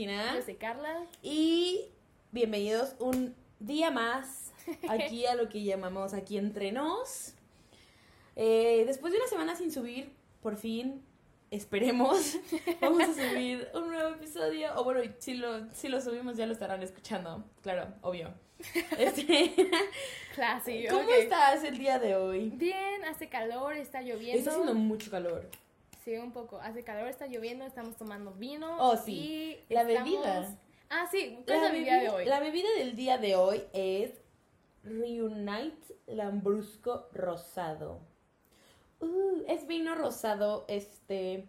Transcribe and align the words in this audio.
Yo 0.00 0.06
soy 0.06 0.14
Regina. 0.14 0.34
Yo 0.34 0.42
soy 0.42 0.54
Carla. 0.54 1.06
Y 1.22 1.84
bienvenidos 2.32 2.94
un 3.00 3.34
día 3.58 3.90
más 3.90 4.50
aquí 4.88 5.26
a 5.26 5.34
lo 5.34 5.50
que 5.50 5.62
llamamos 5.62 6.14
aquí 6.14 6.38
entre 6.38 6.72
nos. 6.72 7.34
Eh, 8.34 8.84
después 8.86 9.12
de 9.12 9.18
una 9.18 9.28
semana 9.28 9.56
sin 9.56 9.70
subir, 9.70 10.10
por 10.40 10.56
fin, 10.56 11.02
esperemos, 11.50 12.38
vamos 12.80 13.02
a 13.02 13.12
subir 13.12 13.68
un 13.74 13.88
nuevo 13.88 14.14
episodio. 14.14 14.70
O 14.76 14.84
bueno, 14.84 15.02
si 15.18 15.34
lo, 15.34 15.70
si 15.74 15.88
lo 15.88 16.00
subimos 16.00 16.38
ya 16.38 16.46
lo 16.46 16.52
estarán 16.52 16.82
escuchando. 16.82 17.44
Claro, 17.62 17.92
obvio. 18.00 18.32
Este, 18.96 19.54
Clásico. 20.34 20.94
¿Cómo 20.94 21.10
estás 21.10 21.62
el 21.62 21.76
día 21.76 21.98
de 21.98 22.16
hoy? 22.16 22.48
Bien, 22.54 23.04
hace 23.04 23.28
calor, 23.28 23.74
está 23.74 24.00
lloviendo. 24.00 24.38
Está 24.38 24.52
haciendo 24.52 24.74
mucho 24.74 25.10
calor. 25.10 25.50
Un 26.18 26.32
poco. 26.32 26.58
Hace 26.60 26.82
calor, 26.82 27.08
está 27.08 27.26
lloviendo, 27.26 27.64
estamos 27.64 27.96
tomando 27.96 28.32
vino. 28.32 28.76
Oh, 28.80 28.96
sí. 28.96 29.58
y 29.68 29.72
La 29.74 29.82
estamos- 29.82 30.04
bebida. 30.10 30.58
Ah, 30.88 31.06
sí. 31.10 31.38
¿Cuál 31.46 31.56
es 31.58 31.62
la 31.62 31.72
bebida 31.72 32.00
de 32.00 32.08
hoy? 32.08 32.24
La 32.24 32.40
bebida 32.40 32.68
del 32.78 32.96
día 32.96 33.16
de 33.18 33.36
hoy 33.36 33.62
es 33.72 34.10
Reunite 34.82 35.94
Lambrusco 36.06 37.08
Rosado. 37.12 38.00
Uh, 39.00 39.42
es 39.48 39.66
vino 39.66 39.94
rosado, 39.94 40.64
este... 40.68 41.46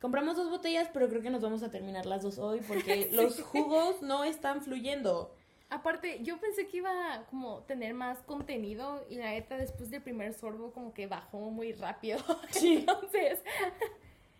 Compramos 0.00 0.36
dos 0.36 0.50
botellas, 0.50 0.88
pero 0.92 1.08
creo 1.08 1.22
que 1.22 1.30
nos 1.30 1.40
vamos 1.40 1.62
a 1.62 1.70
terminar 1.70 2.04
las 2.04 2.22
dos 2.22 2.38
hoy 2.38 2.60
porque 2.66 3.08
los 3.12 3.40
jugos 3.42 4.02
no 4.02 4.24
están 4.24 4.62
fluyendo. 4.62 5.33
Aparte, 5.70 6.22
yo 6.22 6.38
pensé 6.38 6.66
que 6.68 6.76
iba 6.76 7.14
a 7.14 7.24
como 7.26 7.62
tener 7.62 7.94
más 7.94 8.18
contenido 8.22 9.04
y 9.08 9.16
la 9.16 9.30
neta 9.30 9.56
después 9.56 9.90
del 9.90 10.02
primer 10.02 10.32
sorbo 10.34 10.72
como 10.72 10.92
que 10.94 11.06
bajó 11.06 11.38
muy 11.38 11.72
rápido. 11.72 12.18
Sí. 12.50 12.76
Entonces, 12.78 13.40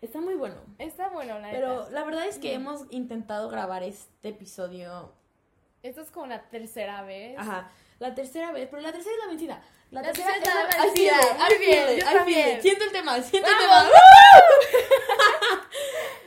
Está 0.01 0.21
muy 0.21 0.35
bueno. 0.35 0.55
está 0.77 1.09
bueno 1.09 1.39
la 1.39 1.49
Pero 1.51 1.79
neta. 1.79 1.89
la 1.91 2.03
verdad 2.03 2.25
es 2.27 2.37
que 2.37 2.53
hemos 2.53 2.85
intentado 2.91 3.49
grabar 3.49 3.81
este 3.83 4.29
episodio. 4.29 5.11
Esto 5.83 6.01
es 6.01 6.11
como 6.11 6.27
la 6.27 6.43
tercera 6.49 7.01
vez. 7.03 7.37
Ajá. 7.37 7.71
La 7.99 8.13
tercera 8.13 8.51
vez, 8.51 8.67
pero 8.69 8.81
la 8.81 8.91
tercera 8.91 9.15
es 9.15 9.21
la 9.21 9.27
vencida. 9.27 9.63
La, 9.91 10.01
La 10.01 10.11
tercera 10.11 10.33
tercera 10.35 10.67
es 10.69 10.77
la 10.77 10.83
vencida. 10.83 11.13
I 11.15 11.53
feel 11.57 12.03
también. 12.03 12.57
it. 12.57 12.61
Siento 12.61 12.83
el 12.85 12.91
tema, 12.91 13.21
siento 13.21 13.49
el 13.49 13.57
tema. 13.57 13.85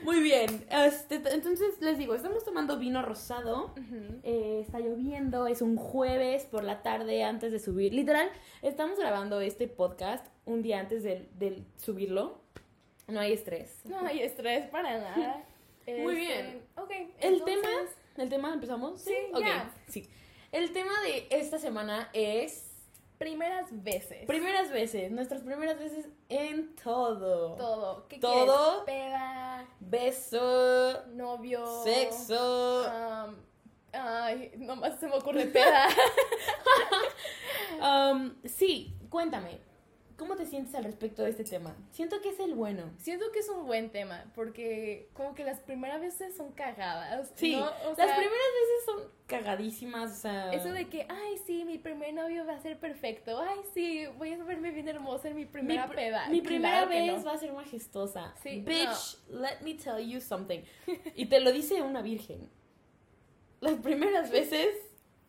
Muy 0.09 0.21
bien. 0.23 0.65
Este, 0.71 1.17
entonces 1.17 1.81
les 1.83 1.99
digo, 1.99 2.15
estamos 2.15 2.43
tomando 2.43 2.79
vino 2.79 3.03
rosado. 3.03 3.75
Eh, 4.23 4.61
está 4.65 4.81
lloviendo, 4.81 5.47
es 5.47 5.61
un 5.61 5.77
jueves 5.77 6.45
por 6.47 6.65
la 6.65 6.81
tarde 6.83 7.23
antes 7.25 7.53
de 7.53 7.59
subir. 7.59 7.93
Literal, 7.93 8.31
estamos 8.63 8.99
grabando 8.99 9.43
este 9.43 9.69
podcast 9.69 10.27
un 10.47 10.63
día 10.63 10.81
antes 10.81 11.03
del, 11.03 11.29
del 11.39 11.67
subirlo. 11.77 12.41
No 13.07 13.21
hay 13.21 13.35
estrés. 13.35 13.81
No 13.85 14.01
hay 14.01 14.21
estrés 14.21 14.67
para 14.71 14.97
nada. 14.99 15.45
Muy 15.87 15.95
Este, 15.97 16.43
bien. 16.43 16.63
Ok. 16.77 16.91
El 17.21 17.35
entonces- 17.35 17.61
tema, 17.61 17.71
el 18.17 18.29
tema 18.31 18.55
empezamos. 18.55 19.03
Sí, 19.03 19.15
Ok, 19.35 19.41
ya. 19.41 19.71
sí. 19.89 20.09
El 20.53 20.73
tema 20.73 20.93
de 21.03 21.27
esta 21.39 21.59
semana 21.59 22.09
es 22.15 22.68
Primeras 23.19 23.67
veces. 23.83 24.27
primeras 24.27 24.71
veces, 24.71 25.11
nuestras 25.11 25.43
primeras 25.43 25.79
veces 25.79 26.07
en 26.29 26.75
todo. 26.77 27.57
Todo. 27.57 28.07
¿Qué 28.09 28.19
Todo. 28.21 28.85
Peda, 28.85 29.67
Beso, 29.81 31.05
novio. 31.09 31.83
sexo. 31.83 32.87
um, 32.87 33.35
ay, 33.93 34.53
nomás 34.57 34.99
se 35.01 35.07
me 35.09 35.17
ocurre 35.17 35.47
peda. 35.47 35.89
Um, 37.81 38.35
sí, 38.45 38.97
cuéntame, 39.09 39.61
¿cómo 40.19 40.37
te 40.37 40.45
sientes 40.45 40.75
al 40.75 40.85
respecto 40.85 41.23
de 41.23 41.31
este 41.31 41.45
tema? 41.45 41.75
Siento 41.93 42.21
que 42.21 42.29
es 42.31 42.41
el 42.41 42.55
bueno. 42.55 42.91
Siento 42.99 43.31
que 43.33 43.39
es 43.39 43.49
un 43.49 43.67
buen 43.67 43.89
tema 43.91 44.25
porque 44.35 45.09
como 45.15 45.35
que 45.35 45.45
las 45.45 45.61
primeras 45.61 46.01
veces 46.01 46.37
son 46.37 46.53
cagadas. 46.53 47.33
Sí, 47.37 47.53
¿no? 47.57 47.65
O 47.65 47.89
las 47.89 47.97
sea, 47.97 48.17
primeras 48.17 48.49
veces 48.61 48.85
son 48.85 49.03
cagadísimas, 49.27 50.13
o 50.13 50.15
sea... 50.17 50.53
Eso 50.53 50.73
de 50.73 50.89
que, 50.89 51.07
ay, 51.09 51.39
sí, 51.47 51.65
mi 51.65 51.79
primer 51.79 52.13
novio 52.13 52.45
va 52.45 52.55
a 52.55 52.61
ser 52.61 52.79
perfecto. 52.79 53.39
Ay, 53.41 53.61
sí, 53.73 54.07
voy 54.19 54.33
a 54.33 54.43
verme 54.45 54.71
bien 54.73 54.89
hermosa 54.89 55.29
en 55.29 55.37
mi 55.37 55.47
primera 55.47 55.87
pr- 55.89 55.95
peda. 55.95 56.29
mi 56.29 56.41
primera 56.43 56.87
Claro 56.87 56.91
vez 56.91 57.19
no. 57.19 57.25
va 57.25 57.33
a 57.33 57.39
ser 57.39 57.53
majestuosa. 57.53 58.35
Sí, 58.43 58.61
Bitch, 58.63 59.19
let 59.31 59.61
me 59.63 59.75
tell 59.75 59.99
you 59.99 60.21
something. 60.21 60.61
Y 61.15 61.27
te 61.27 61.41
lo 61.41 61.53
dice 61.53 61.81
una 61.83 62.03
virgen. 62.03 62.51
Las 63.61 63.75
primeras 63.81 64.31
veces 64.31 64.69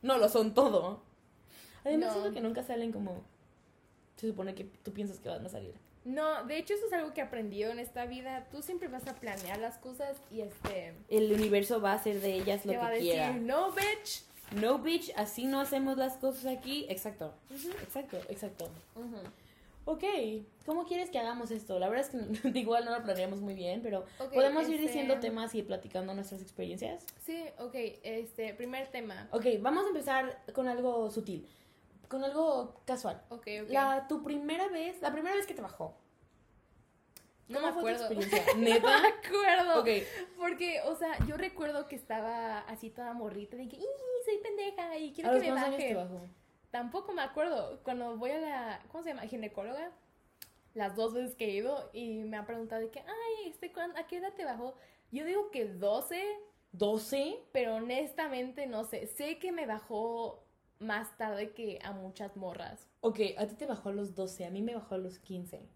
no 0.01 0.17
lo 0.17 0.29
son 0.29 0.53
todo. 0.53 1.03
Además, 1.83 2.13
siento 2.13 2.31
que 2.33 2.41
nunca 2.41 2.63
salen 2.63 2.91
como 2.91 3.23
se 4.19 4.27
supone 4.27 4.55
que 4.55 4.65
tú 4.65 4.91
piensas 4.93 5.19
que 5.19 5.29
van 5.29 5.45
a 5.45 5.49
salir. 5.49 5.73
No, 6.05 6.45
de 6.45 6.57
hecho 6.57 6.73
eso 6.73 6.87
es 6.87 6.93
algo 6.93 7.13
que 7.13 7.21
he 7.21 7.23
aprendido 7.23 7.71
en 7.71 7.79
esta 7.79 8.05
vida. 8.05 8.47
Tú 8.51 8.61
siempre 8.61 8.87
vas 8.87 9.07
a 9.07 9.15
planear 9.15 9.59
las 9.59 9.77
cosas 9.77 10.17
y 10.31 10.41
este... 10.41 10.93
El 11.09 11.31
universo 11.31 11.81
va 11.81 11.91
a 11.91 11.95
hacer 11.95 12.21
de 12.21 12.33
ellas 12.35 12.65
lo 12.65 12.71
te 12.71 12.77
va 12.77 12.87
a 12.87 12.89
que 12.91 12.95
decir, 12.95 13.11
quiera. 13.11 13.33
no, 13.33 13.71
bitch. 13.71 14.23
No, 14.59 14.79
bitch, 14.79 15.11
así 15.15 15.45
no 15.45 15.59
hacemos 15.59 15.97
las 15.97 16.17
cosas 16.17 16.45
aquí. 16.47 16.85
Exacto. 16.89 17.33
Exacto, 17.83 18.17
exacto. 18.29 18.69
Ok, 19.85 20.03
¿cómo 20.65 20.85
quieres 20.85 21.09
que 21.09 21.17
hagamos 21.19 21.49
esto? 21.51 21.79
La 21.79 21.89
verdad 21.89 22.07
es 22.13 22.43
que 22.43 22.49
igual 22.59 22.85
no 22.85 22.97
lo 22.97 23.03
planeamos 23.03 23.41
muy 23.41 23.55
bien, 23.55 23.81
pero 23.81 24.05
podemos 24.33 24.67
ir 24.67 24.75
este- 24.75 24.87
diciendo 24.87 25.19
temas 25.19 25.55
y 25.55 25.63
platicando 25.63 26.13
nuestras 26.13 26.41
experiencias. 26.41 27.05
Sí, 27.25 27.43
ok, 27.57 27.75
este, 28.03 28.53
primer 28.53 28.87
tema. 28.91 29.27
Ok, 29.31 29.45
vamos 29.61 29.85
a 29.85 29.87
empezar 29.87 30.43
con 30.53 30.67
algo 30.67 31.09
sutil, 31.09 31.47
con 32.09 32.23
algo 32.25 32.81
casual. 32.85 33.23
Ok, 33.29 33.47
ok. 33.63 33.69
La, 33.69 34.07
tu 34.07 34.23
primera 34.23 34.67
vez, 34.67 35.01
la 35.01 35.11
primera 35.13 35.35
vez 35.35 35.45
que 35.47 35.53
te 35.53 35.61
bajó. 35.61 35.95
No 37.47 37.61
¿Cómo 37.61 37.67
me 37.67 37.81
fue 37.81 37.95
tu 37.95 38.03
acuerdo. 38.03 38.21
experiencia? 38.21 38.53
No 38.55 38.61
¿Neta? 38.61 39.01
me 39.01 39.07
acuerdo. 39.07 39.81
Ok, 39.81 39.87
Porque, 40.37 40.81
o 40.81 40.95
sea, 40.95 41.17
yo 41.25 41.37
recuerdo 41.37 41.87
que 41.87 41.95
estaba 41.95 42.59
así 42.59 42.89
toda 42.91 43.13
morrita 43.13 43.57
de 43.57 43.67
que, 43.67 43.77
¡y 43.77 43.85
soy 44.25 44.37
pendeja! 44.43 44.97
Y 44.97 45.13
quiero 45.13 45.29
¿a 45.29 45.33
que 45.33 45.39
me 45.39 45.47
cuántos 45.47 45.63
años 45.65 45.77
te 45.77 45.93
bajen. 45.95 46.13
bajó? 46.13 46.27
Tampoco 46.71 47.13
me 47.13 47.21
acuerdo. 47.23 47.81
Cuando 47.83 48.17
voy 48.17 48.31
a 48.31 48.37
la, 48.39 48.83
¿cómo 48.91 49.03
se 49.03 49.09
llama? 49.09 49.23
Ginecóloga. 49.23 49.91
Las 50.75 50.95
dos 50.95 51.13
veces 51.15 51.35
que 51.35 51.45
he 51.45 51.49
ido 51.51 51.89
y 51.93 52.23
me 52.25 52.37
ha 52.37 52.45
preguntado 52.45 52.81
de 52.81 52.91
que, 52.91 52.99
ay, 52.99 53.49
este, 53.49 53.71
¿cuán- 53.73 53.97
¿a 53.97 54.05
qué 54.05 54.17
edad 54.17 54.33
te 54.33 54.45
bajó? 54.45 54.75
Yo 55.11 55.25
digo 55.25 55.49
que 55.49 55.65
12, 55.65 56.23
¿12? 56.73 57.39
pero 57.51 57.75
honestamente 57.75 58.67
no 58.67 58.83
sé. 58.83 59.07
Sé 59.07 59.39
que 59.39 59.51
me 59.51 59.65
bajó 59.65 60.43
más 60.79 61.15
tarde 61.17 61.51
que 61.51 61.79
a 61.83 61.91
muchas 61.91 62.35
morras. 62.35 62.87
Ok, 63.01 63.19
a 63.37 63.45
ti 63.47 63.55
te 63.55 63.65
bajó 63.65 63.89
a 63.89 63.93
los 63.93 64.15
12, 64.15 64.45
a 64.45 64.49
mí 64.49 64.61
me 64.61 64.75
bajó 64.75 64.95
a 64.95 64.97
los 64.97 65.19
15. 65.19 65.69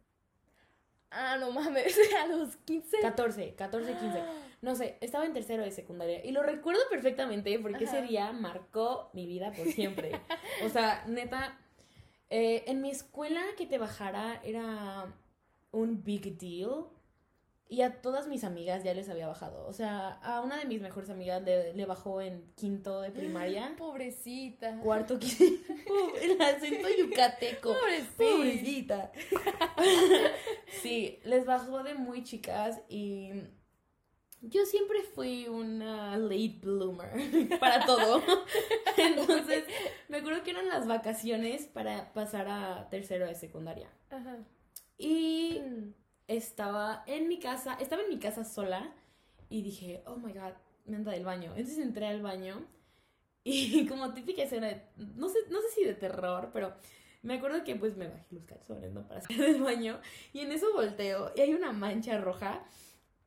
Ah, 1.12 1.38
no 1.38 1.52
mames, 1.52 1.96
a 2.24 2.28
los 2.28 2.56
15. 2.58 3.00
14, 3.02 3.56
14, 3.56 3.98
15. 3.98 4.24
No 4.62 4.76
sé, 4.76 4.98
estaba 5.02 5.26
en 5.26 5.34
tercero 5.34 5.64
de 5.64 5.72
secundaria 5.72 6.26
y 6.26 6.32
lo 6.32 6.42
recuerdo 6.42 6.82
perfectamente 6.90 7.60
porque 7.60 7.84
ese 7.84 8.02
día 8.02 8.32
marcó 8.32 9.10
mi 9.14 9.28
vida 9.28 9.52
por 9.52 9.68
siempre. 9.68 10.20
O 10.64 10.70
sea, 10.70 11.04
neta, 11.08 11.60
eh, 12.30 12.64
en 12.68 12.82
mi 12.82 12.90
escuela 12.90 13.42
que 13.58 13.68
te 13.68 13.78
bajara 13.78 14.42
era 14.44 15.14
un 15.72 16.04
big 16.04 16.38
deal 16.38 16.86
y 17.70 17.82
a 17.82 18.02
todas 18.02 18.28
mis 18.28 18.44
amigas 18.44 18.84
ya 18.84 18.94
les 18.94 19.10
había 19.10 19.28
bajado. 19.28 19.66
O 19.68 19.74
sea, 19.74 20.10
a 20.22 20.42
una 20.42 20.58
de 20.58 20.66
mis 20.66 20.82
mejores 20.82 21.10
amigas 21.10 21.42
le, 21.44 21.74
le 21.74 21.86
bajó 21.86 22.22
en 22.22 22.52
quinto 22.56 23.02
de 23.02 23.10
primaria, 23.12 23.74
Pobrecita. 23.78 24.78
cuarto, 24.80 25.18
quinto, 25.20 25.74
el 26.22 26.40
acento 26.42 26.88
yucateco. 27.00 27.74
Pobrecita. 27.74 29.12
Pobrecita. 29.12 29.12
sí, 30.82 31.20
les 31.24 31.46
bajó 31.46 31.84
de 31.84 31.96
muy 31.96 32.24
chicas 32.24 32.82
y 32.90 33.32
yo 34.42 34.66
siempre 34.66 35.02
fui 35.16 35.48
una 35.48 36.18
late 36.18 36.60
bloomer 36.62 37.58
para 37.60 37.86
todo. 37.86 38.22
Entonces, 38.98 39.64
me 40.10 40.18
acuerdo 40.18 40.44
que 40.44 40.52
eran 40.52 40.68
las 40.68 40.86
vacaciones 40.86 41.68
para 41.68 42.12
pasar 42.14 42.48
a 42.50 42.90
tercero 42.90 43.26
de 43.26 43.36
secundaria. 43.36 43.90
Ajá. 44.10 44.38
Y 44.98 45.60
Mm. 45.60 45.94
Estaba 46.28 47.04
en 47.08 47.28
mi 47.28 47.40
casa, 47.40 47.78
estaba 47.80 48.04
en 48.04 48.10
mi 48.10 48.20
casa 48.20 48.44
sola 48.44 48.94
y 49.50 49.62
dije, 49.62 50.04
oh 50.06 50.16
my 50.18 50.34
god, 50.34 50.54
me 50.86 50.98
anda 50.98 51.12
del 51.12 51.26
baño. 51.26 51.52
Entonces 51.56 51.80
entré 51.80 52.08
al 52.08 52.22
baño 52.22 52.66
y 53.44 53.86
como 53.88 54.14
típica 54.14 54.44
escena, 54.44 54.82
no 54.98 55.30
sé, 55.30 55.40
no 55.50 55.62
sé 55.62 55.68
si 55.76 55.84
de 55.84 55.94
terror, 55.94 56.50
pero 56.54 56.74
me 57.22 57.36
acuerdo 57.36 57.64
que 57.64 57.76
pues 57.76 57.96
me 57.96 58.08
bajé 58.08 58.26
los 58.32 58.46
calzones, 58.46 58.92
¿no? 58.92 59.08
Para 59.08 59.22
salir 59.22 59.42
del 59.42 59.62
baño 59.62 60.00
y 60.34 60.42
en 60.42 60.52
eso 60.52 60.72
volteo 60.74 61.32
y 61.36 61.42
hay 61.42 61.54
una 61.54 61.72
mancha 61.72 62.18
roja. 62.20 62.64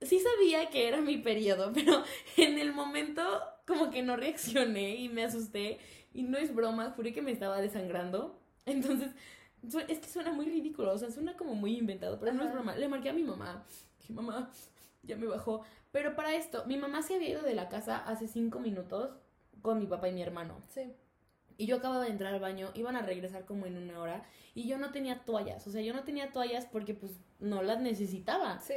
Sí 0.02 0.20
sabía 0.20 0.69
que 0.69 0.88
era 0.88 1.00
mi 1.00 1.19
periodo, 1.19 1.72
pero 1.75 2.02
en 2.37 2.58
el 2.58 2.72
momento 2.72 3.22
como 3.66 3.90
que 3.90 4.02
no 4.02 4.16
reaccioné 4.16 4.96
y 4.96 5.08
me 5.08 5.25
asusté 5.25 5.78
y 6.12 6.22
no 6.22 6.38
es 6.38 6.54
broma, 6.54 6.93
juré 6.96 7.12
que 7.12 7.22
me 7.22 7.32
estaba 7.32 7.60
desangrando. 7.60 8.40
Entonces, 8.64 9.10
es 9.89 9.99
que 9.99 10.09
suena 10.09 10.33
muy 10.33 10.47
ridículo, 10.47 10.93
o 10.93 10.99
sea, 10.99 11.11
suena 11.11 11.37
como 11.37 11.55
muy 11.55 11.77
inventado, 11.77 12.19
pero 12.19 12.33
no 12.33 12.45
es 12.45 12.53
broma. 12.53 12.77
Le 12.77 12.89
marqué 12.89 13.11
a 13.11 13.13
mi 13.13 13.23
mamá, 13.25 13.65
dije, 14.01 14.13
mamá, 14.13 14.51
ya 15.03 15.17
me 15.17 15.27
bajó. 15.27 15.63
Pero 15.93 16.15
para 16.15 16.35
esto, 16.35 16.65
mi 16.67 16.77
mamá 16.77 17.03
se 17.03 17.15
había 17.17 17.31
ido 17.31 17.43
de 17.43 17.55
la 17.55 17.69
casa 17.69 17.99
hace 17.99 18.29
cinco 18.29 18.59
minutos 18.61 19.11
con 19.63 19.79
mi 19.79 19.87
papá 19.87 20.09
y 20.09 20.13
mi 20.13 20.23
hermano. 20.23 20.61
Sí. 20.69 20.93
Y 21.59 21.67
yo 21.67 21.77
acababa 21.77 22.05
de 22.05 22.11
entrar 22.11 22.35
al 22.35 22.41
baño, 22.41 22.71
iban 22.75 22.97
a 22.97 23.03
regresar 23.03 23.47
como 23.47 23.65
en 23.67 23.79
una 23.79 23.99
hora 23.99 24.25
y 24.55 24.69
yo 24.69 24.77
no 24.79 24.91
tenía 24.93 25.25
toallas, 25.25 25.67
o 25.67 25.71
sea, 25.71 25.81
yo 25.81 25.95
no 25.95 26.05
tenía 26.05 26.31
toallas 26.33 26.67
porque 26.67 26.93
pues 26.95 27.13
no 27.41 27.63
las 27.63 27.81
necesitaba 27.81 28.61
Sí. 28.61 28.75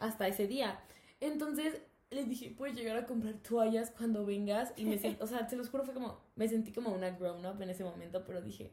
hasta 0.00 0.26
ese 0.28 0.46
día. 0.46 0.80
Entonces 1.20 1.82
le 2.10 2.24
dije, 2.24 2.54
puedes 2.56 2.74
llegar 2.76 2.96
a 2.96 3.06
comprar 3.06 3.34
toallas 3.34 3.90
cuando 3.90 4.24
vengas. 4.26 4.72
Y 4.76 4.84
me 4.84 4.98
sentí, 4.98 5.22
o 5.22 5.26
sea, 5.26 5.48
se 5.48 5.56
los 5.56 5.68
juro, 5.70 5.84
fue 5.84 5.94
como, 5.94 6.20
me 6.36 6.48
sentí 6.48 6.72
como 6.72 6.90
una 6.90 7.10
grown 7.10 7.44
up 7.46 7.60
en 7.62 7.70
ese 7.70 7.84
momento, 7.84 8.24
pero 8.24 8.40
dije, 8.42 8.70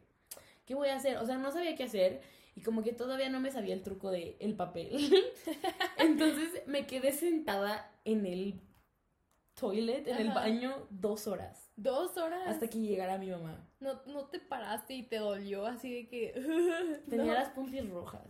¿qué 0.70 0.76
voy 0.76 0.88
a 0.88 0.94
hacer? 0.94 1.16
O 1.16 1.26
sea, 1.26 1.36
no 1.36 1.50
sabía 1.50 1.74
qué 1.74 1.82
hacer 1.82 2.20
y 2.54 2.60
como 2.60 2.84
que 2.84 2.92
todavía 2.92 3.28
no 3.28 3.40
me 3.40 3.50
sabía 3.50 3.74
el 3.74 3.82
truco 3.82 4.12
de 4.12 4.36
el 4.38 4.54
papel. 4.54 5.12
Entonces 5.98 6.62
me 6.68 6.86
quedé 6.86 7.10
sentada 7.10 7.90
en 8.04 8.24
el 8.24 8.60
toilet, 9.54 10.06
en 10.06 10.18
el 10.18 10.28
baño, 10.28 10.86
dos 10.90 11.26
horas. 11.26 11.72
Dos 11.74 12.16
horas. 12.18 12.42
Hasta 12.46 12.68
que 12.70 12.78
llegara 12.78 13.18
mi 13.18 13.30
mamá. 13.32 13.68
No, 13.80 14.00
no 14.06 14.26
te 14.26 14.38
paraste 14.38 14.94
y 14.94 15.02
te 15.02 15.16
dolió 15.16 15.66
así 15.66 15.92
de 15.92 16.08
que. 16.08 17.00
Tenía 17.10 17.24
No. 17.26 17.34
las 17.34 17.48
pumpis 17.48 17.90
rojas. 17.90 18.22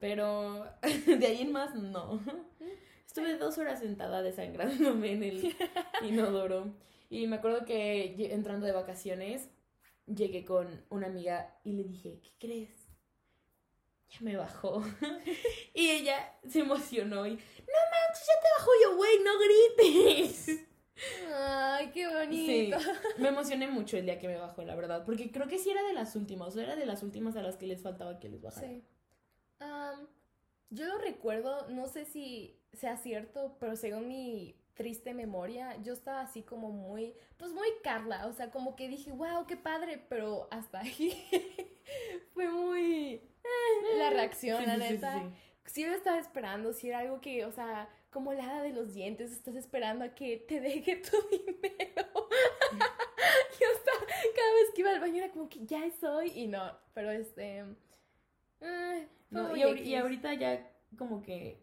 Pero 0.00 0.66
de 1.06 1.26
ahí 1.26 1.40
en 1.40 1.52
más, 1.52 1.74
no. 1.74 2.20
Estuve 3.06 3.38
dos 3.38 3.56
horas 3.56 3.80
sentada 3.80 4.20
desangrándome 4.20 5.12
en 5.12 5.22
el 5.22 5.56
inodoro. 6.02 6.74
Y 7.08 7.26
me 7.26 7.36
acuerdo 7.36 7.64
que 7.64 8.34
entrando 8.34 8.66
de 8.66 8.72
vacaciones, 8.72 9.48
llegué 10.06 10.44
con 10.44 10.84
una 10.90 11.06
amiga 11.06 11.58
y 11.64 11.72
le 11.72 11.84
dije, 11.84 12.20
¿qué 12.22 12.30
crees? 12.38 12.88
Ya 14.10 14.18
me 14.20 14.36
bajó. 14.36 14.82
y 15.74 15.90
ella 15.90 16.38
se 16.46 16.60
emocionó 16.60 17.26
y, 17.26 17.30
no 17.30 17.36
manches, 17.36 18.26
ya 18.26 18.40
te 18.40 18.48
bajó 18.58 18.70
yo, 18.82 18.96
güey, 18.96 19.18
no 19.22 19.30
grites. 19.38 20.48
Ay, 21.34 21.90
qué 21.92 22.06
Sí, 22.06 22.14
bonito. 22.14 22.76
me 23.18 23.28
emocioné 23.28 23.66
mucho 23.68 23.96
el 23.96 24.04
día 24.04 24.18
que 24.18 24.28
me 24.28 24.36
bajó, 24.36 24.62
la 24.62 24.76
verdad, 24.76 25.04
porque 25.04 25.32
creo 25.32 25.48
que 25.48 25.58
sí 25.58 25.70
era 25.70 25.82
de 25.82 25.94
las 25.94 26.14
últimas, 26.14 26.48
o 26.48 26.50
sea, 26.52 26.64
era 26.64 26.76
de 26.76 26.86
las 26.86 27.02
últimas 27.02 27.34
a 27.36 27.42
las 27.42 27.56
que 27.56 27.66
les 27.66 27.82
faltaba 27.82 28.20
que 28.20 28.28
les 28.28 28.42
bajara. 28.42 28.68
Sí. 28.68 28.84
Yo 30.70 30.86
lo 30.86 30.98
recuerdo, 30.98 31.68
no 31.68 31.86
sé 31.86 32.04
si 32.04 32.60
sea 32.72 32.96
cierto, 32.96 33.56
pero 33.60 33.76
según 33.76 34.08
mi 34.08 34.61
triste 34.74 35.14
memoria, 35.14 35.76
yo 35.82 35.92
estaba 35.92 36.22
así 36.22 36.42
como 36.42 36.70
muy, 36.70 37.14
pues 37.36 37.52
muy 37.52 37.68
Carla, 37.82 38.26
o 38.26 38.32
sea, 38.32 38.50
como 38.50 38.76
que 38.76 38.88
dije, 38.88 39.12
wow, 39.12 39.46
qué 39.46 39.56
padre, 39.56 40.04
pero 40.08 40.48
hasta 40.50 40.80
ahí 40.80 41.12
fue 42.34 42.48
muy 42.48 43.14
eh, 43.44 43.96
la 43.98 44.10
reacción, 44.10 44.60
Sí, 44.60 44.66
la 44.66 44.76
sí, 44.76 44.82
sí, 44.82 44.88
sí, 44.88 44.94
neta. 44.94 45.20
sí. 45.20 45.26
Sí 45.66 45.86
lo 45.86 45.94
estaba 45.94 46.18
esperando, 46.18 46.72
si 46.72 46.88
era 46.88 46.98
algo 47.00 47.20
que, 47.20 47.44
o 47.44 47.52
sea, 47.52 47.88
como 48.10 48.32
la 48.32 48.44
hada 48.44 48.62
de 48.62 48.72
los 48.72 48.92
dientes, 48.94 49.30
estás 49.32 49.54
esperando 49.54 50.04
a 50.04 50.14
que 50.14 50.36
te 50.38 50.60
deje 50.60 50.96
tu 50.96 51.16
dinero. 51.30 52.28
Yo 53.60 53.66
estaba, 53.76 53.98
cada 54.34 54.52
vez 54.54 54.70
que 54.74 54.80
iba 54.80 54.90
al 54.90 55.00
baño 55.00 55.16
era 55.22 55.32
como 55.32 55.48
que 55.48 55.64
ya 55.66 55.80
soy 56.00 56.30
y 56.34 56.46
no, 56.48 56.76
pero 56.94 57.10
este... 57.10 57.64
eh, 58.60 59.08
No, 59.30 59.56
y, 59.56 59.94
ahorita 59.94 60.34
ya 60.34 60.68
como 60.98 61.22
que... 61.22 61.61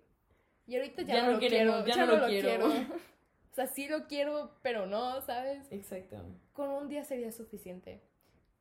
Y 0.70 0.76
ahorita 0.76 1.02
ya, 1.02 1.16
ya 1.16 1.24
no, 1.26 1.32
lo 1.34 1.40
queremos, 1.40 1.84
quiero, 1.84 1.88
ya 1.88 1.96
ya 1.96 2.06
no 2.06 2.14
no 2.14 2.20
lo 2.22 2.28
quiero. 2.28 2.48
quiero. 2.48 3.00
O 3.52 3.56
sea, 3.56 3.68
sí 3.68 3.88
lo 3.90 4.08
quiero, 4.08 4.52
pero 4.62 4.86
no, 4.86 5.20
¿sabes? 5.22 5.68
Exacto. 5.72 6.24
Con 6.54 6.70
un 6.70 6.88
día 6.88 7.04
sería 7.04 7.32
suficiente. 7.34 8.00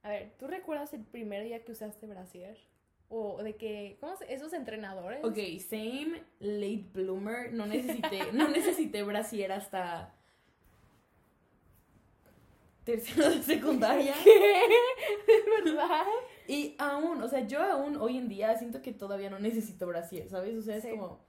A 0.03 0.09
ver, 0.09 0.33
¿tú 0.39 0.49
recuerdas 0.49 0.93
el 0.95 1.05
primer 1.05 1.45
día 1.45 1.63
que 1.65 1.71
usaste 1.73 2.07
brasier? 2.07 2.59
O 3.11 3.41
de 3.43 3.55
que, 3.55 3.97
¿cómo 4.01 4.17
se, 4.17 4.33
esos 4.33 4.53
entrenadores? 4.55 5.23
Ok, 5.25 5.37
same 5.61 6.25
late 6.41 6.87
bloomer. 6.93 7.53
No 7.53 7.67
necesité, 7.67 8.33
no 8.33 8.49
necesité 8.59 9.03
brasier 9.05 9.53
hasta 9.53 10.15
tercera 12.85 13.29
de 13.31 13.43
secundaria. 13.43 14.15
¿De 14.25 15.65
verdad? 15.65 16.07
Y 16.49 16.75
aún, 16.79 17.23
o 17.23 17.29
sea, 17.29 17.47
yo 17.47 17.63
aún 17.63 17.97
hoy 17.97 18.17
en 18.17 18.29
día 18.29 18.57
siento 18.57 18.81
que 18.83 18.93
todavía 18.93 19.31
no 19.31 19.39
necesito 19.39 19.87
brasier, 19.87 20.29
¿sabes? 20.29 20.57
O 20.57 20.63
sea, 20.63 20.77
es 20.77 20.83
Sí. 20.85 20.91
como 20.91 21.21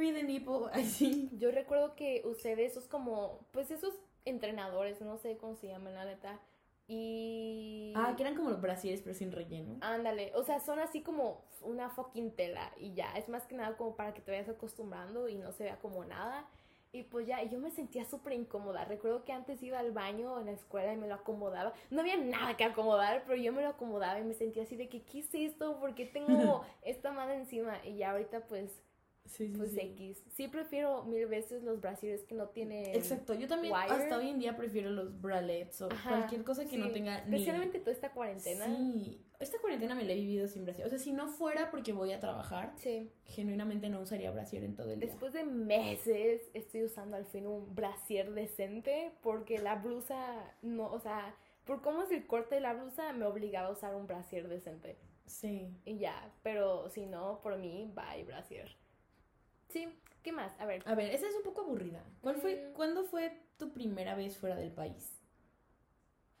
free 0.00 0.12
the 0.12 0.22
nipple, 0.22 0.70
así. 0.72 1.28
Yo 1.36 1.50
recuerdo 1.50 1.94
que 1.94 2.22
usé 2.24 2.56
de 2.56 2.64
esos 2.64 2.88
como, 2.88 3.46
pues 3.52 3.70
esos 3.70 3.92
entrenadores, 4.24 5.02
no 5.02 5.18
sé 5.18 5.36
cómo 5.36 5.56
se 5.56 5.68
llaman, 5.68 5.94
la 5.94 6.06
neta. 6.06 6.40
Y... 6.88 7.92
Ah, 7.94 8.14
que 8.16 8.22
eran 8.22 8.34
como 8.34 8.48
los 8.48 8.62
brasieres 8.62 9.02
pero 9.02 9.14
sin 9.14 9.30
relleno. 9.30 9.76
Ándale, 9.82 10.32
o 10.34 10.42
sea, 10.42 10.58
son 10.58 10.78
así 10.78 11.02
como 11.02 11.44
una 11.60 11.90
fucking 11.90 12.30
tela 12.32 12.72
y 12.78 12.94
ya, 12.94 13.12
es 13.12 13.28
más 13.28 13.46
que 13.46 13.54
nada 13.54 13.76
como 13.76 13.94
para 13.94 14.14
que 14.14 14.22
te 14.22 14.30
vayas 14.30 14.48
acostumbrando 14.48 15.28
y 15.28 15.34
no 15.34 15.52
se 15.52 15.64
vea 15.64 15.78
como 15.78 16.02
nada. 16.04 16.48
Y 16.92 17.04
pues 17.04 17.26
ya, 17.26 17.42
yo 17.44 17.60
me 17.60 17.70
sentía 17.70 18.04
súper 18.04 18.32
incómoda. 18.32 18.84
Recuerdo 18.86 19.22
que 19.24 19.32
antes 19.32 19.62
iba 19.62 19.78
al 19.78 19.92
baño 19.92 20.40
en 20.40 20.46
la 20.46 20.52
escuela 20.52 20.92
y 20.92 20.96
me 20.96 21.06
lo 21.06 21.14
acomodaba. 21.14 21.74
No 21.90 22.00
había 22.00 22.16
nada 22.16 22.56
que 22.56 22.64
acomodar, 22.64 23.22
pero 23.26 23.36
yo 23.36 23.52
me 23.52 23.62
lo 23.62 23.68
acomodaba 23.68 24.18
y 24.18 24.24
me 24.24 24.34
sentía 24.34 24.64
así 24.64 24.74
de 24.74 24.88
que, 24.88 25.02
¿qué 25.02 25.20
es 25.20 25.32
esto? 25.32 25.78
¿Por 25.78 25.94
qué 25.94 26.06
tengo 26.06 26.64
esta 26.82 27.12
mano 27.12 27.32
encima? 27.32 27.78
Y 27.84 27.98
ya 27.98 28.10
ahorita 28.10 28.40
pues, 28.48 28.82
Sí, 29.26 29.48
sí, 29.48 29.54
pues 29.56 29.72
sí. 29.72 29.80
X. 29.80 30.24
Sí 30.28 30.48
prefiero 30.48 31.04
mil 31.04 31.26
veces 31.26 31.62
los 31.62 31.80
brasieres 31.80 32.24
que 32.24 32.34
no 32.34 32.48
tienen... 32.48 32.86
Exacto, 32.94 33.34
yo 33.34 33.46
también 33.46 33.72
wire. 33.74 33.92
hasta 33.92 34.18
hoy 34.18 34.28
en 34.28 34.38
día 34.38 34.56
prefiero 34.56 34.90
los 34.90 35.20
bralets 35.20 35.80
o 35.82 35.88
Ajá, 35.90 36.10
cualquier 36.10 36.42
cosa 36.42 36.64
que 36.64 36.76
no 36.76 36.90
tenga 36.90 37.24
ni... 37.24 37.36
Especialmente 37.36 37.78
toda 37.78 37.92
esta 37.92 38.12
cuarentena. 38.12 38.66
Sí, 38.66 39.24
esta 39.38 39.58
cuarentena 39.58 39.94
me 39.94 40.04
la 40.04 40.12
he 40.12 40.16
vivido 40.16 40.48
sin 40.48 40.64
brasier. 40.64 40.86
O 40.86 40.90
sea, 40.90 40.98
si 40.98 41.12
no 41.12 41.28
fuera 41.28 41.70
porque 41.70 41.92
voy 41.92 42.12
a 42.12 42.20
trabajar, 42.20 42.74
genuinamente 43.24 43.88
no 43.88 44.00
usaría 44.00 44.30
brasier 44.30 44.64
en 44.64 44.74
todo 44.74 44.90
el 44.90 45.00
día. 45.00 45.08
Después 45.08 45.32
de 45.32 45.44
meses 45.44 46.42
estoy 46.52 46.84
usando 46.84 47.16
al 47.16 47.26
fin 47.26 47.46
un 47.46 47.74
brasier 47.74 48.32
decente 48.32 49.12
porque 49.22 49.58
la 49.58 49.76
blusa 49.76 50.54
no, 50.62 50.90
o 50.90 50.98
sea, 50.98 51.36
por 51.64 51.82
cómo 51.82 52.02
es 52.02 52.10
el 52.10 52.26
corte 52.26 52.56
de 52.56 52.60
la 52.62 52.74
blusa 52.74 53.12
me 53.12 53.26
obligaba 53.26 53.68
a 53.68 53.72
usar 53.72 53.94
un 53.94 54.06
brasier 54.06 54.48
decente. 54.48 54.98
Sí. 55.26 55.68
Y 55.84 55.98
ya, 55.98 56.32
pero 56.42 56.90
si 56.90 57.06
no, 57.06 57.40
por 57.42 57.56
mí, 57.56 57.90
bye 57.94 58.24
brasier. 58.24 58.79
Sí, 59.70 59.88
¿qué 60.22 60.32
más? 60.32 60.52
A 60.60 60.66
ver. 60.66 60.82
A 60.86 60.94
ver, 60.94 61.14
esa 61.14 61.26
es 61.28 61.34
un 61.34 61.42
poco 61.42 61.62
aburrida. 61.62 62.02
¿Cuál 62.20 62.36
fue, 62.36 62.68
Mm. 62.70 62.72
¿Cuándo 62.74 63.04
fue 63.04 63.32
tu 63.56 63.72
primera 63.72 64.14
vez 64.14 64.36
fuera 64.36 64.56
del 64.56 64.70
país? 64.72 65.16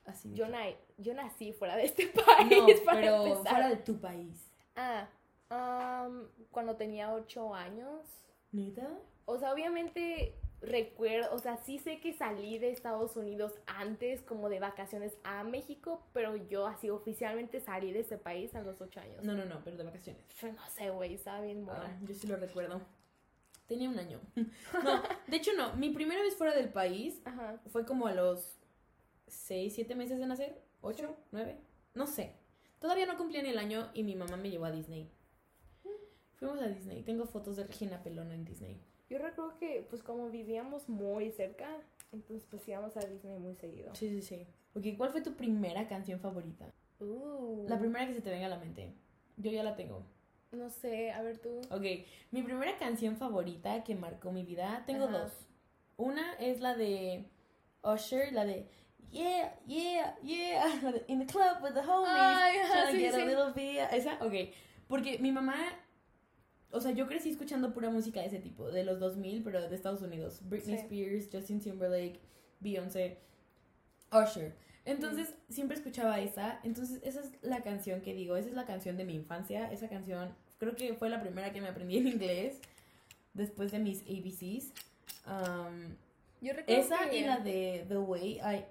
Así. 0.04 0.32
Yo, 0.34 0.48
na- 0.48 0.74
yo 0.98 1.14
nací 1.14 1.52
fuera 1.52 1.76
de 1.76 1.84
este 1.84 2.06
país. 2.08 2.50
No, 2.50 2.66
pero 2.92 3.26
empezar. 3.26 3.48
fuera 3.52 3.68
de 3.68 3.76
tu 3.76 4.00
país. 4.00 4.50
Ah, 4.76 5.08
am, 5.50 6.28
cuando 6.50 6.76
tenía 6.76 7.12
ocho 7.12 7.54
años. 7.54 8.06
¿Neta? 8.52 8.88
O 9.26 9.38
sea, 9.38 9.52
obviamente 9.52 10.34
recuerdo, 10.60 11.32
o 11.34 11.38
sea, 11.38 11.56
sí 11.58 11.78
sé 11.78 12.00
que 12.00 12.12
salí 12.12 12.58
de 12.58 12.70
Estados 12.70 13.16
Unidos 13.16 13.52
antes 13.66 14.20
como 14.22 14.48
de 14.48 14.58
vacaciones 14.60 15.16
a 15.24 15.44
México, 15.44 16.04
pero 16.12 16.34
yo 16.36 16.66
así 16.66 16.90
oficialmente 16.90 17.60
salí 17.60 17.92
de 17.92 18.00
ese 18.00 18.18
país 18.18 18.54
a 18.54 18.62
los 18.62 18.80
ocho 18.80 19.00
años. 19.00 19.24
No, 19.24 19.34
no, 19.34 19.44
no, 19.44 19.62
pero 19.64 19.76
de 19.76 19.84
vacaciones. 19.84 20.22
No 20.42 20.68
sé, 20.68 20.90
güey, 20.90 21.14
estaba 21.14 21.40
bien 21.40 21.64
Ah, 21.70 21.76
buena. 21.78 21.98
yo 22.02 22.14
sí 22.14 22.26
lo 22.26 22.36
recuerdo. 22.36 22.80
Tenía 23.70 23.88
un 23.88 24.00
año. 24.00 24.20
No, 24.84 25.00
de 25.28 25.36
hecho 25.36 25.52
no. 25.56 25.76
Mi 25.76 25.90
primera 25.90 26.20
vez 26.22 26.34
fuera 26.34 26.52
del 26.56 26.70
país 26.70 27.22
Ajá. 27.24 27.60
fue 27.68 27.86
como 27.86 28.08
a 28.08 28.14
los 28.14 28.58
6, 29.28 29.72
7 29.72 29.94
meses 29.94 30.18
de 30.18 30.26
nacer. 30.26 30.60
¿8? 30.82 31.08
¿9? 31.30 31.54
No 31.94 32.08
sé. 32.08 32.34
Todavía 32.80 33.06
no 33.06 33.16
cumplía 33.16 33.42
ni 33.44 33.50
el 33.50 33.58
año 33.58 33.88
y 33.94 34.02
mi 34.02 34.16
mamá 34.16 34.36
me 34.36 34.50
llevó 34.50 34.64
a 34.64 34.72
Disney. 34.72 35.08
Fuimos 36.34 36.60
a 36.60 36.66
Disney. 36.66 37.04
Tengo 37.04 37.26
fotos 37.26 37.54
de 37.56 37.62
Regina 37.64 38.02
Pelona 38.02 38.34
en 38.34 38.44
Disney. 38.44 38.80
Yo 39.08 39.18
recuerdo 39.18 39.56
que, 39.56 39.86
pues 39.88 40.02
como 40.02 40.30
vivíamos 40.30 40.88
muy 40.88 41.30
cerca, 41.30 41.68
entonces 42.10 42.44
pues 42.50 42.66
íbamos 42.66 42.96
a 42.96 43.00
Disney 43.06 43.38
muy 43.38 43.54
seguido. 43.54 43.94
Sí, 43.94 44.08
sí, 44.08 44.20
sí. 44.22 44.46
Ok, 44.74 44.96
¿cuál 44.96 45.10
fue 45.10 45.20
tu 45.20 45.34
primera 45.34 45.86
canción 45.86 46.18
favorita? 46.18 46.72
Uh, 46.98 47.66
La 47.68 47.78
primera 47.78 48.04
que 48.08 48.14
se 48.14 48.20
te 48.20 48.30
venga 48.30 48.46
a 48.46 48.50
la 48.50 48.58
mente. 48.58 48.94
Yo 49.36 49.52
ya 49.52 49.62
la 49.62 49.76
tengo. 49.76 50.02
No 50.52 50.68
sé, 50.68 51.12
a 51.12 51.22
ver 51.22 51.38
tú. 51.38 51.60
Ok, 51.70 51.84
mi 52.32 52.42
primera 52.42 52.76
canción 52.76 53.16
favorita 53.16 53.84
que 53.84 53.94
marcó 53.94 54.32
mi 54.32 54.42
vida, 54.44 54.82
tengo 54.86 55.04
Ajá. 55.04 55.18
dos. 55.20 55.32
Una 55.96 56.32
es 56.40 56.60
la 56.60 56.74
de 56.76 57.24
Usher, 57.84 58.32
la 58.32 58.44
de 58.44 58.68
Yeah, 59.12 59.58
yeah, 59.66 60.16
yeah, 60.22 60.66
la 60.82 60.92
de 60.92 61.04
In 61.08 61.18
the 61.18 61.26
club 61.26 61.62
with 61.62 61.72
the 61.74 61.80
homies, 61.82 62.08
Ay, 62.10 62.58
trying 62.68 62.86
to 62.86 62.92
sí, 62.92 63.00
get 63.00 63.14
a 63.14 63.24
little 63.24 63.52
bit. 63.54 63.80
Esa, 63.92 64.18
ok. 64.24 64.52
Porque 64.88 65.18
mi 65.18 65.30
mamá, 65.32 65.56
o 66.72 66.80
sea, 66.80 66.92
yo 66.92 67.06
crecí 67.06 67.30
escuchando 67.30 67.72
pura 67.72 67.90
música 67.90 68.20
de 68.20 68.26
ese 68.26 68.38
tipo, 68.40 68.70
de 68.70 68.84
los 68.84 68.98
2000, 69.00 69.42
pero 69.44 69.60
de 69.68 69.74
Estados 69.74 70.02
Unidos. 70.02 70.40
Britney 70.48 70.76
Sí. 70.78 70.82
Spears, 70.84 71.28
Justin 71.32 71.60
Timberlake, 71.60 72.20
Beyoncé, 72.60 73.18
Usher. 74.12 74.56
Entonces, 74.84 75.34
siempre 75.48 75.76
escuchaba 75.76 76.18
esa. 76.20 76.58
Entonces, 76.64 77.00
esa 77.04 77.20
es 77.20 77.32
la 77.42 77.62
canción 77.62 78.00
que 78.00 78.14
digo. 78.14 78.36
Esa 78.36 78.48
es 78.48 78.54
la 78.54 78.64
canción 78.64 78.96
de 78.96 79.04
mi 79.04 79.14
infancia. 79.14 79.70
Esa 79.70 79.88
canción, 79.88 80.34
creo 80.60 80.76
que 80.76 80.94
fue 80.94 81.10
la 81.10 81.20
primera 81.20 81.52
que 81.52 81.60
me 81.60 81.66
aprendí 81.68 81.98
en 81.98 82.06
inglés. 82.06 82.60
Después 83.34 83.72
de 83.72 83.78
mis 83.80 84.02
ABCs. 84.02 84.72
Um, 85.26 85.96
Yo 86.40 86.52
recuerdo 86.52 86.82
esa 86.82 87.10
que... 87.10 87.18
y 87.18 87.24
la 87.24 87.38
de 87.38 87.84
The 87.88 87.98
Way 87.98 88.38
I 88.38 88.64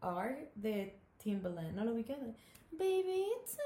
Are 0.00 0.50
de 0.54 0.98
Timbaland. 1.22 1.74
No 1.74 1.84
lo 1.84 1.92
ubicas. 1.92 2.18
Baby, 2.72 3.24
it's 3.42 3.58
a 3.58 3.62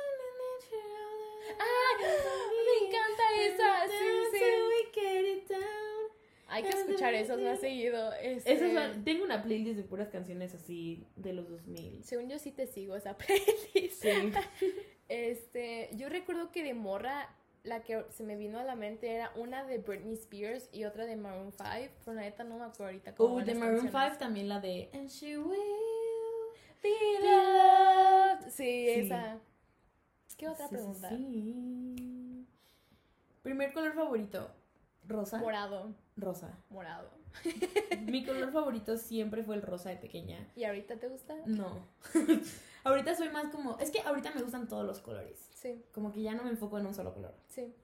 ¡Ah! 1.59 1.93
Me 2.01 2.87
encanta 2.87 3.23
esa, 3.43 3.87
sí, 3.89 4.39
sí. 4.39 4.45
Hay 6.53 6.65
que 6.65 6.69
escuchar 6.71 7.15
esas 7.15 7.39
más 7.41 7.61
seguido. 7.61 8.13
Este, 8.15 8.59
son- 8.75 9.05
tengo 9.05 9.25
una 9.25 9.41
playlist 9.43 9.77
de 9.77 9.85
puras 9.85 10.09
canciones 10.09 10.53
así 10.55 11.07
de 11.17 11.33
los 11.33 11.49
2000. 11.49 12.03
Según 12.05 12.29
yo 12.29 12.39
sí 12.41 12.51
te 12.51 12.67
sigo 12.67 12.97
esa 12.97 13.17
playlist. 13.17 14.03
Sí. 14.03 14.33
Este, 15.09 15.91
yo 15.97 16.09
recuerdo 16.09 16.51
que 16.51 16.65
de 16.65 16.75
morra 16.75 17.29
la 17.65 17.83
que 17.83 18.05
se 18.11 18.23
me 18.25 18.37
vino 18.37 18.59
a 18.59 18.65
la 18.65 18.75
mente 18.75 19.11
era 19.15 19.33
una 19.37 19.65
de 19.65 19.79
Britney 19.79 20.15
Spears 20.15 20.69
y 20.73 20.85
otra 20.85 21.05
de 21.07 21.17
Maroon 21.17 21.53
5, 21.53 21.93
pero 22.05 22.15
la 22.15 22.23
neta 22.23 22.45
no 22.45 22.57
me 22.57 22.65
acuerdo 22.65 22.85
ahorita 22.87 23.15
cómo 23.15 23.35
Uh, 23.37 23.41
de 23.45 23.55
Maroon 23.55 23.81
canciones. 23.83 24.09
5 24.13 24.19
también 24.19 24.49
la 24.49 24.61
de 24.61 24.91
And 24.95 25.09
she 25.09 25.37
will 25.39 25.59
Be 26.83 26.89
loved. 27.23 28.51
Sí, 28.51 28.53
Sí. 28.55 28.91
esa. 29.01 29.39
¿Qué 30.39 30.49
otra 30.49 30.67
sí, 30.69 30.75
pregunta? 30.75 31.09
sí. 31.11 32.47
Primer 33.43 33.73
color 33.73 33.93
favorito. 33.95 34.51
Rosa. 35.07 35.39
Morado, 35.39 35.95
Rosa. 36.17 36.57
morado. 36.71 37.11
Mi 38.03 38.25
color 38.25 38.53
favorito 38.53 38.97
siempre 38.97 39.43
fue 39.45 39.57
el 39.57 39.63
rosa 39.63 39.91
de 39.91 39.97
pequeña. 39.97 40.39
¿Y 40.57 40.65
ahorita 40.65 40.97
te 40.97 41.09
gusta? 41.09 41.37
No. 41.47 41.87
ahorita 42.85 43.15
soy 43.15 43.29
más 43.31 43.47
como. 43.53 43.79
Es 43.79 43.91
que 43.91 44.01
ahorita 44.01 44.33
me 44.35 44.43
gustan 44.43 44.69
todos 44.69 44.85
los 44.85 45.01
colores. 45.01 45.49
Sí, 45.55 45.83
Como 45.93 46.13
que 46.13 46.23
ya 46.23 46.35
no 46.35 46.43
me 46.45 46.51
enfoco 46.51 46.79
en 46.79 46.87
un 46.87 46.95
solo 46.95 47.13
color. 47.15 47.35
sí. 47.49 47.75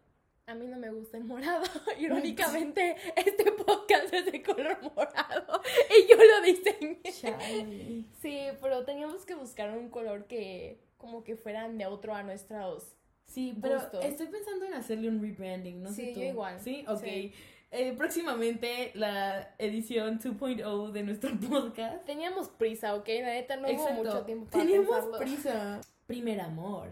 A 0.49 0.55
mí 0.55 0.69
no 0.69 0.79
me 0.79 0.93
gusta 0.93 1.17
el 1.17 1.25
morado. 1.25 1.65
Irónicamente, 1.99 2.95
este 3.17 3.51
podcast 3.51 4.15
es 4.15 4.27
de 4.27 4.41
color 4.45 4.79
morado 4.95 5.61
y 5.91 6.09
yo 6.09 6.17
lo 6.17 6.41
diseñé. 6.47 7.01
Chale. 7.03 8.05
Sí, 8.23 8.39
pero 8.63 8.85
teníamos 8.85 9.27
que 9.27 9.35
buscar 9.35 9.77
un 9.77 9.89
color 9.91 10.27
que 10.27 10.81
como 10.99 11.25
que 11.25 11.35
fuera 11.35 11.67
neutro 11.67 12.15
a 12.15 12.23
nuestros. 12.23 12.95
Sí, 13.27 13.59
pero 13.61 13.81
Gustos. 13.81 14.05
estoy 14.05 14.29
pensando 14.29 14.67
en 14.67 14.75
hacerle 14.75 15.09
un 15.09 15.21
rebranding, 15.21 15.83
no 15.83 15.89
sé 15.91 15.95
Sí, 16.07 16.13
tú. 16.15 16.21
yo 16.21 16.27
igual. 16.27 16.61
Sí, 16.61 16.85
ok. 16.87 17.03
Sí. 17.03 17.33
Eh, 17.73 17.93
próximamente 17.97 18.93
la 18.95 19.55
edición 19.59 20.19
2.0 20.21 20.93
de 20.93 21.03
nuestro 21.03 21.31
podcast. 21.51 22.05
Teníamos 22.05 22.49
prisa, 22.49 22.95
¿ok? 22.95 23.09
La 23.09 23.27
neta 23.35 23.57
no 23.57 23.69
hubo 23.69 23.91
mucho 23.93 24.23
tiempo 24.25 24.47
para 24.51 24.65
Teníamos 24.65 24.89
pensarlo. 24.95 25.19
prisa. 25.19 25.81
Primer 26.07 26.41
amor. 26.41 26.89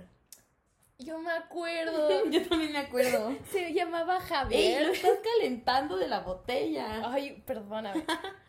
Yo 0.98 1.18
me 1.18 1.30
acuerdo. 1.32 2.08
Yo 2.30 2.46
también 2.48 2.72
me 2.72 2.78
acuerdo. 2.78 3.36
Se 3.50 3.72
llamaba 3.72 4.14
¡Ey, 4.16 4.20
lo 4.20 4.26
Javier. 4.26 4.82
estás 4.90 5.18
calentando 5.38 5.96
de 5.96 6.08
la 6.08 6.20
botella! 6.20 7.10
Ay, 7.10 7.42
perdóname. 7.46 8.04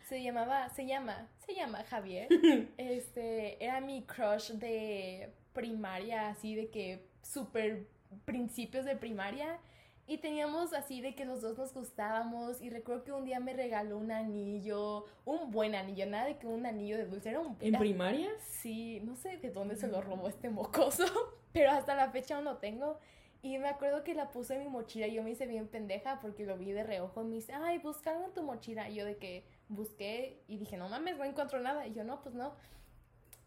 Se 0.08 0.22
llamaba, 0.22 0.68
se 0.70 0.86
llama, 0.86 1.28
se 1.44 1.54
llama 1.54 1.82
Javier. 1.84 2.28
Este, 2.76 3.62
era 3.64 3.80
mi 3.80 4.02
crush 4.04 4.50
de 4.52 5.32
primaria, 5.52 6.28
así 6.28 6.54
de 6.54 6.70
que 6.70 7.08
súper 7.22 7.88
principios 8.24 8.84
de 8.84 8.94
primaria. 8.96 9.58
Y 10.08 10.18
teníamos 10.18 10.72
así 10.72 11.00
de 11.00 11.14
que 11.14 11.24
los 11.24 11.42
dos 11.42 11.58
nos 11.58 11.74
gustábamos. 11.74 12.62
Y 12.62 12.70
recuerdo 12.70 13.02
que 13.04 13.12
un 13.12 13.24
día 13.24 13.40
me 13.40 13.52
regaló 13.52 13.98
un 13.98 14.12
anillo, 14.12 15.04
un 15.24 15.50
buen 15.50 15.74
anillo, 15.74 16.06
nada 16.06 16.26
de 16.26 16.38
que 16.38 16.46
un 16.46 16.64
anillo 16.64 16.96
de 16.96 17.06
dulce. 17.06 17.30
Era 17.30 17.40
un. 17.40 17.56
¿En 17.60 17.76
primaria? 17.76 18.30
Sí, 18.46 19.00
no 19.00 19.16
sé 19.16 19.36
de 19.38 19.50
dónde 19.50 19.76
se 19.76 19.88
lo 19.88 20.00
robó 20.00 20.28
este 20.28 20.48
mocoso, 20.48 21.04
pero 21.52 21.72
hasta 21.72 21.94
la 21.96 22.10
fecha 22.10 22.36
aún 22.36 22.44
lo 22.44 22.58
tengo. 22.58 22.98
Y 23.42 23.58
me 23.58 23.68
acuerdo 23.68 24.02
que 24.02 24.14
la 24.14 24.30
puse 24.30 24.54
en 24.54 24.60
mi 24.60 24.68
mochila 24.68 25.06
y 25.06 25.14
yo 25.14 25.22
me 25.22 25.30
hice 25.30 25.46
bien 25.46 25.68
pendeja 25.68 26.20
porque 26.20 26.44
lo 26.44 26.56
vi 26.56 26.72
de 26.72 26.82
reojo 26.82 27.22
y 27.22 27.26
me 27.26 27.34
dice, 27.36 27.52
ay, 27.52 27.78
busca 27.78 28.10
algo 28.10 28.24
en 28.24 28.32
tu 28.32 28.42
mochila. 28.42 28.88
Y 28.88 28.96
yo 28.96 29.04
de 29.04 29.18
que 29.18 29.44
busqué 29.68 30.42
y 30.48 30.56
dije, 30.56 30.76
no 30.76 30.88
mames, 30.88 31.16
no 31.16 31.24
encuentro 31.24 31.60
nada. 31.60 31.86
Y 31.86 31.92
yo, 31.92 32.02
no, 32.02 32.22
pues 32.22 32.34
no. 32.34 32.54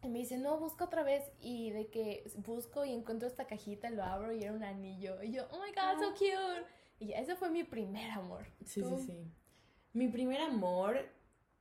Y 0.01 0.09
me 0.09 0.19
dice, 0.19 0.37
no, 0.37 0.57
busca 0.57 0.85
otra 0.85 1.03
vez. 1.03 1.23
Y 1.41 1.71
de 1.71 1.87
que 1.87 2.23
busco 2.37 2.85
y 2.85 2.93
encuentro 2.93 3.27
esta 3.27 3.47
cajita, 3.47 3.89
lo 3.89 4.03
abro 4.03 4.31
y 4.31 4.43
era 4.43 4.53
un 4.53 4.63
anillo. 4.63 5.21
Y 5.21 5.31
yo, 5.31 5.47
oh 5.51 5.59
my 5.59 5.71
god, 5.71 6.01
so 6.01 6.13
cute. 6.13 6.65
Y 6.99 7.13
ese 7.13 7.35
fue 7.35 7.49
mi 7.49 7.63
primer 7.63 8.11
amor. 8.11 8.45
Sí, 8.65 8.81
¿Tú? 8.81 8.97
sí, 8.97 9.05
sí. 9.07 9.31
Mi 9.93 10.07
primer 10.07 10.41
amor 10.41 10.99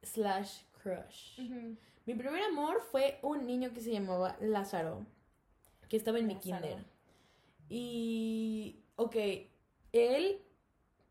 slash 0.02 0.62
crush. 0.82 1.40
Mi 2.06 2.14
primer 2.14 2.42
amor 2.44 2.80
fue 2.90 3.18
un 3.22 3.46
niño 3.46 3.72
que 3.72 3.80
se 3.80 3.92
llamaba 3.92 4.36
Lázaro, 4.40 5.06
que 5.88 5.96
estaba 5.96 6.18
en 6.18 6.26
mi 6.26 6.36
kinder. 6.36 6.84
Y, 7.68 8.82
ok, 8.96 9.16
él 9.92 10.40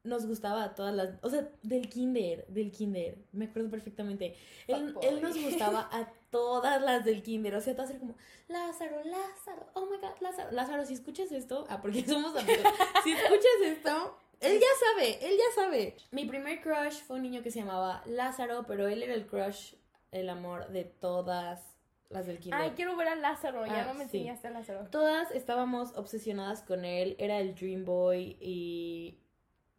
nos 0.03 0.25
gustaba 0.25 0.63
a 0.63 0.75
todas 0.75 0.95
las, 0.95 1.09
o 1.21 1.29
sea, 1.29 1.49
del 1.63 1.89
kinder, 1.89 2.47
del 2.47 2.71
kinder, 2.71 3.17
me 3.31 3.45
acuerdo 3.45 3.69
perfectamente. 3.69 4.35
Él, 4.67 4.95
él 5.01 5.21
nos 5.21 5.39
gustaba 5.39 5.89
a 5.91 6.11
todas 6.29 6.81
las 6.81 7.05
del 7.05 7.23
kinder, 7.23 7.55
o 7.55 7.61
sea, 7.61 7.75
todas 7.75 7.89
eran 7.91 8.01
como, 8.01 8.15
Lázaro, 8.47 9.03
Lázaro, 9.03 9.67
oh 9.73 9.85
my 9.85 9.97
god, 9.97 10.19
Lázaro. 10.21 10.51
Lázaro, 10.51 10.85
si 10.85 10.93
escuchas 10.93 11.31
esto, 11.31 11.65
ah, 11.69 11.81
porque 11.81 12.03
somos 12.07 12.35
amigos, 12.35 12.63
si 13.03 13.11
escuchas 13.13 13.61
esto, 13.63 14.17
él 14.39 14.59
ya 14.59 14.67
sabe, 14.93 15.25
él 15.27 15.37
ya 15.37 15.61
sabe. 15.63 15.95
Mi 16.11 16.25
primer 16.25 16.61
crush 16.61 17.01
fue 17.01 17.15
un 17.17 17.23
niño 17.23 17.41
que 17.41 17.51
se 17.51 17.59
llamaba 17.59 18.03
Lázaro, 18.05 18.65
pero 18.67 18.87
él 18.87 19.01
era 19.03 19.13
el 19.13 19.25
crush, 19.25 19.73
el 20.11 20.29
amor 20.29 20.67
de 20.69 20.83
todas 20.83 21.75
las 22.09 22.25
del 22.27 22.39
kinder. 22.39 22.61
Ay, 22.61 22.71
quiero 22.75 22.95
ver 22.95 23.07
a 23.09 23.15
Lázaro, 23.15 23.65
ya 23.65 23.81
Ah, 23.83 23.85
no 23.87 23.93
me 23.93 24.07
sí. 24.07 24.17
enseñaste 24.19 24.47
a 24.47 24.51
Lázaro. 24.51 24.87
Todas 24.91 25.31
estábamos 25.31 25.93
obsesionadas 25.95 26.61
con 26.61 26.85
él, 26.85 27.15
era 27.19 27.39
el 27.39 27.55
Dream 27.55 27.83
Boy 27.83 28.37
y 28.39 29.19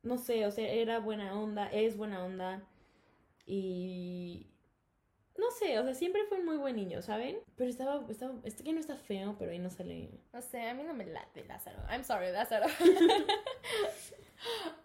no 0.03 0.19
sé, 0.19 0.47
o 0.47 0.51
sea, 0.51 0.69
era 0.69 0.99
buena 0.99 1.39
onda, 1.39 1.69
es 1.71 1.97
buena 1.97 2.25
onda 2.25 2.63
y 3.47 4.47
no 5.39 5.51
sé, 5.53 5.79
o 5.79 5.85
sea, 5.85 5.95
siempre 5.95 6.25
fue 6.29 6.39
un 6.39 6.45
muy 6.47 6.57
buen 6.57 6.77
niño, 6.77 7.01
¿saben? 7.01 7.39
Pero 7.57 7.71
estaba, 7.71 8.05
estaba, 8.11 8.35
este 8.45 8.65
que 8.65 8.73
no 8.73 8.81
está 8.81 8.97
feo, 8.97 9.37
pero 9.39 9.53
ahí 9.53 9.59
no 9.59 9.71
sale. 9.71 10.11
No 10.33 10.43
sé, 10.43 10.69
a 10.69 10.75
mí 10.75 10.83
no 10.83 10.93
me 10.95 11.07
late 11.07 11.45
Lázaro. 11.45 11.79
I'm 11.91 12.05
sorry, 12.05 12.31
Lázaro. 12.33 12.67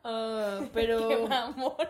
Qué 0.04 0.70
pero 0.74 1.28
amor. 1.32 1.88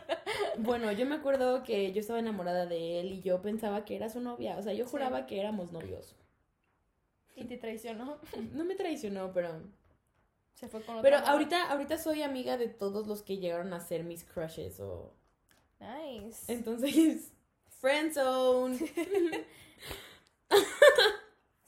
bueno, 0.58 0.91
yo 0.91 1.05
me 1.05 1.15
acuerdo 1.15 1.63
que 1.63 1.91
yo 1.93 2.01
estaba 2.01 2.20
enamorada 2.20 2.65
de 2.65 3.00
él 3.00 3.12
y 3.13 3.22
yo 3.22 3.41
pensaba 3.41 3.86
que 3.86 3.96
era 3.96 4.10
su 4.10 4.20
novia, 4.20 4.58
o 4.58 4.62
sea, 4.63 4.74
yo 4.74 4.86
Sí. 4.86 4.91
juraba 4.91 5.25
que 5.25 5.39
éramos 5.39 5.72
novios. 5.72 6.15
Y 7.36 7.46
te 7.46 7.58
traicionó. 7.58 8.20
No 8.53 8.63
me 8.63 8.75
traicionó, 8.75 9.32
pero 9.34 9.50
Se 10.53 10.67
fue 10.67 10.82
con 10.84 11.01
pero 11.01 11.17
ahorita 11.17 11.72
ahorita 11.72 11.98
soy 11.98 12.22
amiga 12.22 12.58
de 12.58 12.67
todos 12.67 13.08
los 13.08 13.24
que 13.24 13.38
llegaron 13.38 13.74
a 13.74 13.79
ser 13.79 14.03
mis 14.03 14.24
crushes 14.24 14.79
o 14.79 15.12
Nice. 15.79 16.51
Entonces, 16.53 17.34
friendzone. 17.83 18.79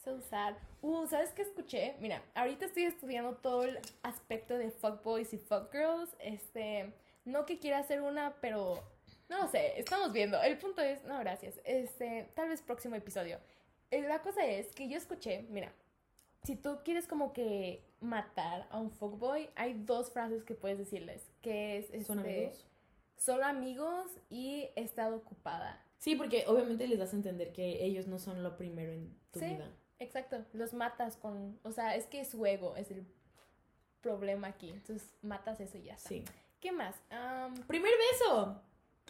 So 0.03 0.21
sad. 0.29 0.53
Uh, 0.83 1.07
¿sabes 1.07 1.31
qué 1.31 1.41
escuché? 1.41 1.95
Mira, 1.99 2.21
ahorita 2.35 2.65
estoy 2.65 2.83
estudiando 2.83 3.37
todo 3.37 3.63
el 3.63 3.79
aspecto 4.03 4.55
de 4.55 4.69
fuckboys 4.69 5.33
y 5.33 5.39
fuckgirls. 5.39 6.15
Este, 6.19 6.93
no 7.25 7.47
que 7.47 7.57
quiera 7.57 7.79
hacer 7.79 8.03
una, 8.03 8.35
pero 8.39 8.83
no 9.27 9.39
lo 9.39 9.47
sé, 9.47 9.79
estamos 9.79 10.13
viendo. 10.13 10.39
El 10.43 10.59
punto 10.59 10.83
es, 10.83 11.03
no, 11.05 11.17
gracias. 11.21 11.59
Este, 11.63 12.29
tal 12.35 12.49
vez 12.49 12.61
próximo 12.61 12.95
episodio. 12.95 13.39
Eh, 13.89 14.03
La 14.03 14.21
cosa 14.21 14.45
es 14.45 14.67
que 14.75 14.87
yo 14.87 14.95
escuché, 14.95 15.47
mira, 15.49 15.73
si 16.43 16.55
tú 16.55 16.77
quieres 16.85 17.07
como 17.07 17.33
que 17.33 17.81
matar 17.99 18.67
a 18.69 18.79
un 18.79 18.91
fuckboy, 18.91 19.49
hay 19.55 19.73
dos 19.73 20.11
frases 20.11 20.43
que 20.43 20.53
puedes 20.53 20.77
decirles, 20.77 21.23
que 21.41 21.79
es 21.79 22.05
¿Son 22.05 22.19
este, 22.19 22.35
amigos? 22.37 22.67
Solo 23.17 23.45
amigos 23.45 24.05
y 24.29 24.69
he 24.75 24.81
estado 24.83 25.15
ocupada. 25.17 25.81
Sí, 25.97 26.15
porque 26.15 26.43
obviamente 26.47 26.87
les 26.87 26.99
das 26.99 27.13
a 27.13 27.15
entender 27.15 27.51
que 27.53 27.83
ellos 27.83 28.07
no 28.07 28.19
son 28.19 28.43
lo 28.43 28.57
primero 28.57 28.91
en 28.91 29.17
tu 29.31 29.39
Sí. 29.39 29.45
vida. 29.47 29.69
Exacto, 29.99 30.43
los 30.53 30.73
matas 30.73 31.15
con, 31.15 31.57
o 31.63 31.71
sea, 31.71 31.95
es 31.95 32.05
que 32.05 32.25
su 32.25 32.45
ego 32.45 32.75
es 32.75 32.91
el 32.91 33.05
problema 34.01 34.47
aquí, 34.49 34.69
entonces 34.71 35.09
matas 35.21 35.59
eso 35.61 35.77
y 35.77 35.83
ya 35.83 35.93
está. 35.93 36.09
Sí. 36.09 36.23
¿Qué 36.59 36.71
más? 36.71 36.95
Am, 37.09 37.53
Primer 37.65 37.91
beso. 38.11 38.61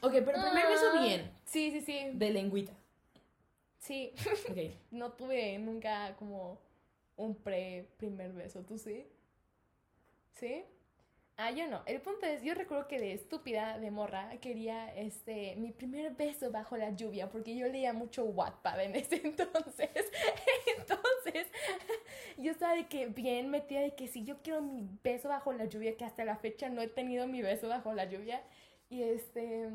Ok, 0.02 0.12
pero 0.14 0.34
primer 0.42 0.68
beso 0.68 0.86
ah, 0.94 1.02
bien. 1.04 1.32
Sí, 1.46 1.72
sí, 1.72 1.82
sí, 1.82 2.12
De 2.14 2.30
lengüita. 2.30 2.74
sí. 3.80 4.14
Ok. 4.50 4.58
No 4.92 5.14
tuve 5.14 5.58
nunca 5.58 6.16
como 6.18 6.60
un 7.18 7.36
pre 7.36 7.90
primer 7.98 8.32
beso, 8.34 8.62
¿tú 8.64 8.78
sí? 8.78 9.08
¿Sí? 10.34 10.64
Ah, 11.38 11.52
yo 11.52 11.68
no. 11.68 11.82
El 11.86 12.02
punto 12.02 12.26
es, 12.26 12.44
yo 12.44 12.54
recuerdo 12.54 12.88
que 12.88 12.98
de 12.98 13.14
estúpida, 13.14 13.78
de 13.78 13.92
morra, 13.92 14.30
quería 14.40 14.94
este 14.96 15.56
mi 15.58 15.72
primer 15.72 16.14
beso 16.16 16.50
bajo 16.50 16.78
la 16.78 16.92
lluvia, 16.92 17.30
porque 17.30 17.58
yo 17.58 17.68
leía 17.68 17.92
mucho 17.92 18.24
Wattpad 18.24 18.80
en 18.82 18.96
ese 18.96 19.16
entonces. 19.24 19.90
entonces, 20.78 21.48
yo 22.38 22.52
estaba 22.52 22.76
de 22.76 22.88
que 22.88 23.08
bien 23.08 23.50
metida 23.50 23.82
de 23.82 23.96
que 23.96 24.08
si 24.08 24.24
yo 24.24 24.38
quiero 24.44 24.62
mi 24.62 24.88
beso 25.04 25.28
bajo 25.28 25.52
la 25.52 25.66
lluvia, 25.66 25.98
que 25.98 26.06
hasta 26.06 26.24
la 26.24 26.38
fecha 26.38 26.70
no 26.70 26.82
he 26.82 26.88
tenido 26.88 27.28
mi 27.28 27.42
beso 27.42 27.68
bajo 27.68 27.94
la 27.94 28.06
lluvia. 28.06 28.42
Y 28.90 29.04
este 29.04 29.70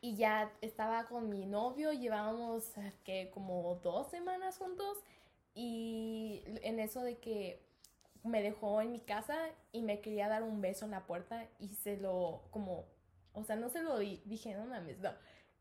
y 0.00 0.16
ya 0.16 0.52
estaba 0.60 1.06
con 1.06 1.28
mi 1.28 1.46
novio, 1.46 1.92
llevábamos 1.92 2.76
eh, 2.76 2.92
que 3.04 3.30
como 3.30 3.80
dos 3.82 4.08
semanas 4.10 4.58
juntos 4.58 4.98
y 5.54 6.42
en 6.62 6.80
eso 6.80 7.02
de 7.02 7.18
que 7.18 7.60
me 8.22 8.42
dejó 8.42 8.80
en 8.80 8.92
mi 8.92 9.00
casa 9.00 9.36
y 9.72 9.82
me 9.82 10.00
quería 10.00 10.28
dar 10.28 10.42
un 10.42 10.60
beso 10.60 10.84
en 10.84 10.92
la 10.92 11.06
puerta 11.06 11.48
y 11.58 11.74
se 11.74 11.96
lo 11.96 12.42
como, 12.50 12.86
o 13.32 13.44
sea, 13.44 13.56
no 13.56 13.68
se 13.68 13.82
lo 13.82 13.98
di, 13.98 14.22
dije, 14.24 14.54
no 14.54 14.66
mames, 14.66 14.98
no. 15.00 15.10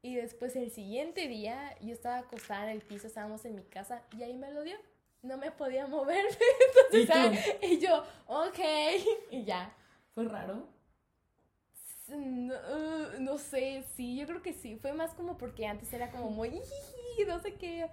Y 0.04 0.16
después 0.16 0.56
el 0.56 0.72
siguiente 0.72 1.28
día 1.28 1.78
yo 1.80 1.94
estaba 1.94 2.18
acostada 2.20 2.66
en 2.66 2.78
el 2.78 2.82
piso, 2.82 3.08
estábamos 3.08 3.46
en 3.46 3.56
mi 3.56 3.64
casa 3.64 4.04
y 4.18 4.24
ahí 4.24 4.36
me 4.38 4.52
lo 4.52 4.64
dio. 4.64 4.78
No 5.22 5.38
me 5.38 5.52
podía 5.52 5.86
mover. 5.86 6.26
¿Y 6.92 7.02
Entonces? 7.02 7.08
¿sabes? 7.08 7.58
y 7.62 7.80
yo, 7.80 8.04
ok, 8.26 8.60
y 9.32 9.44
ya. 9.44 9.76
¿Fue 10.16 10.26
raro? 10.26 10.68
No, 12.08 13.20
no 13.20 13.38
sé, 13.38 13.84
sí, 13.96 14.18
yo 14.18 14.26
creo 14.26 14.42
que 14.42 14.54
sí. 14.54 14.76
Fue 14.78 14.92
más 14.94 15.14
como 15.14 15.38
porque 15.38 15.68
antes 15.68 15.94
era 15.94 16.12
como 16.12 16.30
muy 16.32 16.62
no 17.28 17.40
sé 17.40 17.54
qué. 17.54 17.88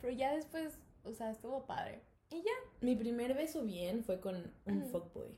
Pero 0.00 0.12
ya 0.12 0.34
después, 0.34 0.76
o 1.04 1.12
sea, 1.12 1.30
estuvo 1.30 1.64
padre. 1.64 2.02
Y 2.32 2.42
ya. 2.42 2.50
Mi 2.80 2.96
primer 2.96 3.34
beso 3.34 3.62
bien 3.62 4.02
fue 4.04 4.20
con 4.20 4.52
un 4.66 4.84
fuckboy. 4.86 5.36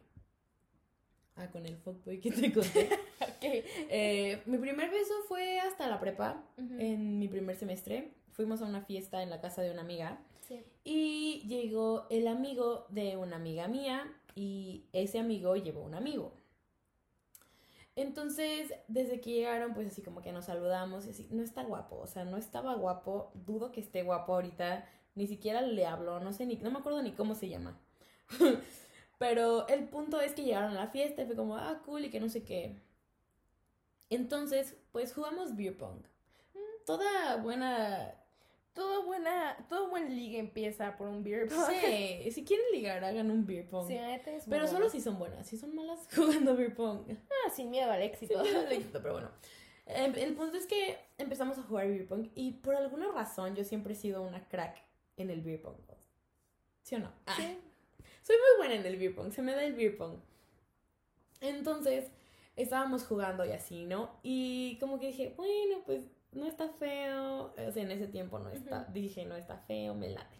Ah, 1.36 1.50
con 1.50 1.66
el 1.66 1.76
fuckboy 1.76 2.20
que 2.20 2.30
te 2.30 2.52
conté. 2.52 2.88
Ok. 3.20 3.50
Eh, 3.90 4.42
mi 4.46 4.58
primer 4.58 4.90
beso 4.90 5.12
fue 5.28 5.58
hasta 5.60 5.88
la 5.88 5.98
prepa, 6.00 6.42
en 6.56 7.18
mi 7.18 7.28
primer 7.28 7.56
semestre. 7.56 8.12
Fuimos 8.32 8.62
a 8.62 8.66
una 8.66 8.82
fiesta 8.82 9.22
en 9.22 9.30
la 9.30 9.40
casa 9.40 9.60
de 9.62 9.70
una 9.70 9.82
amiga 9.82 10.18
Sí. 10.40 10.62
y 10.84 11.42
llegó 11.46 12.06
el 12.10 12.26
amigo 12.28 12.86
de 12.90 13.16
una 13.16 13.36
amiga 13.36 13.66
mía 13.68 14.10
y 14.34 14.84
ese 14.92 15.18
amigo 15.18 15.56
llevó 15.56 15.82
un 15.82 15.94
amigo. 15.94 16.34
Entonces, 17.96 18.72
desde 18.88 19.20
que 19.20 19.30
llegaron, 19.30 19.72
pues 19.72 19.86
así 19.86 20.02
como 20.02 20.20
que 20.20 20.32
nos 20.32 20.46
saludamos 20.46 21.06
y 21.06 21.10
así, 21.10 21.28
no 21.30 21.42
está 21.42 21.62
guapo, 21.62 21.96
o 21.96 22.06
sea, 22.06 22.24
no 22.24 22.36
estaba 22.36 22.74
guapo, 22.74 23.30
dudo 23.34 23.70
que 23.72 23.80
esté 23.80 24.02
guapo 24.02 24.34
ahorita, 24.34 24.86
ni 25.14 25.26
siquiera 25.26 25.60
le 25.62 25.86
habló, 25.86 26.20
no 26.20 26.32
sé 26.32 26.46
ni, 26.46 26.56
no 26.56 26.70
me 26.70 26.78
acuerdo 26.78 27.02
ni 27.02 27.12
cómo 27.12 27.34
se 27.34 27.48
llama. 27.48 27.78
Pero 29.18 29.68
el 29.68 29.88
punto 29.88 30.20
es 30.20 30.32
que 30.34 30.42
llegaron 30.44 30.72
a 30.72 30.84
la 30.84 30.88
fiesta 30.88 31.22
y 31.22 31.26
fue 31.26 31.36
como, 31.36 31.56
ah, 31.56 31.82
cool 31.84 32.04
y 32.04 32.10
que 32.10 32.20
no 32.20 32.28
sé 32.28 32.42
qué. 32.44 32.76
Entonces, 34.10 34.76
pues 34.92 35.12
jugamos 35.14 35.56
beer 35.56 35.76
pong. 35.76 36.02
Toda 36.86 37.36
buena 37.36 38.14
Todo 38.74 39.04
buena, 39.04 39.56
todo 39.68 39.88
buen 39.88 40.14
liga 40.16 40.38
empieza 40.38 40.96
por 40.96 41.08
un 41.08 41.22
beer 41.24 41.48
pong. 41.48 41.70
Sí, 41.70 42.30
si 42.32 42.44
quieren 42.44 42.66
ligar, 42.72 43.04
hagan 43.04 43.30
un 43.30 43.46
beer 43.46 43.68
pong. 43.68 43.86
Sí, 43.88 43.96
es 43.96 44.44
pero 44.48 44.66
solo 44.68 44.90
si 44.90 45.00
son 45.00 45.18
buenas, 45.18 45.46
si 45.46 45.56
son 45.56 45.74
malas 45.74 46.08
jugando 46.14 46.56
beer 46.56 46.74
pong. 46.74 47.02
Ah, 47.10 47.50
sin 47.50 47.70
miedo 47.70 47.90
al 47.90 48.02
éxito. 48.02 48.42
pero 48.92 49.12
bueno. 49.14 49.30
Em, 49.86 50.14
El 50.16 50.34
punto 50.34 50.56
es 50.56 50.66
que 50.66 50.98
empezamos 51.18 51.58
a 51.58 51.62
jugar 51.62 51.88
beer 51.88 52.06
pong 52.08 52.28
y 52.34 52.52
por 52.52 52.74
alguna 52.74 53.08
razón 53.12 53.54
yo 53.56 53.64
siempre 53.64 53.92
he 53.94 53.96
sido 53.96 54.22
una 54.22 54.48
crack 54.48 54.83
en 55.16 55.30
el 55.30 55.42
beer 55.42 55.62
pong. 55.62 55.76
¿Sí 56.82 56.94
o 56.96 56.98
no? 56.98 57.12
Ah, 57.26 57.34
Sí. 57.36 57.58
Soy 58.22 58.36
muy 58.36 58.56
buena 58.66 58.74
en 58.74 58.86
el 58.86 58.96
beer 58.98 59.14
pong, 59.14 59.32
se 59.32 59.42
me 59.42 59.52
da 59.54 59.64
el 59.64 59.74
beer 59.74 59.96
pong. 59.96 60.18
Entonces, 61.40 62.10
estábamos 62.56 63.04
jugando 63.04 63.44
y 63.44 63.52
así, 63.52 63.84
¿no? 63.84 64.18
Y 64.22 64.78
como 64.80 64.98
que 64.98 65.08
dije, 65.08 65.34
bueno, 65.36 65.82
pues 65.84 66.04
no 66.32 66.46
está 66.46 66.68
feo. 66.68 67.54
O 67.56 67.72
sea, 67.72 67.82
en 67.82 67.90
ese 67.90 68.06
tiempo 68.06 68.38
no 68.38 68.48
está, 68.50 68.84
dije, 68.92 69.26
no 69.26 69.36
está 69.36 69.58
feo, 69.58 69.94
me 69.94 70.08
late. 70.10 70.36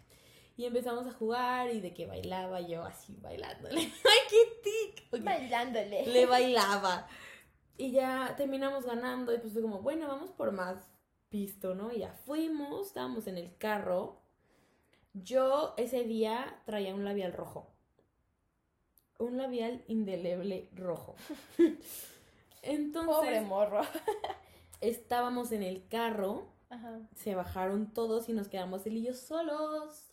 Y 0.57 0.65
empezamos 0.65 1.05
a 1.05 1.11
jugar 1.11 1.69
y 1.69 1.81
de 1.81 1.93
que 1.93 2.05
bailaba 2.05 2.61
yo 2.61 2.83
así 2.83 3.17
bailándole. 3.21 3.75
¡Ay, 3.81 4.19
qué 4.29 4.69
tic! 5.11 5.23
Bailándole. 5.23 6.05
Le 6.07 6.25
bailaba. 6.25 7.07
Y 7.77 7.91
ya 7.91 8.33
terminamos 8.37 8.85
ganando 8.85 9.33
y 9.33 9.37
pues 9.37 9.51
fue 9.51 9.61
como, 9.61 9.81
bueno, 9.81 10.07
vamos 10.07 10.31
por 10.31 10.53
más 10.53 10.77
pisto, 11.29 11.75
¿no? 11.75 11.91
Y 11.91 11.99
ya 11.99 12.13
fuimos, 12.13 12.87
estábamos 12.87 13.27
en 13.27 13.37
el 13.37 13.57
carro. 13.57 14.21
Yo 15.23 15.73
ese 15.77 16.03
día 16.03 16.61
traía 16.65 16.93
un 16.93 17.05
labial 17.05 17.31
rojo. 17.33 17.71
Un 19.17 19.37
labial 19.37 19.83
indeleble 19.87 20.69
rojo. 20.73 21.15
Entonces, 22.61 23.15
Pobre 23.15 23.41
morro. 23.41 23.81
estábamos 24.81 25.51
en 25.51 25.63
el 25.63 25.87
carro, 25.87 26.47
Ajá. 26.69 26.99
se 27.15 27.33
bajaron 27.35 27.93
todos 27.93 28.27
y 28.27 28.33
nos 28.33 28.47
quedamos 28.49 28.85
él 28.85 28.97
y 28.97 29.03
yo 29.03 29.13
solos. 29.13 30.11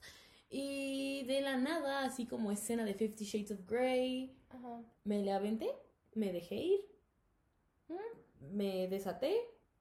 Y 0.48 1.24
de 1.24 1.40
la 1.40 1.56
nada, 1.56 2.04
así 2.04 2.26
como 2.26 2.52
escena 2.52 2.84
de 2.84 2.94
Fifty 2.94 3.24
Shades 3.24 3.50
of 3.52 3.66
Grey, 3.66 4.36
Ajá. 4.50 4.82
me 5.04 5.20
le 5.20 5.32
aventé, 5.32 5.74
me 6.14 6.30
dejé 6.32 6.56
ir, 6.56 6.80
me 8.40 8.86
desaté 8.88 9.36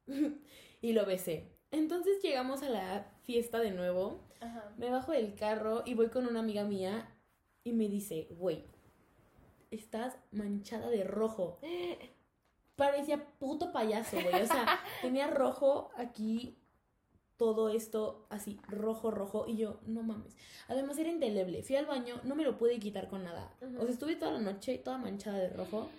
y 0.81 0.93
lo 0.93 1.05
besé. 1.05 1.51
Entonces 1.71 2.21
llegamos 2.23 2.63
a 2.63 2.69
la 2.69 3.11
fiesta 3.23 3.59
de 3.59 3.71
nuevo, 3.71 4.21
Ajá. 4.41 4.73
me 4.77 4.89
bajo 4.89 5.11
del 5.13 5.35
carro 5.35 5.83
y 5.85 5.93
voy 5.93 6.09
con 6.09 6.25
una 6.27 6.39
amiga 6.39 6.63
mía 6.65 7.09
y 7.63 7.71
me 7.73 7.87
dice, 7.87 8.27
güey, 8.31 8.65
estás 9.71 10.17
manchada 10.31 10.89
de 10.89 11.03
rojo. 11.03 11.59
Parecía 12.75 13.23
puto 13.39 13.71
payaso, 13.71 14.17
güey. 14.21 14.41
O 14.41 14.47
sea, 14.47 14.79
tenía 15.01 15.27
rojo 15.27 15.91
aquí, 15.95 16.57
todo 17.37 17.69
esto 17.69 18.25
así, 18.29 18.59
rojo, 18.67 19.11
rojo. 19.11 19.45
Y 19.47 19.57
yo, 19.57 19.79
no 19.85 20.01
mames. 20.03 20.35
Además 20.67 20.97
era 20.97 21.09
indeleble. 21.09 21.61
Fui 21.63 21.75
al 21.75 21.85
baño, 21.85 22.19
no 22.23 22.33
me 22.35 22.43
lo 22.43 22.57
pude 22.57 22.79
quitar 22.79 23.07
con 23.09 23.23
nada. 23.23 23.53
O 23.77 23.81
sea, 23.83 23.89
estuve 23.91 24.15
toda 24.15 24.31
la 24.31 24.39
noche 24.39 24.77
toda 24.79 24.97
manchada 24.97 25.37
de 25.37 25.49
rojo. 25.49 25.89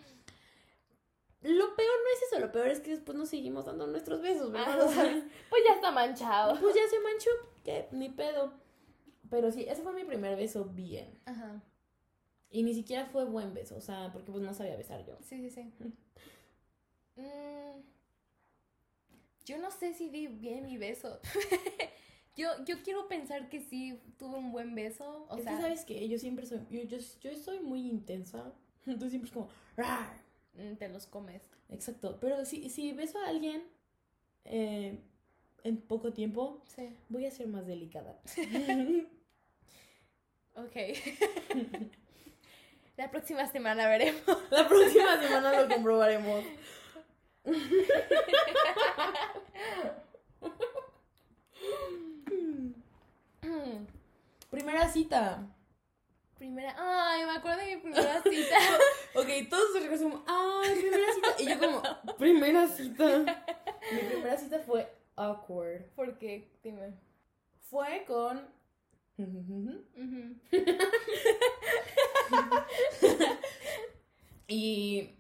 Lo 1.42 1.74
peor 1.74 1.90
no 2.05 2.11
es 2.16 2.22
eso, 2.33 2.40
lo 2.40 2.52
peor 2.52 2.68
es 2.68 2.81
que 2.81 2.90
después 2.90 3.18
nos 3.18 3.28
seguimos 3.28 3.64
dando 3.66 3.87
nuestros 3.88 4.20
besos, 4.20 4.52
¿verdad? 4.52 4.78
Ah, 4.81 4.85
O 4.85 4.88
sea, 4.88 5.02
Pues 5.50 5.62
ya 5.68 5.74
está 5.74 5.90
manchado. 5.90 6.57
pues 6.61 6.74
ya 6.74 6.83
se 6.88 7.00
manchó, 7.00 7.31
que 7.64 7.88
ni 7.92 8.09
pedo. 8.09 8.53
Pero 9.31 9.51
sí, 9.51 9.64
ese 9.68 9.83
fue 9.83 9.92
mi 9.94 10.05
primer 10.05 10.37
beso 10.37 10.64
bien. 10.66 11.18
Ajá. 11.25 11.62
Y 12.51 12.62
ni 12.64 12.75
siquiera 12.75 13.07
fue 13.07 13.25
buen 13.25 13.55
beso, 13.55 13.77
o 13.77 13.81
sea, 13.81 14.11
porque 14.12 14.31
pues 14.31 14.44
no 14.44 14.53
sabía 14.53 14.77
besar 14.77 15.07
yo. 15.07 15.16
Sí, 15.22 15.48
sí, 15.48 15.51
sí. 15.51 15.72
Mm, 17.14 17.83
yo 19.44 19.59
no 19.59 19.70
sé 19.70 19.92
si 19.92 20.09
di 20.09 20.29
bien 20.29 20.64
mi 20.64 20.79
beso. 20.79 21.20
yo, 22.37 22.48
yo 22.64 22.83
quiero 22.83 23.07
pensar 23.07 23.51
que 23.51 23.61
sí 23.61 24.01
tuve 24.16 24.38
un 24.38 24.51
buen 24.51 24.75
beso. 24.75 25.27
O 25.29 25.37
es 25.37 25.44
sea, 25.44 25.57
que 25.57 25.62
sabes 25.62 25.85
que 25.85 26.09
yo 26.09 26.18
siempre 26.18 26.46
soy, 26.46 26.61
yo, 26.70 26.83
yo, 26.85 26.96
yo 27.20 27.37
soy 27.37 27.61
muy 27.61 27.87
intensa. 27.87 28.53
Entonces 28.87 29.11
siempre 29.11 29.29
es 29.29 29.35
como, 29.35 29.48
"Rar". 29.77 30.22
mm, 30.55 30.77
te 30.77 30.88
los 30.88 31.07
comes. 31.07 31.42
Exacto. 31.68 32.18
Pero 32.18 32.44
si, 32.46 32.70
si 32.70 32.92
beso 32.92 33.18
a 33.18 33.29
alguien 33.29 33.62
eh, 34.44 34.98
en 35.64 35.77
poco 35.81 36.12
tiempo, 36.12 36.62
Sí. 36.66 36.94
voy 37.09 37.27
a 37.27 37.31
ser 37.31 37.46
más 37.48 37.66
delicada. 37.66 38.18
Ok. 40.55 40.77
La 42.98 43.11
próxima 43.11 43.51
semana 43.51 43.88
veremos. 43.88 44.20
La 44.51 44.68
próxima 44.68 45.18
semana 45.22 45.62
lo 45.62 45.66
comprobaremos. 45.75 46.44
Primera 54.51 54.88
cita. 54.88 55.46
Primera. 56.38 56.75
Ay, 56.79 57.25
me 57.25 57.33
acuerdo 57.33 57.61
de 57.61 57.77
mi 57.77 57.83
primera 57.83 58.22
cita. 58.22 58.57
Ok, 59.14 59.29
todos 59.48 59.72
se 59.72 59.88
resumen. 59.88 60.20
¡Ay, 60.27 60.75
primera 60.81 61.12
cita! 61.14 61.29
Y 61.38 61.46
yo 61.48 61.59
como, 61.59 61.83
primera 62.18 62.68
cita. 62.68 63.05
Mi 63.92 63.98
primera 63.98 64.37
cita 64.37 64.59
fue 64.59 64.88
awkward. 65.16 65.85
¿Por 65.94 66.18
qué? 66.18 66.51
Dime. 66.62 66.94
Fue 67.61 68.05
con... 68.07 68.40
Y 74.48 75.11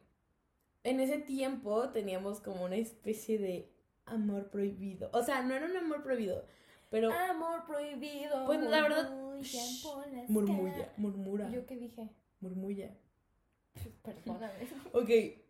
en 0.84 1.00
ese 1.00 1.18
tiempo 1.18 1.88
teníamos 1.90 2.40
como 2.40 2.64
una 2.64 2.76
especie 2.76 3.38
de 3.38 3.72
amor 4.04 4.50
prohibido. 4.50 5.08
O 5.12 5.22
sea, 5.22 5.42
no 5.42 5.54
era 5.54 5.66
un 5.66 5.76
amor 5.76 6.02
prohibido, 6.02 6.44
pero 6.90 7.10
Amor 7.12 7.64
prohibido. 7.66 8.44
Pues, 8.44 8.60
la 8.60 8.82
verdad, 8.82 9.10
shh, 9.40 9.86
murmulla, 10.28 10.92
murmura, 10.96 11.50
¿Yo 11.50 11.64
qué 11.66 11.76
dije? 11.76 12.10
murmulla. 12.40 12.90
Perdóname. 14.02 14.68
Ok. 14.92 15.41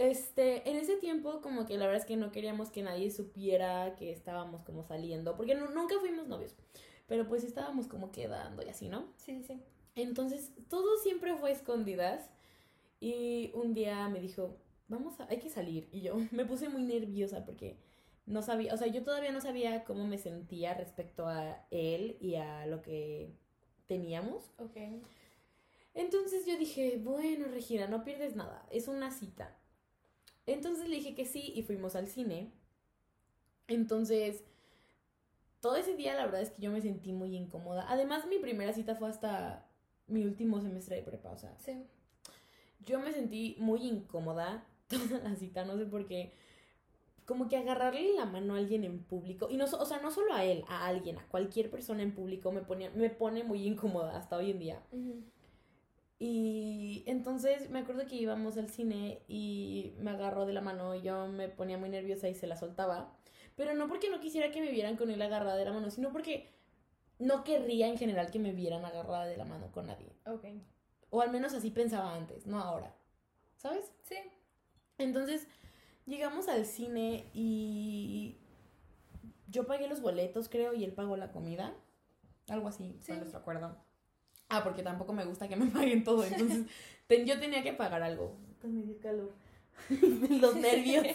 Este, 0.00 0.68
en 0.70 0.76
ese 0.78 0.96
tiempo 0.96 1.42
como 1.42 1.66
que 1.66 1.76
la 1.76 1.86
verdad 1.86 2.00
es 2.00 2.06
que 2.06 2.16
no 2.16 2.32
queríamos 2.32 2.70
que 2.70 2.82
nadie 2.82 3.10
supiera 3.10 3.94
que 3.96 4.10
estábamos 4.12 4.62
como 4.64 4.82
saliendo, 4.82 5.36
porque 5.36 5.54
nu- 5.54 5.68
nunca 5.74 5.96
fuimos 6.00 6.26
novios, 6.26 6.56
pero 7.06 7.28
pues 7.28 7.44
estábamos 7.44 7.86
como 7.86 8.10
quedando 8.10 8.62
y 8.64 8.70
así, 8.70 8.88
¿no? 8.88 9.12
Sí, 9.18 9.42
sí. 9.42 9.62
Entonces, 9.96 10.52
todo 10.70 10.96
siempre 10.98 11.36
fue 11.36 11.52
escondidas. 11.52 12.30
Y 13.00 13.52
un 13.54 13.74
día 13.74 14.08
me 14.08 14.20
dijo, 14.20 14.58
vamos 14.88 15.20
a, 15.20 15.26
hay 15.30 15.38
que 15.40 15.50
salir. 15.50 15.88
Y 15.92 16.02
yo 16.02 16.16
me 16.32 16.44
puse 16.46 16.68
muy 16.70 16.82
nerviosa 16.84 17.44
porque 17.44 17.78
no 18.26 18.42
sabía, 18.42 18.74
o 18.74 18.78
sea, 18.78 18.88
yo 18.88 19.02
todavía 19.04 19.32
no 19.32 19.40
sabía 19.42 19.84
cómo 19.84 20.06
me 20.06 20.18
sentía 20.18 20.74
respecto 20.74 21.26
a 21.28 21.66
él 21.70 22.18
y 22.20 22.36
a 22.36 22.66
lo 22.66 22.82
que 22.82 23.32
teníamos. 23.88 24.52
Ok. 24.58 24.76
Entonces 25.94 26.46
yo 26.46 26.56
dije, 26.56 26.98
bueno, 27.02 27.46
Regina, 27.48 27.86
no 27.86 28.04
pierdes 28.04 28.34
nada, 28.36 28.66
es 28.70 28.88
una 28.88 29.10
cita. 29.10 29.56
Entonces 30.46 30.88
le 30.88 30.96
dije 30.96 31.14
que 31.14 31.24
sí 31.24 31.52
y 31.54 31.62
fuimos 31.62 31.94
al 31.96 32.08
cine. 32.08 32.50
Entonces, 33.68 34.44
todo 35.60 35.76
ese 35.76 35.94
día 35.96 36.14
la 36.14 36.24
verdad 36.24 36.40
es 36.40 36.50
que 36.50 36.62
yo 36.62 36.70
me 36.70 36.80
sentí 36.80 37.12
muy 37.12 37.36
incómoda. 37.36 37.86
Además, 37.88 38.26
mi 38.26 38.38
primera 38.38 38.72
cita 38.72 38.96
fue 38.96 39.08
hasta 39.08 39.66
mi 40.06 40.24
último 40.24 40.60
semestre 40.60 40.96
de 40.96 41.02
prepa, 41.02 41.30
o 41.30 41.38
sea, 41.38 41.56
Sí. 41.58 41.84
yo 42.84 42.98
me 42.98 43.12
sentí 43.12 43.56
muy 43.58 43.86
incómoda 43.86 44.66
toda 44.88 45.20
la 45.20 45.36
cita, 45.36 45.64
no 45.64 45.76
sé 45.78 45.86
por 45.86 46.06
qué. 46.06 46.32
Como 47.26 47.48
que 47.48 47.56
agarrarle 47.56 48.14
la 48.14 48.24
mano 48.24 48.54
a 48.54 48.58
alguien 48.58 48.82
en 48.82 49.04
público, 49.04 49.48
y 49.50 49.56
no, 49.56 49.66
o 49.66 49.84
sea, 49.84 50.00
no 50.00 50.10
solo 50.10 50.34
a 50.34 50.44
él, 50.44 50.64
a 50.66 50.86
alguien, 50.88 51.18
a 51.18 51.26
cualquier 51.28 51.70
persona 51.70 52.02
en 52.02 52.12
público 52.12 52.50
me, 52.50 52.62
ponía, 52.62 52.90
me 52.90 53.08
pone 53.08 53.44
muy 53.44 53.64
incómoda 53.68 54.16
hasta 54.16 54.36
hoy 54.36 54.50
en 54.50 54.58
día. 54.58 54.82
Y 56.22 57.02
entonces 57.06 57.70
me 57.70 57.78
acuerdo 57.78 58.06
que 58.06 58.14
íbamos 58.14 58.58
al 58.58 58.68
cine 58.68 59.22
y 59.26 59.94
me 59.98 60.10
agarró 60.10 60.44
de 60.44 60.52
la 60.52 60.60
mano 60.60 60.94
y 60.94 61.00
yo 61.00 61.26
me 61.28 61.48
ponía 61.48 61.78
muy 61.78 61.88
nerviosa 61.88 62.28
y 62.28 62.34
se 62.34 62.46
la 62.46 62.56
soltaba. 62.56 63.16
Pero 63.56 63.72
no 63.74 63.88
porque 63.88 64.10
no 64.10 64.20
quisiera 64.20 64.50
que 64.50 64.60
me 64.60 64.70
vieran 64.70 64.98
con 64.98 65.10
él 65.10 65.22
agarrada 65.22 65.56
de 65.56 65.64
la 65.64 65.72
mano, 65.72 65.90
sino 65.90 66.12
porque 66.12 66.50
no 67.18 67.42
querría 67.42 67.88
en 67.88 67.96
general 67.96 68.30
que 68.30 68.38
me 68.38 68.52
vieran 68.52 68.84
agarrada 68.84 69.24
de 69.24 69.38
la 69.38 69.46
mano 69.46 69.72
con 69.72 69.86
nadie. 69.86 70.12
Ok. 70.26 70.44
O 71.08 71.22
al 71.22 71.30
menos 71.32 71.54
así 71.54 71.70
pensaba 71.70 72.14
antes, 72.14 72.46
no 72.46 72.60
ahora. 72.60 72.94
¿Sabes? 73.56 73.90
Sí. 74.02 74.16
Entonces, 74.98 75.46
llegamos 76.04 76.48
al 76.48 76.66
cine 76.66 77.24
y 77.32 78.36
yo 79.48 79.66
pagué 79.66 79.88
los 79.88 80.02
boletos, 80.02 80.50
creo, 80.50 80.74
y 80.74 80.84
él 80.84 80.92
pagó 80.92 81.16
la 81.16 81.32
comida. 81.32 81.74
Algo 82.48 82.68
así, 82.68 82.94
Sí. 83.00 83.06
fue 83.06 83.16
nuestro 83.16 83.40
acuerdo. 83.40 83.76
Ah, 84.50 84.62
porque 84.62 84.82
tampoco 84.82 85.12
me 85.12 85.24
gusta 85.24 85.48
que 85.48 85.56
me 85.56 85.66
paguen 85.70 86.04
todo, 86.04 86.24
entonces 86.24 86.66
ten- 87.06 87.24
yo 87.24 87.38
tenía 87.40 87.62
que 87.62 87.72
pagar 87.72 88.02
algo. 88.02 88.36
Me 88.62 88.82
dio 88.82 88.98
calor. 89.00 89.32
los 90.40 90.56
nervios. 90.56 91.06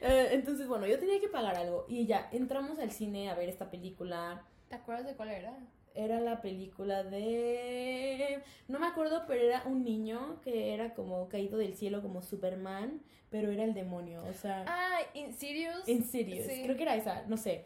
Eh, 0.00 0.28
entonces, 0.32 0.66
bueno, 0.68 0.86
yo 0.86 0.98
tenía 0.98 1.20
que 1.20 1.28
pagar 1.28 1.56
algo. 1.56 1.84
Y 1.88 2.06
ya, 2.06 2.28
entramos 2.32 2.78
al 2.78 2.90
cine 2.92 3.30
a 3.30 3.34
ver 3.34 3.48
esta 3.48 3.70
película. 3.70 4.42
¿Te 4.68 4.76
acuerdas 4.76 5.06
de 5.06 5.14
cuál 5.14 5.30
era? 5.30 5.56
Era 5.94 6.20
la 6.20 6.42
película 6.42 7.02
de... 7.02 8.42
No 8.68 8.78
me 8.78 8.86
acuerdo, 8.86 9.24
pero 9.26 9.42
era 9.42 9.62
un 9.64 9.82
niño 9.84 10.40
que 10.42 10.74
era 10.74 10.94
como 10.94 11.28
caído 11.28 11.56
del 11.58 11.74
cielo 11.74 12.02
como 12.02 12.22
Superman, 12.22 13.00
pero 13.30 13.50
era 13.50 13.64
el 13.64 13.72
demonio, 13.72 14.22
o 14.24 14.32
sea... 14.34 14.64
Ah, 14.68 14.98
Insidious. 15.14 15.88
Insidious, 15.88 16.46
sí. 16.46 16.62
creo 16.64 16.76
que 16.76 16.82
era 16.82 16.96
esa, 16.96 17.24
no 17.28 17.38
sé. 17.38 17.64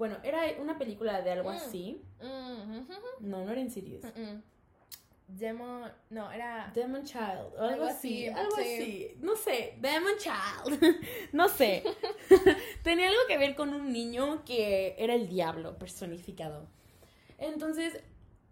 Bueno, 0.00 0.16
era 0.24 0.40
una 0.58 0.78
película 0.78 1.20
de 1.20 1.30
algo 1.30 1.50
Mm. 1.50 1.56
así. 1.56 2.02
Mm, 2.22 2.86
No, 3.20 3.44
no 3.44 3.50
era 3.52 3.60
Insidious. 3.60 4.02
ujú. 4.02 4.18
Mm-mm. 4.18 4.42
Demon. 5.28 5.92
No, 6.08 6.32
era. 6.32 6.72
Demon 6.74 7.04
Child, 7.04 7.54
o 7.58 7.62
algo, 7.62 7.84
así, 7.84 8.26
así, 8.26 8.40
algo 8.40 8.56
sí. 8.56 8.62
así. 8.62 9.14
No 9.20 9.36
sé, 9.36 9.74
Demon 9.78 10.14
Child. 10.18 10.80
no 11.32 11.48
sé. 11.48 11.84
Tenía 12.82 13.08
algo 13.08 13.20
que 13.28 13.36
ver 13.38 13.54
con 13.54 13.74
un 13.74 13.92
niño 13.92 14.42
que 14.46 14.96
era 14.98 15.14
el 15.14 15.28
diablo 15.28 15.76
personificado. 15.78 16.66
Entonces, 17.38 18.02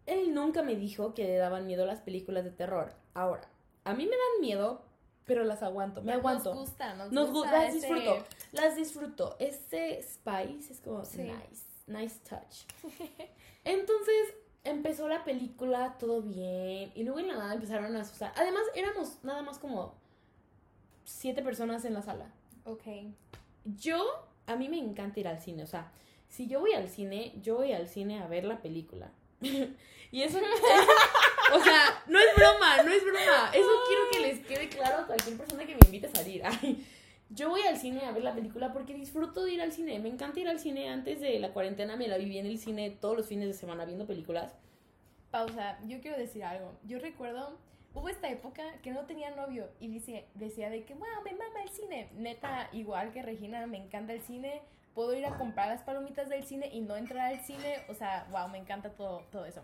él 0.07 0.35
nunca 0.35 0.63
me 0.63 0.77
dijo 0.77 1.15
que 1.15 1.25
le 1.25 1.37
daban 1.37 1.67
miedo 1.67 1.85
las 1.87 2.01
películas 2.01 2.45
de 2.45 2.51
terror. 2.51 2.93
Ahora, 3.15 3.49
a 3.85 3.95
mí 3.95 4.05
me 4.05 4.13
dan 4.17 4.41
miedo, 4.43 4.83
pero 5.29 5.45
las 5.45 5.62
aguanto, 5.62 6.03
me 6.03 6.12
aguanto. 6.12 6.51
Nos 6.55 6.59
gusta, 6.71 6.95
nos, 6.95 7.12
Nos 7.12 7.29
gu- 7.29 7.33
gusta. 7.35 7.53
las 7.53 7.69
ese- 7.75 7.87
disfruto. 7.87 8.25
Las 8.51 8.75
disfruto. 8.77 9.37
Ese 9.38 10.03
spice 10.03 10.73
es 10.73 10.81
como 10.81 11.05
Sí. 11.05 11.19
nice, 11.23 11.64
nice 11.87 12.19
touch. 12.29 12.64
Entonces 13.64 14.35
empezó 14.64 15.07
la 15.09 15.23
película, 15.25 15.97
todo 15.99 16.23
bien. 16.23 16.91
Y 16.97 17.05
luego 17.05 17.21
en 17.21 17.29
la 17.29 17.37
nada 17.37 17.55
empezaron 17.55 17.95
a 17.95 18.01
asustar. 18.01 18.33
Además, 18.37 18.62
éramos 18.75 19.19
nada 19.23 19.43
más 19.43 19.59
como 19.59 19.95
siete 21.05 21.43
personas 21.43 21.85
en 21.85 21.95
la 21.95 22.03
sala. 22.03 22.31
Ok. 22.64 22.83
Yo, 23.64 24.03
a 24.47 24.57
mí 24.57 24.69
me 24.69 24.79
encanta 24.79 25.21
ir 25.21 25.29
al 25.29 25.41
cine. 25.41 25.62
O 25.62 25.67
sea, 25.67 25.93
si 26.29 26.47
yo 26.49 26.61
voy 26.61 26.73
al 26.73 26.88
cine, 26.88 27.35
yo 27.43 27.57
voy 27.57 27.73
al 27.73 27.88
cine 27.88 28.21
a 28.21 28.27
ver 28.27 28.45
la 28.45 28.61
película. 28.62 29.11
y 29.41 30.23
eso, 30.23 30.38
o 31.55 31.63
sea, 31.63 32.03
no 32.07 32.19
es 32.19 32.35
broma, 32.35 32.83
no 32.83 32.93
es 32.93 33.05
broma. 33.05 33.51
Eso 33.53 33.69
quiero 33.87 34.03
que 34.13 34.21
les 34.21 34.47
quede 34.47 34.69
claro 34.69 35.03
a 35.03 35.07
cualquier 35.07 35.37
persona 35.37 35.67
que 35.67 35.75
me 35.75 35.81
invite 35.87 36.07
a 36.07 36.11
salir. 36.11 36.43
Ay, 36.45 36.87
yo 37.31 37.51
voy 37.51 37.63
al 37.63 37.77
cine 37.77 38.05
a 38.07 38.13
ver 38.13 38.25
la 38.25 38.35
película 38.35 38.73
porque 38.73 38.95
disfruto 38.95 39.45
de 39.45 39.53
ir 39.53 39.61
al 39.61 39.73
cine. 39.73 39.99
Me 39.99 40.09
encanta 40.09 40.41
ir 40.41 40.49
al 40.49 40.59
cine. 40.59 40.89
Antes 40.89 41.21
de 41.21 41.39
la 41.39 41.53
cuarentena 41.53 41.97
me 41.97 42.09
la 42.09 42.17
viví 42.17 42.39
en 42.39 42.47
el 42.47 42.59
cine 42.59 42.91
todos 42.91 43.17
los 43.17 43.27
fines 43.27 43.49
de 43.49 43.55
semana 43.55 43.85
viendo 43.85 44.07
películas. 44.07 44.57
Pausa. 45.31 45.79
Yo 45.87 46.01
quiero 46.01 46.17
decir 46.17 46.45
algo. 46.45 46.79
Yo 46.85 46.99
recuerdo. 46.99 47.59
Hubo 47.95 48.09
esta 48.09 48.29
época 48.29 48.63
que 48.83 48.93
no 48.93 49.07
tenía 49.07 49.31
novio 49.31 49.71
y 49.81 49.89
dice, 49.89 50.27
decía 50.35 50.71
de 50.71 50.85
que, 50.85 50.95
wow, 50.95 51.23
me 51.25 51.33
mama 51.33 51.63
el 51.63 51.71
cine. 51.71 52.11
Neta, 52.15 52.69
igual 52.73 53.13
que 53.13 53.23
Regina, 53.23 53.67
me 53.67 53.79
encanta 53.79 54.13
el 54.13 54.21
cine. 54.21 54.63
Puedo 54.95 55.15
ir 55.15 55.27
a 55.27 55.37
comprar 55.37 55.69
las 55.69 55.83
palomitas 55.83 56.29
del 56.29 56.45
cine 56.45 56.69
y 56.73 56.81
no 56.81 56.97
entrar 56.97 57.33
al 57.33 57.41
cine. 57.41 57.85
O 57.89 57.95
sea, 57.95 58.27
wow, 58.31 58.49
me 58.49 58.59
encanta 58.59 58.91
todo, 58.91 59.23
todo 59.33 59.47
eso. 59.47 59.63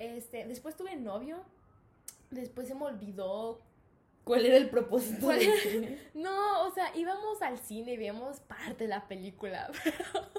Este, 0.00 0.46
después 0.46 0.76
tuve 0.76 0.96
novio. 0.96 1.42
Después 2.30 2.66
se 2.68 2.74
me 2.74 2.84
olvidó 2.84 3.60
¿Cuál 4.24 4.46
era 4.46 4.56
el 4.56 4.68
propósito 4.70 5.26
¿Cuál- 5.26 5.38
del 5.40 5.58
cine? 5.58 5.98
No, 6.14 6.66
o 6.66 6.70
sea, 6.72 6.94
íbamos 6.96 7.40
al 7.42 7.58
cine 7.58 7.92
y 7.92 7.96
veíamos 7.96 8.40
parte 8.40 8.84
de 8.84 8.88
la 8.88 9.06
película. 9.08 9.70
Pero, 9.84 10.30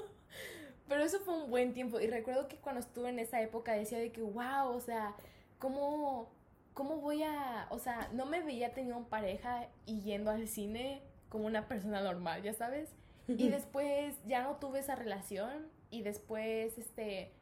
pero 0.88 1.04
eso 1.04 1.20
fue 1.20 1.34
un 1.34 1.50
buen 1.50 1.72
tiempo. 1.72 2.00
Y 2.00 2.06
recuerdo 2.06 2.48
que 2.48 2.56
cuando 2.56 2.80
estuve 2.80 3.08
en 3.08 3.18
esa 3.18 3.40
época 3.40 3.72
decía 3.72 3.98
de 3.98 4.12
que, 4.12 4.20
wow, 4.20 4.68
o 4.74 4.80
sea, 4.80 5.14
¿cómo, 5.58 6.28
cómo 6.74 6.96
voy 6.96 7.22
a...? 7.22 7.66
O 7.70 7.78
sea, 7.78 8.10
no 8.12 8.26
me 8.26 8.42
veía 8.42 8.74
teniendo 8.74 9.02
pareja 9.08 9.68
y 9.86 10.02
yendo 10.02 10.30
al 10.30 10.48
cine 10.48 11.00
como 11.30 11.46
una 11.46 11.66
persona 11.66 12.02
normal, 12.02 12.42
¿ya 12.42 12.52
sabes? 12.52 12.90
Y 13.26 13.48
después 13.50 14.16
ya 14.26 14.42
no 14.42 14.56
tuve 14.56 14.80
esa 14.80 14.94
relación. 14.94 15.66
Y 15.90 16.02
después, 16.02 16.76
este, 16.76 17.32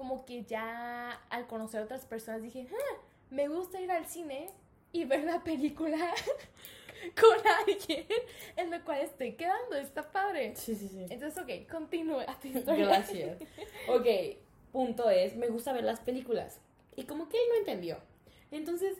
como 0.00 0.24
que 0.24 0.44
ya 0.44 1.12
al 1.28 1.46
conocer 1.46 1.82
a 1.82 1.84
otras 1.84 2.06
personas 2.06 2.40
dije, 2.40 2.66
"Ah, 2.72 2.96
me 3.28 3.48
gusta 3.48 3.78
ir 3.82 3.90
al 3.90 4.06
cine 4.06 4.48
y 4.92 5.04
ver 5.04 5.24
la 5.24 5.44
película 5.44 5.98
con 7.20 7.46
alguien 7.66 8.06
en 8.56 8.70
lo 8.70 8.82
cual 8.82 9.00
estoy 9.02 9.32
quedando. 9.32 9.76
Está 9.76 10.10
padre. 10.10 10.56
Sí, 10.56 10.74
sí, 10.74 10.88
sí. 10.88 11.04
Entonces, 11.10 11.36
ok, 11.36 11.70
continúa 11.70 12.24
tu 12.40 12.48
historia. 12.48 12.86
Gracias. 12.86 13.38
Ok, 13.88 14.06
punto 14.72 15.10
es, 15.10 15.36
me 15.36 15.48
gusta 15.48 15.74
ver 15.74 15.84
las 15.84 16.00
películas. 16.00 16.60
Y 16.96 17.04
como 17.04 17.28
que 17.28 17.36
él 17.36 17.42
no 17.50 17.58
entendió. 17.58 17.98
Entonces, 18.50 18.96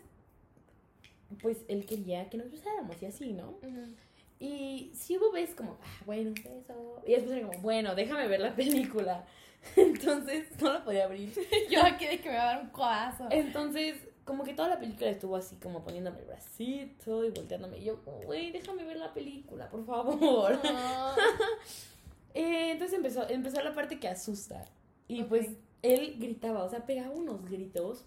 pues 1.41 1.57
él 1.67 1.87
quería 1.87 2.29
que 2.29 2.37
nos 2.37 2.51
besáramos 2.51 3.01
y 3.01 3.07
así, 3.07 3.33
¿no? 3.33 3.49
Ujú. 3.63 3.95
Y 4.39 4.91
si 4.93 5.17
hubo 5.17 5.31
veces 5.31 5.55
como, 5.55 5.79
ah, 5.81 6.03
bueno, 6.05 6.29
un 6.29 6.35
beso. 6.35 7.01
Y 7.07 7.13
después 7.13 7.35
era 7.35 7.47
como, 7.47 7.59
bueno, 7.61 7.95
déjame 7.95 8.27
ver 8.27 8.39
la 8.39 8.55
película. 8.55 9.25
Entonces, 9.75 10.47
no 10.59 10.73
la 10.73 10.83
podía 10.83 11.05
abrir. 11.05 11.33
Yo 11.69 11.83
aquí 11.83 12.05
de 12.05 12.19
que 12.19 12.29
me 12.29 12.35
va 12.35 12.43
a 12.43 12.53
dar 12.55 12.63
un 12.63 12.69
codazo. 12.69 13.27
Entonces, 13.29 13.97
como 14.25 14.43
que 14.43 14.53
toda 14.53 14.69
la 14.69 14.79
película 14.79 15.09
estuvo 15.09 15.35
así, 15.35 15.55
como 15.57 15.83
poniéndome 15.83 16.19
el 16.19 16.25
bracito 16.25 17.25
y 17.25 17.29
volteándome. 17.29 17.79
Y 17.79 17.85
yo, 17.85 18.01
güey, 18.25 18.51
déjame 18.51 18.83
ver 18.83 18.97
la 18.97 19.13
película, 19.13 19.69
por 19.69 19.85
favor. 19.85 20.59
No. 20.63 21.15
Eh, 22.33 22.71
entonces 22.71 22.95
empezó, 22.95 23.27
empezó 23.27 23.61
la 23.61 23.75
parte 23.75 23.99
que 23.99 24.07
asusta. 24.07 24.63
Y 25.09 25.23
pues 25.23 25.49
él 25.81 26.15
gritaba, 26.17 26.63
o 26.63 26.69
sea, 26.69 26.85
pegaba 26.85 27.09
unos 27.09 27.43
gritos. 27.43 28.05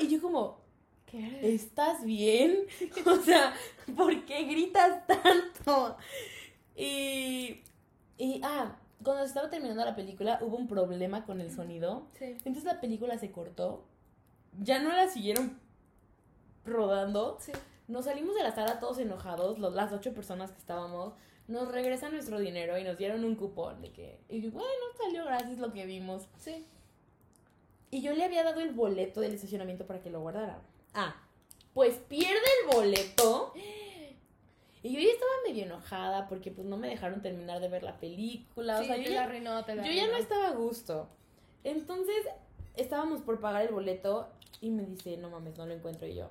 Y 0.00 0.08
yo 0.08 0.20
como, 0.20 0.58
¿Qué? 1.06 1.54
¿estás 1.54 2.04
bien? 2.04 2.66
O 3.06 3.16
sea, 3.18 3.54
¿por 3.96 4.24
qué 4.24 4.42
gritas 4.42 5.06
tanto? 5.06 5.96
Y, 6.74 7.60
y, 8.18 8.40
ah, 8.42 8.76
cuando 9.02 9.24
estaba 9.24 9.50
terminando 9.50 9.84
la 9.84 9.94
película 9.96 10.38
hubo 10.42 10.56
un 10.56 10.68
problema 10.68 11.24
con 11.24 11.40
el 11.40 11.50
sonido. 11.50 12.06
Sí. 12.18 12.24
Entonces 12.44 12.64
la 12.64 12.80
película 12.80 13.18
se 13.18 13.30
cortó. 13.30 13.84
Ya 14.60 14.78
no 14.80 14.90
la 14.90 15.08
siguieron 15.08 15.58
rodando. 16.64 17.36
Sí. 17.40 17.52
Nos 17.88 18.06
salimos 18.06 18.34
de 18.34 18.42
la 18.42 18.54
sala 18.54 18.80
todos 18.80 18.98
enojados, 18.98 19.58
los- 19.58 19.74
las 19.74 19.92
ocho 19.92 20.14
personas 20.14 20.52
que 20.52 20.58
estábamos. 20.58 21.14
Nos 21.48 21.70
regresan 21.70 22.12
nuestro 22.12 22.38
dinero 22.38 22.78
y 22.78 22.84
nos 22.84 22.96
dieron 22.96 23.24
un 23.24 23.34
cupón 23.36 23.82
de 23.82 23.92
que, 23.92 24.18
y 24.30 24.48
bueno, 24.48 24.68
salió 24.96 25.24
gracias 25.26 25.58
lo 25.58 25.72
que 25.72 25.84
vimos. 25.84 26.26
Sí. 26.38 26.66
Y 27.90 28.00
yo 28.00 28.14
le 28.14 28.24
había 28.24 28.42
dado 28.42 28.60
el 28.60 28.72
boleto 28.72 29.20
del 29.20 29.34
estacionamiento 29.34 29.86
para 29.86 30.00
que 30.00 30.08
lo 30.10 30.20
guardara. 30.20 30.62
Ah, 30.94 31.14
pues 31.74 31.96
pierde 31.98 32.38
el 32.62 32.74
boleto. 32.74 33.52
Y 34.84 34.92
yo 34.92 35.00
ya 35.00 35.08
estaba 35.08 35.30
medio 35.48 35.64
enojada 35.64 36.28
porque 36.28 36.50
pues 36.50 36.66
no 36.66 36.76
me 36.76 36.88
dejaron 36.88 37.22
terminar 37.22 37.58
de 37.60 37.68
ver 37.68 37.82
la 37.82 37.96
película. 37.98 38.76
o 38.76 38.82
Sí, 38.82 38.86
sea, 38.86 38.96
yo 38.98 39.04
te 39.04 39.10
ya, 39.12 39.16
la 39.16 39.24
arruinó, 39.24 39.64
te 39.64 39.74
la 39.74 39.82
yo 39.82 39.90
ya 39.90 40.06
no 40.08 40.16
estaba 40.18 40.48
a 40.48 40.52
gusto. 40.52 41.08
Entonces, 41.64 42.14
estábamos 42.76 43.22
por 43.22 43.40
pagar 43.40 43.62
el 43.62 43.72
boleto 43.72 44.28
y 44.60 44.68
me 44.68 44.84
dice, 44.84 45.16
no 45.16 45.30
mames, 45.30 45.56
no 45.56 45.64
lo 45.64 45.72
encuentro. 45.72 46.06
Y 46.06 46.16
yo, 46.16 46.28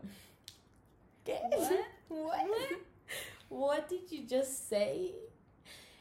¿qué? 1.25 1.41
What? 2.09 2.45
What 3.49 3.87
did 3.89 4.07
you 4.09 4.21
just 4.29 4.51
say? 4.69 5.15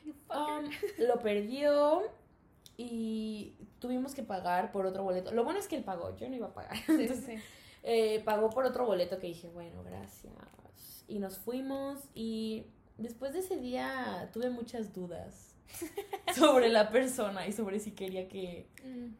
You. 0.04 0.12
Um, 0.30 0.68
lo 0.98 1.20
perdió 1.20 2.02
y 2.76 3.54
tuvimos 3.78 4.14
que 4.14 4.22
pagar 4.22 4.72
por 4.72 4.84
otro 4.84 5.02
boleto. 5.04 5.30
Lo 5.32 5.44
bueno 5.44 5.58
es 5.58 5.68
que 5.68 5.76
él 5.76 5.84
pagó, 5.84 6.14
yo 6.16 6.28
no 6.28 6.36
iba 6.36 6.48
a 6.48 6.52
pagar. 6.54 6.76
Sí, 6.76 6.84
Entonces, 6.88 7.24
sí. 7.24 7.34
eh, 7.82 8.20
pagó 8.26 8.50
por 8.50 8.66
otro 8.66 8.84
boleto 8.84 9.18
que 9.18 9.28
dije, 9.28 9.48
bueno, 9.48 9.82
gracias. 9.84 10.32
Y 11.08 11.18
nos 11.18 11.38
fuimos 11.38 11.98
y 12.14 12.64
después 12.98 13.32
de 13.32 13.40
ese 13.40 13.56
día 13.56 14.30
tuve 14.32 14.50
muchas 14.50 14.92
dudas 14.94 15.54
sobre 16.34 16.68
la 16.68 16.90
persona 16.90 17.46
y 17.46 17.52
sobre 17.52 17.80
si 17.80 17.92
quería 17.92 18.28
que, 18.28 18.66
Mm. 18.84 19.14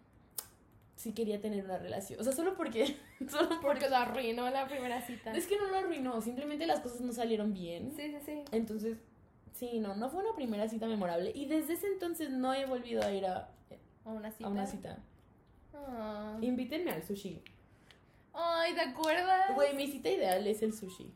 si 0.97 1.13
quería 1.13 1.41
tener 1.41 1.65
una 1.65 1.79
relación. 1.79 2.21
O 2.21 2.25
sea, 2.25 2.33
solo 2.33 2.55
porque, 2.55 2.97
solo 3.31 3.49
porque... 3.49 3.63
Porque 3.67 3.89
lo 3.91 3.97
arruinó 3.97 4.49
la 4.51 4.67
primera 4.69 5.01
cita. 5.03 5.33
Es 5.33 5.47
que 5.47 5.57
no 5.59 5.67
lo 5.69 5.77
arruinó, 5.77 6.21
simplemente 6.23 6.67
las 6.67 6.81
cosas 6.81 7.01
no 7.01 7.13
salieron 7.13 7.53
bien. 7.53 7.93
Sí, 7.97 8.11
sí, 8.11 8.17
sí. 8.25 8.45
Entonces, 8.53 8.99
sí, 9.55 9.81
no, 9.81 9.95
no 9.97 10.09
fue 10.11 10.23
una 10.25 10.35
primera 10.35 10.69
cita 10.69 10.87
memorable. 10.87 11.33
Y 11.35 11.47
desde 11.47 11.75
ese 11.75 11.87
entonces 11.89 12.31
no 12.31 12.55
he 12.55 12.67
volvido 12.67 13.03
a 13.03 13.13
ir 13.13 13.27
a, 13.27 13.51
A 14.05 14.11
una 14.11 14.31
cita. 14.31 14.47
a 14.47 14.51
una 14.51 14.67
cita. 14.67 14.99
Ah. 15.75 16.39
Invítenme 16.41 16.91
al 16.93 17.03
sushi. 17.03 17.41
Ay, 18.35 18.75
¿te 18.75 18.81
acuerdas? 18.81 19.55
Güey, 19.55 19.75
mi 19.75 19.89
cita 19.89 20.09
ideal 20.09 20.47
es 20.47 20.63
el 20.63 20.73
sushi. 20.73 21.11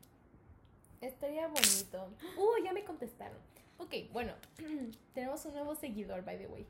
Estaría 1.07 1.47
bonito. 1.47 2.11
Uh, 2.37 2.65
ya 2.65 2.73
me 2.73 2.85
contestaron. 2.85 3.39
Ok, 3.79 3.95
bueno. 4.13 4.33
tenemos 5.15 5.45
un 5.47 5.55
nuevo 5.55 5.75
seguidor, 5.75 6.25
by 6.25 6.39
the 6.39 6.49
way. 6.49 6.67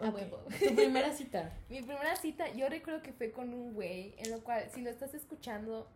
A 0.00 0.10
huevo. 0.10 0.38
Tu 0.58 0.74
primera 0.76 1.12
cita. 1.12 1.52
Mi 1.68 1.82
primera 1.82 2.14
cita, 2.16 2.52
yo 2.52 2.68
recuerdo 2.68 3.02
que 3.02 3.12
fue 3.12 3.32
con 3.32 3.52
un 3.52 3.74
güey, 3.74 4.14
en 4.18 4.30
lo 4.30 4.44
cual, 4.44 4.68
si 4.72 4.82
lo 4.82 4.90
estás 4.90 5.14
escuchando, 5.14 5.88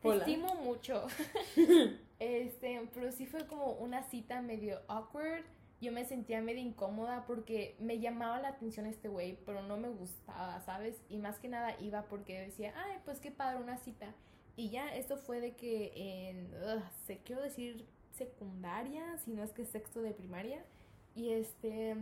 te 0.00 0.16
estimo 0.16 0.54
mucho. 0.54 1.06
este, 2.18 2.88
pero 2.94 3.12
sí 3.12 3.26
fue 3.26 3.46
como 3.46 3.72
una 3.72 4.02
cita 4.04 4.40
medio 4.40 4.80
awkward. 4.88 5.44
Yo 5.80 5.90
me 5.90 6.04
sentía 6.04 6.40
medio 6.40 6.60
incómoda 6.60 7.24
porque 7.26 7.74
me 7.80 7.98
llamaba 7.98 8.40
la 8.40 8.48
atención 8.48 8.86
este 8.86 9.08
güey, 9.08 9.36
pero 9.44 9.62
no 9.62 9.76
me 9.76 9.88
gustaba, 9.88 10.60
¿sabes? 10.60 10.96
Y 11.08 11.18
más 11.18 11.40
que 11.40 11.48
nada 11.48 11.74
iba 11.80 12.02
porque 12.02 12.40
decía, 12.40 12.72
ay, 12.76 12.98
pues 13.04 13.18
qué 13.18 13.32
padre, 13.32 13.60
una 13.60 13.78
cita. 13.78 14.14
Y 14.56 14.70
ya, 14.70 14.94
esto 14.94 15.16
fue 15.16 15.40
de 15.40 15.54
que 15.54 15.92
en, 15.96 16.52
ugh, 16.54 16.82
se, 17.06 17.18
quiero 17.18 17.42
decir 17.42 17.86
secundaria, 18.12 19.16
si 19.18 19.32
no 19.32 19.42
es 19.42 19.52
que 19.52 19.64
sexto 19.64 20.02
de 20.02 20.12
primaria. 20.12 20.64
Y 21.14 21.30
este, 21.30 21.96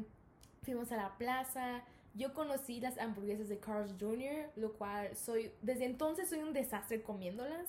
fuimos 0.62 0.90
a 0.92 0.96
la 0.96 1.16
plaza. 1.16 1.84
Yo 2.14 2.34
conocí 2.34 2.80
las 2.80 2.98
hamburguesas 2.98 3.48
de 3.48 3.58
Carl's 3.58 3.94
Jr., 3.98 4.50
lo 4.56 4.72
cual 4.72 5.16
soy, 5.16 5.52
desde 5.62 5.84
entonces 5.84 6.28
soy 6.28 6.40
un 6.40 6.52
desastre 6.52 7.02
comiéndolas. 7.02 7.68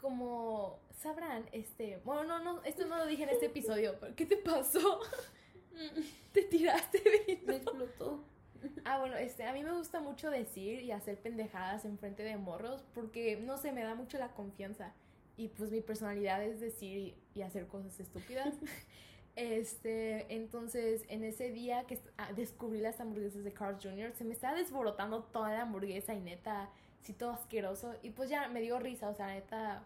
Como 0.00 0.78
sabrán, 0.96 1.46
este, 1.52 2.00
bueno, 2.04 2.24
no, 2.24 2.38
no, 2.42 2.62
esto 2.62 2.86
no 2.86 2.96
lo 2.96 3.06
dije 3.06 3.24
en 3.24 3.30
este 3.30 3.46
episodio, 3.46 3.96
pero 4.00 4.14
¿qué 4.14 4.26
te 4.26 4.36
pasó? 4.36 5.00
¿Te 6.32 6.42
tiraste 6.42 7.02
vino? 7.26 7.42
Me 7.46 7.56
explotó. 7.56 8.24
Ah, 8.84 8.98
bueno, 8.98 9.16
este, 9.16 9.44
a 9.44 9.52
mí 9.52 9.62
me 9.62 9.72
gusta 9.72 10.00
mucho 10.00 10.30
decir 10.30 10.82
y 10.82 10.90
hacer 10.92 11.18
pendejadas 11.20 11.84
en 11.84 11.98
frente 11.98 12.22
de 12.22 12.36
morros 12.36 12.84
porque, 12.94 13.36
no 13.36 13.56
sé, 13.56 13.72
me 13.72 13.82
da 13.82 13.94
mucho 13.94 14.18
la 14.18 14.28
confianza. 14.34 14.92
Y 15.36 15.48
pues 15.48 15.70
mi 15.70 15.80
personalidad 15.80 16.42
es 16.42 16.60
decir 16.60 16.98
y, 16.98 17.14
y 17.34 17.42
hacer 17.42 17.66
cosas 17.66 17.98
estúpidas. 18.00 18.54
Este, 19.36 20.34
entonces, 20.34 21.04
en 21.08 21.24
ese 21.24 21.50
día 21.50 21.84
que 21.86 21.98
ah, 22.18 22.32
descubrí 22.34 22.80
las 22.80 23.00
hamburguesas 23.00 23.44
de 23.44 23.52
Carl's 23.52 23.82
Jr., 23.82 24.12
se 24.12 24.24
me 24.24 24.34
estaba 24.34 24.56
desborotando 24.56 25.22
toda 25.22 25.52
la 25.52 25.62
hamburguesa 25.62 26.14
y 26.14 26.20
neta, 26.20 26.68
sí, 27.02 27.12
todo 27.12 27.30
asqueroso. 27.30 27.94
Y 28.02 28.10
pues 28.10 28.28
ya 28.28 28.48
me 28.48 28.60
dio 28.60 28.78
risa, 28.78 29.08
o 29.08 29.14
sea, 29.14 29.28
neta, 29.28 29.82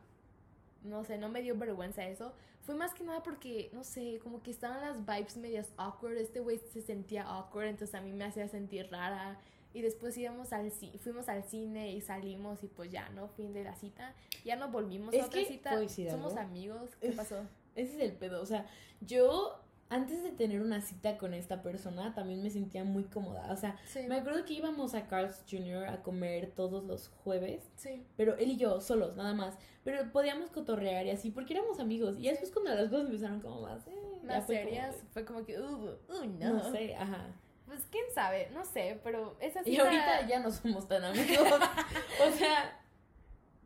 no 0.82 1.04
sé, 1.04 1.18
no 1.18 1.28
me 1.28 1.42
dio 1.42 1.56
vergüenza 1.56 2.04
eso. 2.06 2.32
Fue 2.64 2.74
más 2.74 2.94
que 2.94 3.04
nada 3.04 3.22
porque, 3.22 3.70
no 3.74 3.84
sé, 3.84 4.18
como 4.22 4.42
que 4.42 4.50
estaban 4.50 4.80
las 4.80 5.04
vibes 5.04 5.36
medias 5.36 5.68
awkward. 5.76 6.16
Este 6.16 6.40
güey 6.40 6.58
se 6.72 6.80
sentía 6.80 7.24
awkward, 7.24 7.66
entonces 7.66 7.94
a 7.94 8.00
mí 8.00 8.12
me 8.12 8.24
hacía 8.24 8.48
sentir 8.48 8.88
rara. 8.90 9.38
Y 9.74 9.82
después 9.82 10.16
íbamos 10.16 10.52
al 10.52 10.70
fuimos 10.70 11.28
al 11.28 11.44
cine 11.44 11.92
y 11.92 12.00
salimos 12.00 12.62
y 12.62 12.68
pues 12.68 12.90
ya, 12.90 13.08
¿no? 13.10 13.28
Fin 13.28 13.52
de 13.52 13.64
la 13.64 13.74
cita. 13.74 14.14
Ya 14.44 14.56
no 14.56 14.70
volvimos 14.70 15.12
Es 15.12 15.24
a 15.24 15.26
otra 15.26 15.40
que, 15.40 15.46
cita. 15.46 15.70
¿puedo 15.70 15.82
decir 15.82 16.10
Somos 16.10 16.36
amigos. 16.36 16.90
¿Qué 17.00 17.10
pasó? 17.10 17.40
Ese 17.74 17.96
es 17.96 18.00
el 18.00 18.12
pedo. 18.16 18.40
O 18.40 18.46
sea, 18.46 18.66
yo 19.00 19.63
antes 19.94 20.22
de 20.22 20.30
tener 20.32 20.60
una 20.60 20.80
cita 20.80 21.16
con 21.18 21.34
esta 21.34 21.62
persona 21.62 22.14
también 22.14 22.42
me 22.42 22.50
sentía 22.50 22.84
muy 22.84 23.04
cómoda. 23.04 23.50
O 23.52 23.56
sea, 23.56 23.76
Sí. 23.86 24.00
me 24.08 24.16
acuerdo 24.16 24.44
que 24.44 24.54
íbamos 24.54 24.94
a 24.94 25.06
Carl's 25.06 25.44
Jr. 25.50 25.86
a 25.88 26.02
comer 26.02 26.50
todos 26.54 26.84
los 26.84 27.08
jueves. 27.08 27.70
Sí. 27.76 28.04
Pero 28.16 28.36
él 28.36 28.50
y 28.52 28.56
yo, 28.56 28.80
solos, 28.80 29.16
nada 29.16 29.34
más. 29.34 29.56
Pero 29.84 30.10
podíamos 30.12 30.50
cotorrear 30.50 31.06
y 31.06 31.10
así, 31.10 31.30
porque 31.30 31.54
éramos 31.54 31.78
amigos. 31.78 32.16
Y 32.18 32.28
después 32.28 32.50
cuando 32.50 32.74
las 32.74 32.88
cosas 32.88 33.06
empezaron 33.06 33.40
como 33.40 33.60
más... 33.62 33.86
eh, 33.86 33.92
Más 34.24 34.44
fue 34.46 34.56
como 34.56 34.68
serias. 34.68 34.96
de- 35.02 35.08
Fue 35.10 35.24
como 35.24 35.44
que, 35.44 35.60
uh, 35.60 35.64
uh, 35.64 36.24
no. 36.38 36.52
no. 36.54 36.70
sé, 36.72 36.94
ajá. 36.96 37.26
Pues 37.66 37.86
quién 37.90 38.04
sabe, 38.14 38.50
no 38.52 38.64
sé, 38.64 39.00
pero 39.02 39.36
esa 39.40 39.60
Y 39.62 39.72
cita... 39.72 39.82
ahorita 39.84 40.26
ya 40.28 40.40
no 40.40 40.50
somos 40.50 40.86
tan 40.88 41.02
amigos. 41.04 41.48
o 42.28 42.30
sea, 42.36 42.80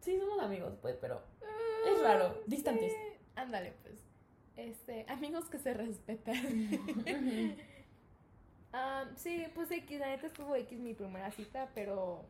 sí 0.01 0.19
somos 0.19 0.41
amigos, 0.41 0.75
pues, 0.83 0.97
pero 1.01 1.21
es 1.87 2.01
raro, 2.03 2.41
distantes. 2.47 2.93
Sí, 2.93 2.99
Ándale, 3.37 3.73
pues. 3.83 3.95
Este, 4.59 5.07
amigos 5.09 5.45
que 5.49 5.59
se 5.59 5.73
respetan. 5.73 6.37
Ah, 8.71 9.07
sí, 9.17 9.47
pues 9.55 9.71
X, 9.71 9.99
la 9.99 10.09
neta 10.09 10.27
estuvo 10.27 10.55
X 10.55 10.79
mi 10.79 10.93
primera 10.93 11.31
cita, 11.31 11.71
pero 11.75 12.27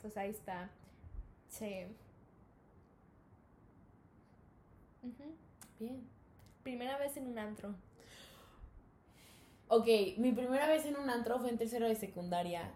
pues 0.00 0.16
ahí 0.16 0.30
está. 0.30 0.68
Sí. 1.48 1.86
Ujú. 5.04 5.36
Bien. 5.78 6.02
Primera 6.64 6.98
vez 6.98 7.16
en 7.16 7.28
un 7.28 7.38
antro. 7.38 7.72
Ok, 9.68 9.86
mi 10.18 10.32
primera 10.32 10.66
vez 10.66 10.86
en 10.86 10.96
un 10.96 11.08
antro 11.08 11.38
fue 11.38 11.50
en 11.50 11.58
tercero 11.58 11.86
de 11.86 11.94
secundaria. 11.94 12.72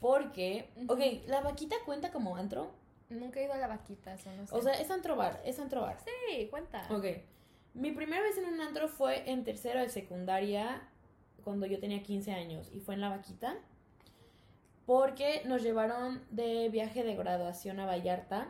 Porque, 0.00 0.70
ok, 0.88 1.28
¿la 1.28 1.40
vaquita 1.40 1.76
cuenta 1.86 2.10
como 2.10 2.36
antro? 2.36 2.72
Nunca 3.10 3.40
he 3.40 3.44
ido 3.44 3.52
a 3.52 3.58
la 3.58 3.66
vaquita, 3.66 4.14
eso 4.14 4.30
no 4.32 4.46
sé. 4.46 4.54
O 4.54 4.62
sea, 4.62 4.74
es 4.74 4.90
antro 4.90 5.16
bar, 5.16 5.40
es 5.44 5.58
antro 5.58 5.82
bar. 5.82 5.98
sí, 6.04 6.48
cuenta. 6.48 6.86
Ok. 6.90 7.06
Mi 7.74 7.90
primera 7.90 8.22
vez 8.22 8.38
en 8.38 8.46
un 8.46 8.60
antro 8.60 8.88
fue 8.88 9.28
en 9.30 9.44
tercero 9.44 9.80
de 9.80 9.88
secundaria, 9.88 10.88
cuando 11.42 11.66
yo 11.66 11.80
tenía 11.80 12.02
15 12.02 12.32
años, 12.32 12.70
y 12.72 12.80
fue 12.80 12.94
en 12.94 13.00
La 13.00 13.08
Vaquita. 13.08 13.56
Porque 14.86 15.42
nos 15.46 15.62
llevaron 15.62 16.22
de 16.30 16.68
viaje 16.68 17.04
de 17.04 17.14
graduación 17.16 17.80
a 17.80 17.86
Vallarta. 17.86 18.48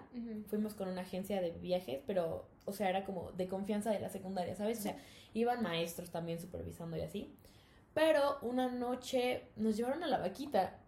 Fuimos 0.49 0.75
con 0.75 0.89
una 0.89 1.03
agencia 1.03 1.41
de 1.41 1.53
viajes, 1.53 2.01
pero, 2.07 2.49
o 2.65 2.73
sea, 2.73 2.91
era 2.91 3.05
como 3.05 3.31
de 3.33 3.47
confianza 3.47 3.91
de 3.91 4.01
la 4.01 4.09
secundaria, 4.09 4.57
¿sabes? 4.57 4.81
O 4.81 4.83
sea, 4.83 4.97
iban 5.33 5.63
maestros 5.63 6.11
también 6.11 6.41
supervisando 6.41 6.97
y 6.97 7.03
así. 7.03 7.33
Pero 7.95 8.39
una 8.43 8.69
noche 8.69 9.45
nos 9.57 9.77
llevaron 9.77 10.03
a 10.03 10.09
La 10.09 10.19
Vaquita. 10.19 10.81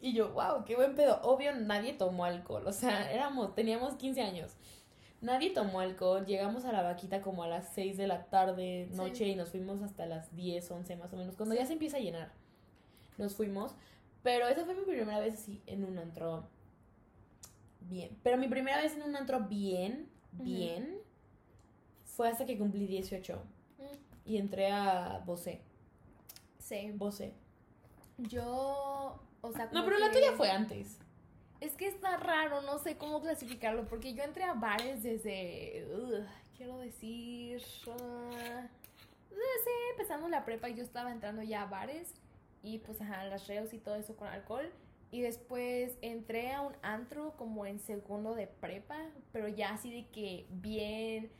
Y 0.00 0.12
yo, 0.12 0.32
wow, 0.32 0.64
qué 0.64 0.76
buen 0.76 0.94
pedo. 0.94 1.20
Obvio, 1.22 1.54
nadie 1.54 1.92
tomó 1.94 2.24
alcohol. 2.24 2.66
O 2.66 2.72
sea, 2.72 3.10
éramos, 3.12 3.54
teníamos 3.54 3.94
15 3.94 4.20
años. 4.22 4.52
Nadie 5.20 5.50
tomó 5.50 5.80
alcohol. 5.80 6.26
Llegamos 6.26 6.64
a 6.64 6.72
la 6.72 6.82
vaquita 6.82 7.22
como 7.22 7.42
a 7.42 7.48
las 7.48 7.72
6 7.74 7.96
de 7.96 8.06
la 8.06 8.24
tarde, 8.26 8.88
Sí. 8.90 8.96
noche, 8.96 9.26
y 9.28 9.34
nos 9.34 9.50
fuimos 9.50 9.82
hasta 9.82 10.06
las 10.06 10.34
10, 10.36 10.70
11 10.70 10.96
más 10.96 11.12
o 11.12 11.16
menos. 11.16 11.34
Cuando 11.36 11.54
Sí. 11.54 11.60
ya 11.60 11.66
se 11.66 11.72
empieza 11.72 11.96
a 11.96 12.00
llenar. 12.00 12.32
Nos 13.18 13.34
fuimos. 13.34 13.74
Pero 14.22 14.46
esa 14.48 14.64
fue 14.64 14.74
mi 14.74 14.82
primera 14.84 15.20
vez 15.20 15.34
así 15.34 15.62
en 15.66 15.84
un 15.84 15.98
antro. 15.98 16.46
Bien. 17.80 18.16
Pero 18.22 18.36
mi 18.36 18.48
primera 18.48 18.82
vez 18.82 18.94
en 18.94 19.02
un 19.02 19.14
antro 19.16 19.40
bien, 19.40 20.08
bien, 20.32 20.98
fue 22.04 22.28
hasta 22.28 22.44
que 22.44 22.58
cumplí 22.58 22.86
18. 22.86 23.36
Mm, 23.78 23.82
Y 24.30 24.36
entré 24.38 24.70
a 24.72 25.22
Bosé. 25.24 25.62
Sí. 26.58 26.90
Bosé. 26.94 27.32
Yo, 28.18 29.20
o 29.48 29.52
sea, 29.52 29.68
No, 29.72 29.84
pero 29.84 29.98
la 29.98 30.10
tuya 30.10 30.32
fue 30.36 30.50
antes. 30.50 30.98
Es 31.60 31.74
que 31.74 31.86
está 31.86 32.16
raro, 32.18 32.60
no 32.62 32.78
sé 32.78 32.98
cómo 32.98 33.20
clasificarlo, 33.20 33.86
porque 33.86 34.14
yo 34.14 34.22
entré 34.22 34.44
a 34.44 34.52
bares 34.52 35.02
desde, 35.02 35.86
quiero 36.56 36.78
decir, 36.78 37.62
ah, 37.88 38.68
no 39.30 39.36
sé, 39.64 39.70
empezando 39.92 40.28
la 40.28 40.44
prepa 40.44 40.68
yo 40.68 40.82
estaba 40.82 41.12
entrando 41.12 41.42
ya 41.42 41.62
a 41.62 41.66
bares 41.66 42.14
y 42.62 42.78
pues 42.78 43.00
ajá, 43.00 43.24
las 43.24 43.46
reos 43.46 43.72
y 43.72 43.78
todo 43.78 43.94
eso 43.94 44.16
con 44.16 44.28
alcohol. 44.28 44.70
Y 45.12 45.20
después 45.20 45.96
entré 46.02 46.52
a 46.52 46.62
un 46.62 46.74
antro 46.82 47.36
como 47.36 47.64
en 47.64 47.78
segundo 47.78 48.34
de 48.34 48.48
prepa, 48.48 48.98
pero 49.32 49.48
ya 49.48 49.70
así 49.70 49.90
de 49.90 50.08
que 50.08 50.46
bien, 50.50 51.30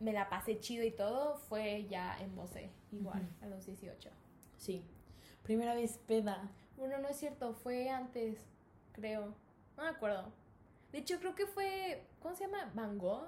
me 0.00 0.12
la 0.12 0.28
pasé 0.28 0.60
chido 0.60 0.84
y 0.84 0.92
todo, 0.92 1.36
fue 1.48 1.86
ya 1.90 2.16
en 2.20 2.34
Bosé, 2.36 2.70
igual, 2.92 3.28
a 3.42 3.46
los 3.46 3.66
18. 3.66 4.08
Sí. 4.56 4.84
Primera 5.42 5.74
vez 5.74 5.98
peda. 6.06 6.48
Bueno, 6.78 6.98
no 6.98 7.08
es 7.08 7.16
cierto, 7.18 7.52
fue 7.54 7.90
antes, 7.90 8.38
creo. 8.92 9.34
No 9.76 9.82
me 9.82 9.88
acuerdo. 9.90 10.32
De 10.92 10.98
hecho, 10.98 11.18
creo 11.18 11.34
que 11.34 11.46
fue. 11.46 12.04
¿Cómo 12.20 12.34
se 12.34 12.44
llama? 12.46 12.70
Van 12.74 12.96
Gogh. 12.98 13.26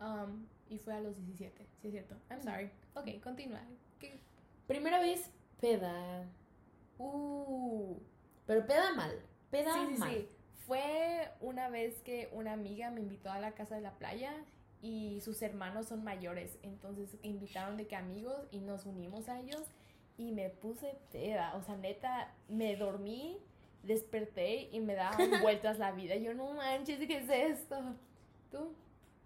Um, 0.00 0.46
y 0.68 0.78
fue 0.78 0.94
a 0.94 1.00
los 1.00 1.16
17, 1.16 1.66
sí 1.80 1.88
es 1.88 1.92
cierto. 1.92 2.16
I'm 2.30 2.42
sorry. 2.42 2.70
Ok, 2.94 3.22
continúa. 3.22 3.62
¿Qué? 3.98 4.20
Primera 4.66 5.00
vez 5.00 5.30
peda. 5.60 6.26
Uh. 6.98 7.96
Pero 8.46 8.66
peda 8.66 8.92
mal. 8.94 9.20
Peda 9.50 9.72
Sí, 9.74 9.94
sí, 9.94 9.98
mal. 9.98 10.10
sí. 10.14 10.28
Fue 10.66 11.30
una 11.40 11.68
vez 11.68 12.00
que 12.02 12.28
una 12.32 12.52
amiga 12.52 12.90
me 12.90 13.00
invitó 13.00 13.30
a 13.30 13.38
la 13.38 13.52
casa 13.52 13.74
de 13.74 13.82
la 13.82 13.92
playa 13.98 14.32
y 14.80 15.20
sus 15.20 15.42
hermanos 15.42 15.86
son 15.86 16.04
mayores. 16.04 16.58
Entonces 16.62 17.16
invitaron 17.22 17.76
de 17.76 17.86
que 17.86 17.96
amigos 17.96 18.46
y 18.50 18.60
nos 18.60 18.86
unimos 18.86 19.28
a 19.28 19.40
ellos 19.40 19.62
y 20.16 20.32
me 20.32 20.48
puse 20.50 20.94
peda. 21.12 21.54
O 21.56 21.62
sea, 21.62 21.76
neta, 21.76 22.32
me 22.48 22.76
dormí, 22.76 23.38
desperté 23.82 24.68
y 24.72 24.80
me 24.80 24.94
daban 24.94 25.30
vueltas 25.42 25.78
la 25.78 25.92
vida. 25.92 26.16
Yo 26.16 26.34
no 26.34 26.52
manches, 26.54 26.98
¿qué 27.06 27.18
es 27.18 27.28
esto? 27.30 27.76
¿Tú? 28.50 28.72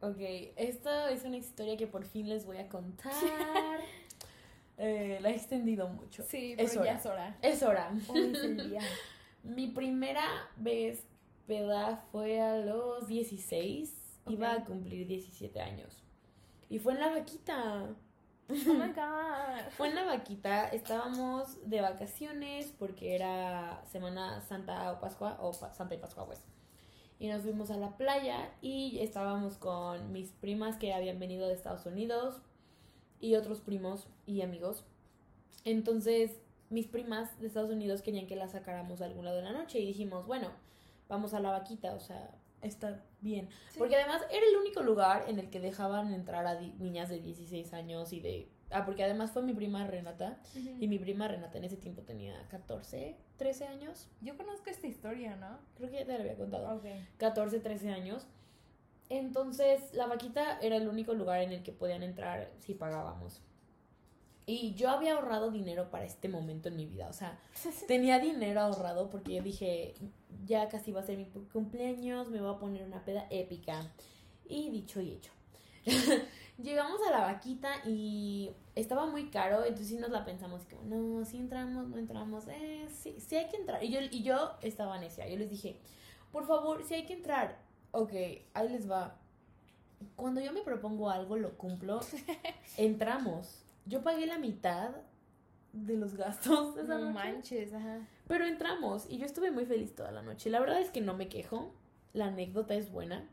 Ok, 0.00 0.18
esto 0.56 1.08
es 1.08 1.24
una 1.24 1.36
historia 1.36 1.76
que 1.76 1.86
por 1.88 2.04
fin 2.04 2.28
les 2.28 2.46
voy 2.46 2.58
a 2.58 2.68
contar. 2.68 3.12
Eh, 4.80 5.18
la 5.20 5.30
he 5.30 5.34
extendido 5.34 5.88
mucho. 5.88 6.22
Sí, 6.22 6.54
Es 6.56 6.70
pero 6.70 6.84
ya 6.84 6.92
es 6.92 7.04
hora. 7.06 7.36
Es 7.42 7.62
hora. 7.64 7.90
Hoy 8.06 8.30
es 8.32 8.44
el 8.44 8.70
día. 8.70 8.80
Mi 9.42 9.66
primera 9.66 10.22
vez 10.56 11.04
peda 11.48 12.04
fue 12.12 12.40
a 12.40 12.58
los 12.58 13.08
16. 13.08 14.20
Iba 14.28 14.52
Ok. 14.54 14.60
a 14.60 14.64
cumplir 14.66 15.08
17 15.08 15.60
años. 15.60 16.04
Y 16.70 16.78
fue 16.78 16.92
en 16.92 17.00
la 17.00 17.08
vaquita. 17.08 17.88
Oh 18.50 18.74
my 18.74 18.92
god. 18.92 19.70
Fue 19.76 19.88
en 19.88 19.94
la 19.94 20.04
vaquita, 20.04 20.68
estábamos 20.68 21.58
de 21.68 21.80
vacaciones 21.82 22.72
porque 22.78 23.14
era 23.14 23.82
Semana 23.86 24.40
Santa 24.40 24.92
o 24.92 25.00
Pascua, 25.00 25.36
o 25.40 25.52
Santa 25.52 25.94
y 25.94 25.98
Pascua, 25.98 26.26
pues. 26.26 26.42
Y 27.18 27.28
nos 27.28 27.42
fuimos 27.42 27.70
a 27.70 27.76
la 27.76 27.96
playa 27.96 28.50
y 28.62 29.00
estábamos 29.00 29.56
con 29.56 30.12
mis 30.12 30.30
primas 30.30 30.76
que 30.76 30.94
habían 30.94 31.18
venido 31.18 31.46
de 31.46 31.54
Estados 31.54 31.84
Unidos 31.84 32.40
y 33.20 33.34
otros 33.34 33.60
primos 33.60 34.08
y 34.24 34.40
amigos. 34.42 34.84
Entonces, 35.64 36.40
mis 36.70 36.86
primas 36.86 37.38
de 37.40 37.48
Estados 37.48 37.70
Unidos 37.70 38.02
querían 38.02 38.26
que 38.26 38.36
la 38.36 38.48
sacáramos 38.48 39.02
a 39.02 39.06
algún 39.06 39.24
lado 39.24 39.38
de 39.38 39.42
la 39.42 39.52
noche 39.52 39.80
y 39.80 39.86
dijimos, 39.86 40.26
bueno, 40.26 40.50
vamos 41.08 41.34
a 41.34 41.40
la 41.40 41.50
vaquita, 41.50 41.94
o 41.94 42.00
sea, 42.00 42.30
está 42.62 43.04
bien. 43.20 43.48
Sí. 43.70 43.78
Porque 43.78 43.96
además 43.96 44.22
era 44.30 44.46
el 44.46 44.56
único 44.56 44.82
lugar 44.82 45.24
en 45.28 45.38
el 45.38 45.50
que 45.50 45.60
dejaban 45.60 46.12
entrar 46.12 46.46
a 46.46 46.60
niñas 46.60 47.08
de 47.08 47.20
16 47.20 47.72
años 47.72 48.12
y 48.12 48.20
de... 48.20 48.48
Ah, 48.70 48.84
porque 48.84 49.02
además 49.02 49.30
fue 49.30 49.42
mi 49.42 49.54
prima 49.54 49.86
Renata 49.86 50.38
y 50.54 50.88
mi 50.88 50.98
prima 50.98 51.26
Renata 51.26 51.56
en 51.56 51.64
ese 51.64 51.78
tiempo 51.78 52.02
tenía 52.02 52.46
14, 52.48 53.16
13 53.36 53.64
años. 53.66 54.08
Yo 54.20 54.36
conozco 54.36 54.68
esta 54.68 54.86
historia, 54.86 55.36
¿no? 55.36 55.58
Creo 55.76 55.90
que 55.90 56.00
ya 56.00 56.04
te 56.04 56.12
lo 56.12 56.20
había 56.20 56.36
contado. 56.36 56.76
Ok. 56.76 56.84
14, 57.16 57.60
13 57.60 57.90
años. 57.90 58.26
Entonces, 59.08 59.94
la 59.94 60.06
vaquita 60.06 60.58
era 60.60 60.76
el 60.76 60.86
único 60.86 61.14
lugar 61.14 61.40
en 61.40 61.52
el 61.52 61.62
que 61.62 61.72
podían 61.72 62.02
entrar 62.02 62.50
si 62.58 62.74
pagábamos. 62.74 63.40
Y 64.48 64.72
yo 64.72 64.88
había 64.88 65.12
ahorrado 65.12 65.50
dinero 65.50 65.90
para 65.90 66.06
este 66.06 66.26
momento 66.26 66.70
en 66.70 66.76
mi 66.76 66.86
vida. 66.86 67.06
O 67.10 67.12
sea, 67.12 67.38
tenía 67.86 68.18
dinero 68.18 68.62
ahorrado 68.62 69.10
porque 69.10 69.34
yo 69.34 69.42
dije, 69.42 69.92
ya 70.46 70.70
casi 70.70 70.90
va 70.90 71.00
a 71.00 71.02
ser 71.02 71.18
mi 71.18 71.26
cumpleaños, 71.26 72.30
me 72.30 72.40
voy 72.40 72.54
a 72.54 72.58
poner 72.58 72.82
una 72.86 73.04
peda 73.04 73.26
épica. 73.28 73.92
Y 74.48 74.70
dicho 74.70 75.02
y 75.02 75.12
hecho. 75.12 75.32
Llegamos 76.62 76.98
a 77.06 77.10
la 77.10 77.20
vaquita 77.26 77.68
y 77.84 78.50
estaba 78.74 79.04
muy 79.04 79.28
caro, 79.28 79.64
entonces 79.64 79.88
sí 79.88 79.96
nos 79.98 80.08
la 80.08 80.24
pensamos 80.24 80.62
como, 80.64 80.82
no, 80.84 81.26
si 81.26 81.36
entramos, 81.36 81.86
no 81.86 81.98
entramos, 81.98 82.48
eh, 82.48 82.88
sí, 82.90 83.16
sí 83.20 83.36
hay 83.36 83.50
que 83.50 83.58
entrar. 83.58 83.84
Y 83.84 83.90
yo, 83.90 84.00
y 84.00 84.22
yo 84.22 84.52
estaba 84.62 84.98
necia, 84.98 85.28
yo 85.28 85.36
les 85.36 85.50
dije, 85.50 85.78
por 86.32 86.46
favor, 86.46 86.82
si 86.84 86.94
hay 86.94 87.04
que 87.04 87.12
entrar, 87.12 87.58
ok, 87.90 88.12
ahí 88.54 88.68
les 88.70 88.90
va. 88.90 89.18
Cuando 90.16 90.40
yo 90.40 90.54
me 90.54 90.62
propongo 90.62 91.10
algo, 91.10 91.36
lo 91.36 91.58
cumplo, 91.58 92.00
entramos. 92.78 93.67
Yo 93.88 94.02
pagué 94.02 94.26
la 94.26 94.38
mitad 94.38 94.90
de 95.72 95.96
los 95.96 96.14
gastos 96.14 96.74
de 96.76 96.82
esa 96.82 96.94
No 96.98 97.06
noche. 97.10 97.14
manches, 97.14 97.72
ajá. 97.72 98.06
Pero 98.26 98.46
entramos 98.46 99.06
y 99.08 99.18
yo 99.18 99.26
estuve 99.26 99.50
muy 99.50 99.64
feliz 99.66 99.94
toda 99.94 100.12
la 100.12 100.22
noche. 100.22 100.50
La 100.50 100.60
verdad 100.60 100.80
es 100.80 100.90
que 100.90 101.00
no 101.00 101.14
me 101.14 101.28
quejo. 101.28 101.72
La 102.12 102.26
anécdota 102.26 102.74
es 102.74 102.90
buena. 102.90 103.26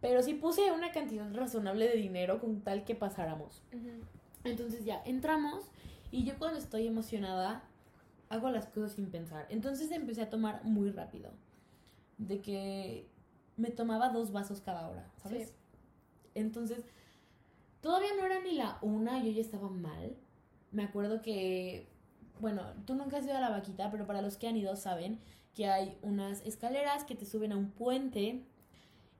Pero 0.00 0.22
sí 0.22 0.34
puse 0.34 0.70
una 0.72 0.92
cantidad 0.92 1.32
razonable 1.34 1.88
de 1.88 1.96
dinero 1.96 2.40
con 2.40 2.60
tal 2.60 2.84
que 2.84 2.94
pasáramos. 2.94 3.62
Entonces 4.44 4.84
ya 4.84 5.02
entramos 5.04 5.64
y 6.10 6.24
yo 6.24 6.38
cuando 6.38 6.58
estoy 6.58 6.86
emocionada 6.86 7.64
hago 8.28 8.50
las 8.50 8.66
cosas 8.66 8.92
sin 8.92 9.10
pensar. 9.10 9.46
Entonces 9.50 9.90
empecé 9.90 10.22
a 10.22 10.30
tomar 10.30 10.64
muy 10.64 10.90
rápido. 10.90 11.30
De 12.18 12.40
que 12.40 13.06
me 13.56 13.70
tomaba 13.70 14.10
dos 14.10 14.30
vasos 14.32 14.60
cada 14.60 14.88
hora, 14.88 15.10
¿sabes? 15.16 15.48
Sí. 15.48 15.54
Entonces, 16.34 16.84
todavía 17.80 18.10
no 18.16 18.24
era 18.26 18.40
ni 18.40 18.52
la 18.52 18.78
una, 18.82 19.22
yo 19.22 19.30
ya 19.30 19.40
estaba 19.40 19.68
mal. 19.68 20.16
Me 20.70 20.84
acuerdo 20.84 21.22
que, 21.22 21.88
bueno, 22.40 22.62
tú 22.86 22.94
nunca 22.94 23.18
has 23.18 23.24
ido 23.24 23.36
a 23.36 23.40
la 23.40 23.50
vaquita, 23.50 23.90
pero 23.90 24.06
para 24.06 24.22
los 24.22 24.36
que 24.36 24.48
han 24.48 24.56
ido 24.56 24.76
saben 24.76 25.20
que 25.54 25.66
hay 25.66 25.98
unas 26.02 26.44
escaleras 26.46 27.04
que 27.04 27.14
te 27.14 27.26
suben 27.26 27.52
a 27.52 27.56
un 27.56 27.70
puente. 27.70 28.44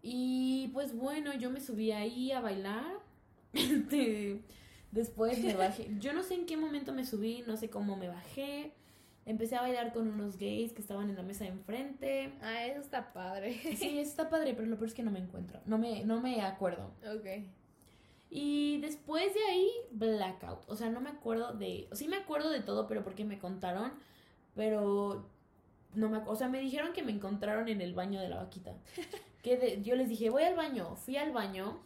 Y 0.02 0.68
pues 0.72 0.96
bueno, 0.96 1.34
yo 1.34 1.50
me 1.50 1.60
subí 1.60 1.92
ahí 1.92 2.32
a 2.32 2.40
bailar. 2.40 2.84
Este, 3.54 4.42
después 4.92 5.42
me 5.42 5.54
bajé. 5.56 5.90
Yo 5.98 6.12
no 6.12 6.22
sé 6.22 6.34
en 6.34 6.46
qué 6.46 6.56
momento 6.56 6.92
me 6.92 7.04
subí, 7.04 7.42
no 7.46 7.56
sé 7.56 7.70
cómo 7.70 7.96
me 7.96 8.08
bajé. 8.08 8.72
Empecé 9.24 9.56
a 9.56 9.62
bailar 9.62 9.92
con 9.92 10.06
unos 10.06 10.38
gays 10.38 10.72
que 10.72 10.80
estaban 10.80 11.10
en 11.10 11.16
la 11.16 11.22
mesa 11.22 11.44
de 11.44 11.50
enfrente. 11.50 12.32
Ah, 12.40 12.66
eso 12.66 12.80
está 12.80 13.12
padre. 13.12 13.54
Sí, 13.76 13.98
está 13.98 14.30
padre, 14.30 14.54
pero 14.54 14.68
lo 14.68 14.76
peor 14.76 14.88
es 14.88 14.94
que 14.94 15.02
no 15.02 15.10
me 15.10 15.18
encuentro. 15.18 15.60
No 15.66 15.76
me, 15.76 16.04
no 16.04 16.20
me 16.20 16.40
acuerdo. 16.42 16.92
ok. 17.02 17.44
Y 18.30 18.78
después 18.80 19.32
de 19.34 19.42
ahí, 19.44 19.70
blackout. 19.92 20.68
O 20.68 20.76
sea, 20.76 20.90
no 20.90 21.00
me 21.00 21.10
acuerdo 21.10 21.52
de. 21.54 21.88
Sí 21.92 22.08
me 22.08 22.16
acuerdo 22.16 22.50
de 22.50 22.60
todo, 22.60 22.86
pero 22.86 23.02
porque 23.04 23.24
me 23.24 23.38
contaron. 23.38 23.92
Pero. 24.54 25.26
No 25.94 26.10
me 26.10 26.18
O 26.18 26.36
sea, 26.36 26.48
me 26.48 26.60
dijeron 26.60 26.92
que 26.92 27.02
me 27.02 27.12
encontraron 27.12 27.68
en 27.68 27.80
el 27.80 27.94
baño 27.94 28.20
de 28.20 28.28
la 28.28 28.36
vaquita. 28.36 28.74
Que 29.42 29.56
de- 29.56 29.82
yo 29.82 29.94
les 29.94 30.08
dije, 30.08 30.30
voy 30.30 30.42
al 30.42 30.56
baño. 30.56 30.96
Fui 30.96 31.16
al 31.16 31.30
baño. 31.32 31.78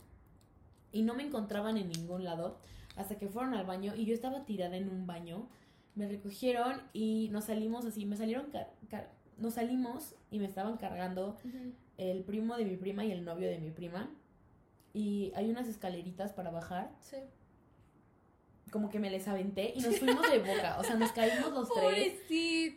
Y 0.91 1.03
no 1.03 1.15
me 1.15 1.23
encontraban 1.23 1.77
en 1.77 1.91
ningún 1.91 2.25
lado. 2.25 2.59
Hasta 2.97 3.19
que 3.19 3.29
fueron 3.29 3.55
al 3.55 3.67
baño. 3.67 3.95
Y 3.95 4.07
yo 4.07 4.15
estaba 4.15 4.45
tirada 4.47 4.77
en 4.77 4.89
un 4.89 5.07
baño. 5.07 5.49
Me 5.95 6.09
recogieron 6.09 6.81
y 6.95 7.29
nos 7.31 7.45
salimos 7.45 7.85
así. 7.85 8.07
Me 8.07 8.17
salieron. 8.17 8.51
car- 8.51 8.73
car- 8.91 9.13
nos 9.37 9.55
salimos 9.55 10.15
y 10.31 10.39
me 10.39 10.47
estaban 10.47 10.77
cargando 10.79 11.37
el 11.99 12.25
primo 12.25 12.57
de 12.57 12.65
mi 12.65 12.77
prima 12.77 13.05
y 13.05 13.13
el 13.13 13.25
novio 13.25 13.49
de 13.49 13.59
mi 13.59 13.71
prima. 13.71 14.09
Y 14.93 15.33
hay 15.35 15.51
unas 15.51 15.69
escaleritas 15.69 16.33
para 16.33 16.51
bajar. 16.51 16.91
Sí. 17.01 17.17
Como 18.71 18.89
que 18.89 18.99
me 18.99 19.11
les 19.11 19.29
aventé 19.29 19.73
y 19.75 19.81
nos 19.81 19.99
fuimos 20.01 20.31
de 20.31 20.39
boca. 20.39 20.79
O 20.79 20.85
sea, 20.85 20.97
nos 20.97 21.13
caímos 21.13 21.53
los 21.53 21.69
tres. 21.73 22.21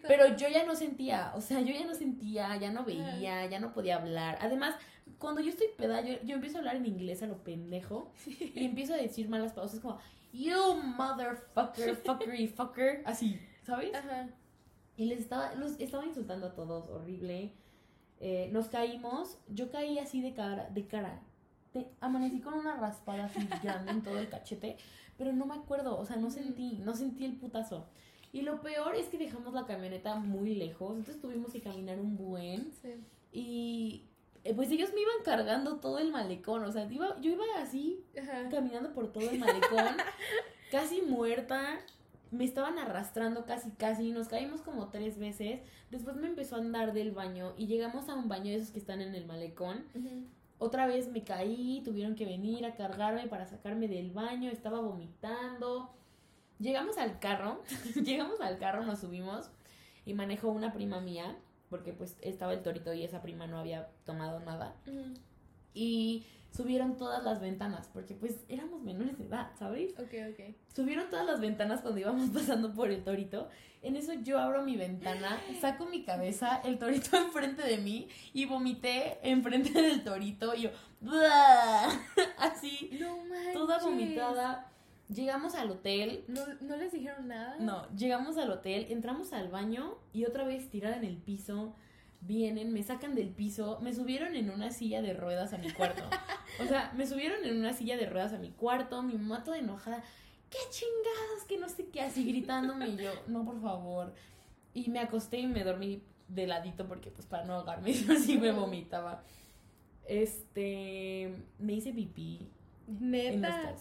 Pero 0.07 0.35
yo 0.35 0.47
ya 0.49 0.65
no 0.65 0.75
sentía, 0.75 1.31
o 1.35 1.41
sea, 1.41 1.61
yo 1.61 1.73
ya 1.73 1.85
no 1.85 1.93
sentía, 1.93 2.55
ya 2.57 2.71
no 2.71 2.83
veía, 2.83 3.45
ya 3.45 3.59
no 3.59 3.73
podía 3.73 3.97
hablar. 3.97 4.37
Además, 4.41 4.75
cuando 5.17 5.41
yo 5.41 5.49
estoy 5.49 5.67
peda, 5.77 6.01
yo, 6.01 6.15
yo 6.23 6.35
empiezo 6.35 6.57
a 6.57 6.59
hablar 6.59 6.75
en 6.75 6.85
inglés 6.85 7.23
a 7.23 7.27
lo 7.27 7.43
pendejo 7.43 8.11
y 8.25 8.65
empiezo 8.65 8.93
a 8.93 8.97
decir 8.97 9.29
malas 9.29 9.53
palabras 9.53 9.79
como, 9.79 9.99
you 10.33 10.75
motherfucker, 10.97 11.95
fuckery, 11.95 12.47
fucker, 12.47 13.01
así, 13.05 13.39
¿sabes? 13.63 13.93
Ajá. 13.93 14.27
Y 14.97 15.05
les 15.05 15.19
estaba, 15.19 15.53
los 15.55 15.79
estaba 15.79 16.05
insultando 16.05 16.47
a 16.47 16.53
todos, 16.53 16.89
horrible. 16.89 17.53
Eh, 18.19 18.49
nos 18.51 18.67
caímos, 18.67 19.37
yo 19.49 19.69
caí 19.71 19.99
así 19.99 20.21
de 20.21 20.33
cara, 20.33 20.69
de 20.69 20.87
cara. 20.87 21.21
Te- 21.75 21.89
amanecí 21.99 22.39
con 22.39 22.53
una 22.53 22.77
raspada 22.77 23.25
así 23.25 23.45
grande 23.61 23.91
en 23.91 24.01
todo 24.01 24.17
el 24.17 24.29
cachete, 24.29 24.77
pero 25.17 25.33
no 25.33 25.45
me 25.45 25.55
acuerdo, 25.55 25.97
o 25.99 26.05
sea, 26.05 26.15
no 26.15 26.29
sentí, 26.31 26.77
no 26.85 26.95
sentí 26.95 27.25
el 27.25 27.33
putazo. 27.35 27.85
Y 28.31 28.43
lo 28.43 28.61
peor 28.61 28.95
es 28.95 29.07
que 29.07 29.17
dejamos 29.17 29.53
la 29.53 29.65
camioneta 29.65 30.15
muy 30.15 30.55
lejos, 30.55 30.91
entonces 30.95 31.21
tuvimos 31.21 31.51
que 31.51 31.59
caminar 31.59 31.99
un 31.99 32.15
buen. 32.15 32.71
Sí. 32.81 32.93
Y 33.33 34.05
eh, 34.45 34.53
pues 34.53 34.71
ellos 34.71 34.91
me 34.93 35.01
iban 35.01 35.15
cargando 35.25 35.77
todo 35.81 35.99
el 35.99 36.11
malecón, 36.11 36.63
o 36.63 36.71
sea, 36.71 36.89
iba, 36.89 37.19
yo 37.19 37.31
iba 37.31 37.43
así 37.59 38.05
Ajá. 38.17 38.47
caminando 38.49 38.93
por 38.93 39.11
todo 39.11 39.29
el 39.29 39.39
malecón, 39.39 39.97
casi 40.71 41.01
muerta. 41.01 41.79
Me 42.31 42.43
estaban 42.45 42.79
arrastrando 42.79 43.45
casi, 43.45 43.69
casi. 43.71 44.11
Nos 44.11 44.27
caímos 44.29 44.61
como 44.61 44.87
tres 44.89 45.17
veces. 45.19 45.59
Después 45.91 46.15
me 46.15 46.27
empezó 46.27 46.55
a 46.55 46.59
andar 46.59 46.91
del 46.93 47.11
baño 47.11 47.53
y 47.57 47.67
llegamos 47.67 48.09
a 48.09 48.15
un 48.15 48.27
baño 48.29 48.45
de 48.51 48.55
esos 48.55 48.71
que 48.71 48.79
están 48.79 48.99
en 49.01 49.13
el 49.15 49.25
malecón. 49.25 49.85
Otra 50.57 50.87
vez 50.87 51.09
me 51.09 51.23
caí, 51.23 51.81
tuvieron 51.83 52.15
que 52.15 52.25
venir 52.25 52.65
a 52.65 52.75
cargarme 52.75 53.27
para 53.27 53.45
sacarme 53.45 53.87
del 53.87 54.11
baño. 54.11 54.49
Estaba 54.49 54.79
vomitando. 54.79 55.91
Llegamos 56.59 56.97
al 56.97 57.19
carro, 57.19 57.61
llegamos 58.03 58.39
al 58.39 58.57
carro, 58.57 58.85
nos 58.85 58.99
subimos 58.99 59.49
y 60.05 60.13
manejó 60.13 60.49
una 60.49 60.71
prima 60.71 61.01
mía, 61.01 61.35
porque 61.69 61.91
pues 61.91 62.15
estaba 62.21 62.53
el 62.53 62.61
torito 62.63 62.93
y 62.93 63.03
esa 63.03 63.21
prima 63.21 63.45
no 63.47 63.59
había 63.59 63.89
tomado 64.05 64.39
nada. 64.39 64.73
Y 65.73 66.23
subieron 66.55 66.95
todas 66.95 67.23
las 67.23 67.41
ventanas, 67.41 67.89
porque 67.91 68.15
pues 68.15 68.35
éramos 68.47 68.81
menores 68.81 69.17
de 69.17 69.25
edad, 69.25 69.51
¿sabes? 69.59 69.93
Ok, 69.93 70.13
ok. 70.31 70.55
Subieron 70.73 71.09
todas 71.09 71.25
las 71.25 71.39
ventanas 71.39 71.81
cuando 71.81 71.99
íbamos 71.99 72.29
pasando 72.33 72.73
por 72.73 72.91
el 72.91 73.03
torito. 73.03 73.49
En 73.81 73.95
eso 73.95 74.13
yo 74.13 74.39
abro 74.39 74.63
mi 74.63 74.77
ventana, 74.77 75.39
saco 75.59 75.85
mi 75.85 76.03
cabeza, 76.03 76.61
el 76.63 76.79
torito 76.79 77.17
enfrente 77.17 77.63
de 77.63 77.77
mí 77.77 78.07
y 78.33 78.45
vomité 78.45 79.19
enfrente 79.21 79.71
del 79.81 80.03
torito 80.03 80.55
y 80.55 80.63
yo, 80.63 80.69
¡buah! 81.01 81.89
así, 82.37 82.97
No 82.99 83.17
toda 83.53 83.79
vomitada. 83.79 84.71
Llegamos 85.07 85.53
al 85.53 85.69
hotel. 85.69 86.23
¿No, 86.27 86.41
¿No 86.61 86.77
les 86.77 86.91
dijeron 86.91 87.27
nada? 87.27 87.57
No, 87.59 87.87
llegamos 87.95 88.37
al 88.37 88.49
hotel, 88.49 88.87
entramos 88.89 89.33
al 89.33 89.49
baño 89.49 89.99
y 90.13 90.25
otra 90.25 90.45
vez 90.45 90.67
tirada 90.71 90.95
en 90.95 91.03
el 91.03 91.17
piso. 91.17 91.75
Vienen, 92.25 92.73
me 92.73 92.81
sacan 92.81 93.13
del 93.13 93.29
piso, 93.29 93.79
me 93.81 93.93
subieron 93.93 94.35
en 94.35 94.49
una 94.49 94.71
silla 94.71 95.01
de 95.01 95.13
ruedas 95.13 95.53
a 95.53 95.57
mi 95.57 95.71
cuarto. 95.71 96.03
O 96.59 96.65
sea, 96.65 96.91
me 96.95 97.05
subieron 97.05 97.43
en 97.45 97.57
una 97.59 97.73
silla 97.73 97.97
de 97.97 98.07
ruedas 98.07 98.33
a 98.33 98.37
mi 98.37 98.49
cuarto, 98.51 99.03
mi 99.03 99.13
mamá 99.13 99.43
toda 99.43 99.57
enojada. 99.57 100.03
¡Qué 100.49 100.57
chingados! 100.69 101.43
Que 101.47 101.57
no 101.57 101.69
sé 101.69 101.87
qué, 101.87 102.01
así 102.01 102.25
gritándome. 102.25 102.87
Y 102.87 102.97
yo, 102.97 103.11
no, 103.27 103.45
por 103.45 103.61
favor. 103.61 104.13
Y 104.73 104.89
me 104.89 104.99
acosté 104.99 105.39
y 105.39 105.47
me 105.47 105.63
dormí 105.63 106.01
de 106.27 106.47
ladito 106.47 106.87
porque, 106.87 107.11
pues, 107.11 107.27
para 107.27 107.45
no 107.45 107.53
ahogarme, 107.53 107.91
así 108.09 108.37
me 108.37 108.51
vomitaba. 108.51 109.23
Este. 110.07 111.35
Me 111.59 111.73
hice 111.73 111.93
pipí 111.93 112.47
en 112.87 113.41
los 113.41 113.51
Neta. 113.51 113.75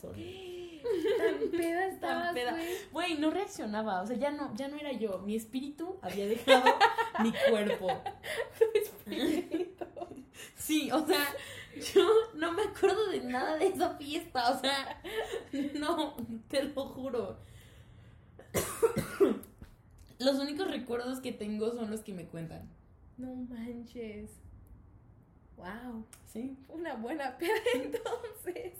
Tan 1.18 1.50
peda 1.50 1.86
estabas, 1.86 2.32
peda. 2.34 2.50
güey. 2.52 2.74
Güey, 2.92 3.18
no 3.18 3.30
reaccionaba, 3.30 4.02
o 4.02 4.06
sea, 4.06 4.16
ya 4.16 4.30
no, 4.30 4.54
ya 4.54 4.68
no 4.68 4.76
era 4.76 4.92
yo. 4.92 5.18
Mi 5.20 5.36
espíritu 5.36 5.98
había 6.02 6.26
dejado 6.26 6.64
mi 7.22 7.32
cuerpo. 7.50 7.88
Sí, 10.56 10.90
o 10.90 11.06
sea, 11.06 11.24
yo 11.94 12.08
no 12.34 12.52
me 12.52 12.62
acuerdo 12.62 13.08
de 13.08 13.20
nada 13.22 13.56
de 13.56 13.66
esa 13.66 13.96
fiesta, 13.96 14.50
o 14.50 14.60
sea, 14.60 15.00
no, 15.74 16.16
te 16.48 16.64
lo 16.64 16.86
juro. 16.86 17.38
Los 20.18 20.36
únicos 20.38 20.70
recuerdos 20.70 21.20
que 21.20 21.32
tengo 21.32 21.72
son 21.72 21.90
los 21.90 22.00
que 22.00 22.14
me 22.14 22.26
cuentan. 22.26 22.70
No 23.16 23.34
manches. 23.34 24.30
Wow. 25.56 26.04
¿Sí? 26.32 26.56
Una 26.68 26.94
buena 26.94 27.36
peda 27.38 27.52
entonces. 27.74 28.72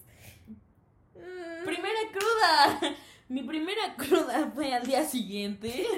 Primera 1.64 2.00
cruda. 2.12 2.96
Mi 3.28 3.42
primera 3.42 3.94
cruda 3.96 4.50
fue 4.54 4.72
al 4.74 4.86
día 4.86 5.04
siguiente. 5.04 5.86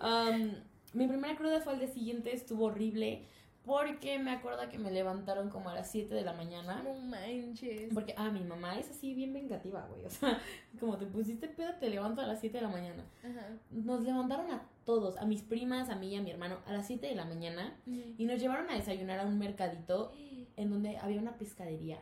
Um, 0.00 0.52
mi 0.92 1.06
primera 1.06 1.34
cruda 1.34 1.62
fue 1.62 1.72
al 1.72 1.78
día 1.78 1.88
siguiente, 1.88 2.34
estuvo 2.34 2.66
horrible. 2.66 3.26
Porque 3.64 4.18
me 4.18 4.30
acuerdo 4.30 4.68
que 4.68 4.78
me 4.78 4.90
levantaron 4.90 5.48
como 5.48 5.70
a 5.70 5.74
las 5.74 5.90
7 5.90 6.14
de 6.14 6.20
la 6.20 6.34
mañana. 6.34 6.82
No 6.82 6.94
manches. 6.94 7.92
Porque, 7.94 8.14
ah, 8.18 8.28
mi 8.28 8.44
mamá 8.44 8.78
es 8.78 8.90
así 8.90 9.14
bien 9.14 9.32
vengativa, 9.32 9.86
güey. 9.86 10.04
O 10.04 10.10
sea, 10.10 10.38
como 10.80 10.98
te 10.98 11.06
pusiste 11.06 11.48
pedo, 11.48 11.72
te 11.80 11.88
levanto 11.88 12.20
a 12.20 12.26
las 12.26 12.40
7 12.40 12.58
de 12.58 12.62
la 12.62 12.68
mañana. 12.68 13.04
Ajá. 13.22 13.56
Nos 13.70 14.02
levantaron 14.02 14.50
a 14.50 14.68
todos, 14.84 15.16
a 15.16 15.24
mis 15.24 15.40
primas, 15.40 15.88
a 15.88 15.96
mí 15.96 16.12
y 16.12 16.16
a 16.16 16.22
mi 16.22 16.30
hermano, 16.30 16.58
a 16.66 16.72
las 16.74 16.86
7 16.86 17.06
de 17.06 17.14
la 17.14 17.24
mañana. 17.24 17.74
Y 18.18 18.26
nos 18.26 18.38
llevaron 18.38 18.68
a 18.68 18.74
desayunar 18.74 19.20
a 19.20 19.24
un 19.24 19.38
mercadito 19.38 20.12
en 20.56 20.70
donde 20.70 20.98
había 20.98 21.18
una 21.18 21.38
pescadería. 21.38 22.00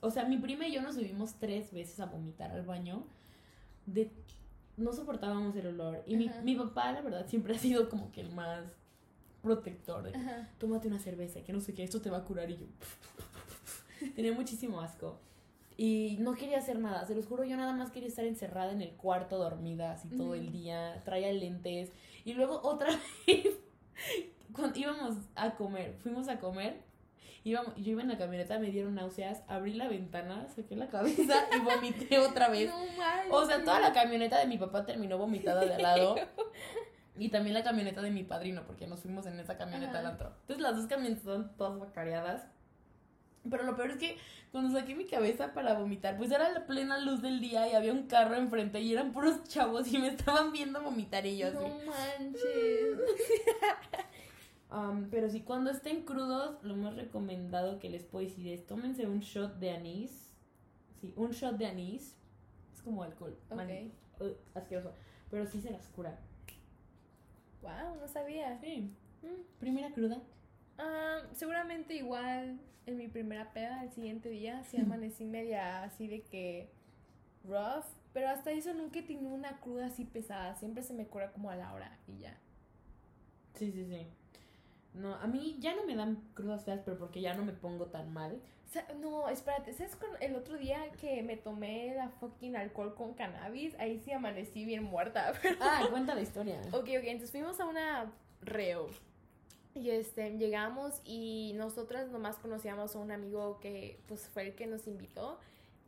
O 0.00 0.10
sea, 0.10 0.24
mi 0.24 0.38
prima 0.38 0.66
y 0.66 0.72
yo 0.72 0.82
nos 0.82 0.94
subimos 0.94 1.34
tres 1.34 1.72
veces 1.72 2.00
a 2.00 2.06
vomitar 2.06 2.50
al 2.50 2.62
baño. 2.62 3.04
De... 3.86 4.10
No 4.76 4.92
soportábamos 4.92 5.54
el 5.56 5.66
olor. 5.66 6.02
Y 6.06 6.16
mi, 6.16 6.30
mi 6.42 6.54
papá, 6.56 6.92
la 6.92 7.02
verdad, 7.02 7.26
siempre 7.26 7.54
ha 7.54 7.58
sido 7.58 7.88
como 7.90 8.10
que 8.12 8.22
el 8.22 8.30
más 8.30 8.64
protector. 9.42 10.02
De, 10.04 10.16
Ajá. 10.16 10.48
Tómate 10.58 10.88
una 10.88 10.98
cerveza, 10.98 11.42
que 11.42 11.52
no 11.52 11.60
sé 11.60 11.74
qué, 11.74 11.82
esto 11.82 12.00
te 12.00 12.08
va 12.10 12.18
a 12.18 12.24
curar. 12.24 12.50
Y 12.50 12.56
yo... 12.56 12.66
Tenía 14.14 14.32
muchísimo 14.32 14.80
asco. 14.80 15.18
Y 15.76 16.18
no 16.20 16.34
quería 16.34 16.58
hacer 16.58 16.78
nada, 16.78 17.06
se 17.06 17.14
los 17.14 17.26
juro, 17.26 17.42
yo 17.44 17.56
nada 17.56 17.72
más 17.72 17.90
quería 17.90 18.08
estar 18.08 18.26
encerrada 18.26 18.72
en 18.72 18.82
el 18.82 18.90
cuarto 18.90 19.38
dormida 19.38 19.92
así 19.92 20.08
todo 20.08 20.34
el 20.34 20.48
Ujú. 20.48 20.52
día, 20.52 21.00
traía 21.06 21.32
lentes. 21.32 21.90
Y 22.26 22.34
luego 22.34 22.60
otra 22.62 22.90
vez, 23.26 23.56
cuando 24.52 24.78
íbamos 24.78 25.16
a 25.34 25.54
comer, 25.54 25.96
fuimos 26.02 26.28
a 26.28 26.38
comer, 26.38 26.82
íbamos, 27.44 27.74
yo 27.76 27.92
iba 27.92 28.02
en 28.02 28.08
la 28.08 28.18
camioneta, 28.18 28.58
me 28.58 28.70
dieron 28.70 28.94
náuseas, 28.94 29.42
abrí 29.48 29.74
la 29.74 29.88
ventana, 29.88 30.46
saqué 30.54 30.76
la 30.76 30.88
cabeza 30.88 31.46
y 31.56 31.60
vomité 31.60 32.18
otra 32.18 32.48
vez. 32.48 32.70
No. 33.28 33.36
O 33.36 33.46
sea, 33.46 33.64
toda 33.64 33.80
la 33.80 33.92
camioneta 33.92 34.38
de 34.38 34.46
mi 34.46 34.58
papá 34.58 34.84
terminó 34.84 35.18
vomitada 35.18 35.64
de 35.64 35.74
al 35.74 35.82
lado. 35.82 36.16
Y 37.18 37.28
también 37.28 37.52
la 37.52 37.62
camioneta 37.62 38.00
de 38.00 38.10
mi 38.10 38.22
padrino, 38.22 38.62
porque 38.66 38.86
nos 38.86 39.00
fuimos 39.00 39.26
en 39.26 39.38
esa 39.38 39.58
camioneta 39.58 39.98
al 39.98 40.06
antro. 40.06 40.32
Entonces 40.40 40.62
las 40.62 40.74
dos 40.74 40.86
camionetas 40.86 41.20
estaban 41.20 41.54
todas 41.58 41.78
bacareadas. 41.78 42.46
Pero 43.48 43.64
lo 43.64 43.76
peor 43.76 43.90
es 43.90 43.96
que 43.98 44.16
cuando 44.52 44.78
saqué 44.78 44.94
mi 44.94 45.06
cabeza 45.06 45.52
para 45.52 45.74
vomitar, 45.74 46.16
pues 46.16 46.30
era 46.30 46.50
la 46.50 46.66
plena 46.66 46.98
luz 46.98 47.20
del 47.20 47.40
día 47.40 47.68
y 47.68 47.74
había 47.74 47.92
un 47.92 48.06
carro 48.06 48.36
enfrente 48.36 48.80
y 48.80 48.92
eran 48.92 49.12
puros 49.12 49.44
chavos 49.44 49.92
y 49.92 49.98
me 49.98 50.08
estaban 50.08 50.50
viendo 50.52 50.80
vomitar 50.80 51.26
y 51.26 51.36
yo 51.36 51.48
así. 51.48 51.56
No 51.56 51.68
manches. 51.68 52.42
Um, 54.72 55.08
pero 55.10 55.28
sí, 55.28 55.40
cuando 55.42 55.70
estén 55.70 56.04
crudos, 56.04 56.62
lo 56.62 56.76
más 56.76 56.94
recomendado 56.94 57.78
que 57.80 57.90
les 57.90 58.04
puedo 58.04 58.24
decir 58.24 58.46
es 58.52 58.66
tómense 58.66 59.06
un 59.06 59.20
shot 59.20 59.56
de 59.58 59.72
anís. 59.72 60.32
Sí, 61.00 61.12
un 61.16 61.30
shot 61.30 61.56
de 61.56 61.66
anís. 61.66 62.16
Es 62.72 62.82
como 62.82 63.02
alcohol. 63.02 63.36
mal- 63.50 63.66
Ok. 64.20 64.22
uh, 64.22 64.58
asqueroso. 64.58 64.94
Pero 65.30 65.46
sí 65.46 65.60
se 65.60 65.70
las 65.70 65.88
cura. 65.88 66.18
Wow, 67.62 67.96
no 68.00 68.08
sabía. 68.08 68.58
Sí. 68.60 68.94
Mm. 69.22 69.58
Primera 69.58 69.92
cruda. 69.92 70.22
Ah, 70.78 71.18
seguramente 71.32 71.94
igual 71.94 72.58
en 72.86 72.96
mi 72.96 73.08
primera 73.08 73.52
peda, 73.52 73.82
el 73.84 73.90
siguiente 73.92 74.30
día, 74.30 74.62
sí 74.64 74.76
amanecí 74.80 75.24
media 75.24 75.82
así 75.82 76.06
de 76.06 76.22
que 76.22 76.70
rough. 77.44 77.84
Pero 78.12 78.28
hasta 78.28 78.50
eso 78.50 78.72
nunca 78.74 78.98
he 79.00 79.02
tenido 79.02 79.32
una 79.34 79.60
cruda 79.60 79.86
así 79.86 80.04
pesada. 80.04 80.54
Siempre 80.56 80.82
se 80.82 80.94
me 80.94 81.06
cura 81.06 81.32
como 81.32 81.50
a 81.50 81.56
la 81.56 81.72
hora 81.72 81.98
y 82.08 82.18
ya. 82.18 82.38
Sí, 83.54 83.70
sí, 83.72 83.84
sí. 83.84 84.06
No, 84.94 85.14
a 85.14 85.26
mí 85.26 85.56
ya 85.60 85.74
no 85.74 85.84
me 85.84 85.94
dan 85.94 86.16
crudas 86.34 86.64
feas, 86.64 86.80
pero 86.84 86.98
porque 86.98 87.20
ya 87.20 87.34
no 87.34 87.44
me 87.44 87.52
pongo 87.52 87.86
tan 87.86 88.12
mal. 88.12 88.40
No, 89.00 89.28
espérate, 89.28 89.72
¿sabes 89.72 89.96
con 89.96 90.10
el 90.20 90.36
otro 90.36 90.56
día 90.56 90.92
que 91.00 91.22
me 91.22 91.36
tomé 91.36 91.92
la 91.96 92.08
fucking 92.08 92.54
alcohol 92.54 92.94
con 92.94 93.14
cannabis? 93.14 93.74
Ahí 93.80 93.98
sí 93.98 94.12
amanecí 94.12 94.64
bien 94.64 94.84
muerta. 94.84 95.32
Ah, 95.60 95.86
cuenta 95.90 96.14
la 96.14 96.22
historia. 96.22 96.60
Ok, 96.72 96.84
ok, 96.84 97.04
entonces 97.04 97.32
fuimos 97.32 97.58
a 97.58 97.66
una 97.66 98.12
reo. 98.42 98.88
Y 99.74 99.90
este, 99.90 100.36
llegamos 100.36 101.00
y 101.04 101.52
nosotras 101.56 102.10
nomás 102.10 102.36
conocíamos 102.36 102.94
a 102.94 102.98
un 102.98 103.10
amigo 103.10 103.58
que 103.60 104.00
pues 104.06 104.28
fue 104.28 104.48
el 104.48 104.54
que 104.54 104.66
nos 104.66 104.86
invitó. 104.86 105.38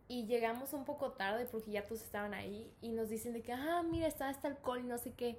Y 0.08 0.26
llegamos 0.26 0.72
un 0.72 0.84
poco 0.84 1.12
tarde 1.12 1.46
porque 1.46 1.70
ya 1.70 1.86
todos 1.86 2.02
estaban 2.02 2.34
ahí 2.34 2.70
y 2.80 2.90
nos 2.90 3.08
dicen 3.08 3.32
de 3.32 3.42
que, 3.42 3.52
ah, 3.52 3.82
mira, 3.88 4.08
está 4.08 4.28
este 4.28 4.48
alcohol 4.48 4.80
y 4.80 4.86
no 4.86 4.98
sé 4.98 5.12
qué. 5.12 5.38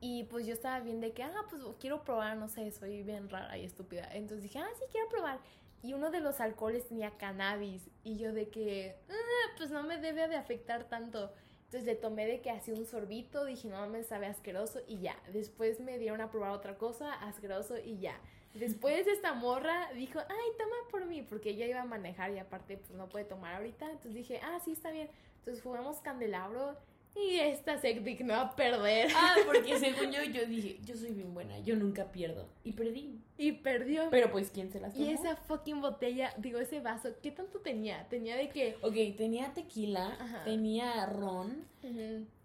Y 0.00 0.24
pues 0.24 0.46
yo 0.46 0.52
estaba 0.52 0.80
bien 0.80 1.00
de 1.00 1.12
que, 1.12 1.22
ah, 1.22 1.44
pues 1.48 1.62
quiero 1.80 2.04
probar, 2.04 2.36
no 2.36 2.48
sé, 2.48 2.70
soy 2.72 3.02
bien 3.02 3.28
rara 3.30 3.56
y 3.56 3.64
estúpida. 3.64 4.08
Entonces 4.12 4.42
dije, 4.42 4.58
ah, 4.58 4.68
sí, 4.78 4.84
quiero 4.90 5.08
probar. 5.08 5.40
Y 5.82 5.92
uno 5.94 6.10
de 6.10 6.20
los 6.20 6.40
alcoholes 6.40 6.88
tenía 6.88 7.16
cannabis. 7.16 7.82
Y 8.02 8.18
yo 8.18 8.32
de 8.32 8.48
que, 8.48 8.96
ah, 9.08 9.54
pues 9.56 9.70
no 9.70 9.82
me 9.82 9.98
debe 9.98 10.28
de 10.28 10.36
afectar 10.36 10.84
tanto. 10.84 11.32
Entonces 11.64 11.84
le 11.84 11.94
tomé 11.96 12.26
de 12.26 12.40
que 12.40 12.50
hacía 12.50 12.74
un 12.74 12.86
sorbito, 12.86 13.44
dije, 13.44 13.68
no 13.68 13.88
me 13.88 14.04
sabe 14.04 14.26
asqueroso 14.26 14.80
y 14.86 15.00
ya. 15.00 15.16
Después 15.32 15.80
me 15.80 15.98
dieron 15.98 16.20
a 16.20 16.30
probar 16.30 16.50
otra 16.50 16.78
cosa, 16.78 17.12
asqueroso 17.14 17.78
y 17.78 17.98
ya. 17.98 18.18
Después 18.54 19.08
esta 19.08 19.32
morra 19.32 19.90
dijo, 19.94 20.20
ay, 20.20 20.50
toma 20.56 20.76
por 20.90 21.04
mí, 21.06 21.22
porque 21.22 21.50
ella 21.50 21.66
iba 21.66 21.82
a 21.82 21.84
manejar 21.84 22.30
y 22.30 22.38
aparte 22.38 22.76
pues 22.76 22.92
no 22.92 23.08
puede 23.08 23.24
tomar 23.24 23.56
ahorita. 23.56 23.86
Entonces 23.86 24.14
dije, 24.14 24.40
ah, 24.44 24.60
sí, 24.64 24.72
está 24.72 24.92
bien. 24.92 25.10
Entonces 25.38 25.62
jugamos 25.62 26.00
candelabro 26.00 26.76
y 27.16 27.36
esta 27.38 27.78
se 27.78 27.94
dignó 28.00 28.34
a 28.34 28.56
perder. 28.56 29.08
Ah, 29.14 29.36
porque 29.46 29.78
según 29.78 30.10
yo, 30.10 30.22
yo 30.24 30.46
dije, 30.46 30.78
yo 30.84 30.96
soy 30.96 31.12
bien 31.12 31.32
buena, 31.32 31.58
yo 31.60 31.76
nunca 31.76 32.10
pierdo. 32.10 32.48
Y 32.64 32.72
perdí. 32.72 33.20
Y 33.38 33.52
perdió. 33.52 34.08
Pero 34.10 34.30
pues, 34.32 34.50
¿quién 34.50 34.70
se 34.72 34.80
las 34.80 34.94
tomó? 34.94 35.04
y 35.06 35.10
esa 35.10 35.36
fucking 35.36 35.80
botella, 35.80 36.34
digo, 36.38 36.58
ese 36.58 36.80
vaso, 36.80 37.10
¿qué 37.22 37.30
tanto 37.30 37.60
tenía? 37.60 38.08
Tenía 38.08 38.36
de 38.36 38.48
que... 38.48 38.76
Ok, 38.82 39.16
tenía 39.16 39.52
tequila, 39.54 40.16
Ajá. 40.20 40.44
tenía 40.44 41.06
ron, 41.06 41.64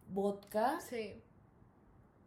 vodka, 0.07 0.79
Sí. 0.81 1.13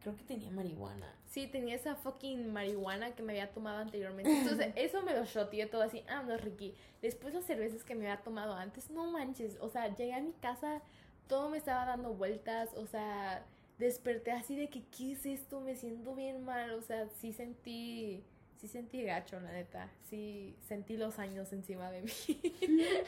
creo 0.01 0.17
que 0.17 0.25
tenía 0.25 0.51
marihuana. 0.51 1.15
Sí, 1.27 1.47
tenía 1.47 1.75
esa 1.77 1.95
fucking 1.95 2.53
marihuana 2.53 3.15
que 3.15 3.23
me 3.23 3.33
había 3.33 3.51
tomado 3.53 3.79
anteriormente. 3.79 4.31
Entonces, 4.31 4.73
eso 4.77 5.01
me 5.03 5.15
lo 5.15 5.25
shoteé 5.25 5.67
todo 5.67 5.83
así. 5.83 6.05
Ah, 6.09 6.23
no, 6.23 6.37
Ricky. 6.37 6.75
Después 7.01 7.33
las 7.35 7.45
cervezas 7.45 7.85
que 7.85 7.95
me 7.95 8.07
había 8.11 8.23
tomado 8.23 8.53
antes, 8.55 8.91
no 8.91 9.11
manches. 9.11 9.57
O 9.61 9.69
sea, 9.71 9.95
llegué 9.95 10.13
a 10.13 10.21
mi 10.21 10.33
casa, 10.35 10.83
todo 11.29 11.49
me 11.51 11.59
estaba 11.59 11.85
dando 11.87 12.15
vueltas. 12.15 12.71
O 12.77 12.87
sea, 12.87 13.45
desperté 13.79 14.33
así 14.33 14.57
de 14.57 14.69
que, 14.69 14.85
¿qué 14.87 15.13
es 15.13 15.27
esto? 15.27 15.61
Me 15.61 15.77
siento 15.77 16.15
bien 16.15 16.45
mal. 16.45 16.73
O 16.73 16.83
sea, 16.83 17.09
sí 17.21 17.33
sentí, 17.33 18.25
sí 18.57 18.69
sentí 18.69 19.03
gacho, 19.03 19.41
la 19.41 19.53
neta. 19.53 19.91
Sí 20.09 20.57
sentí 20.63 20.97
los 20.97 21.19
años 21.19 21.53
encima 21.53 21.91
de 21.91 22.03
mí. 22.03 22.13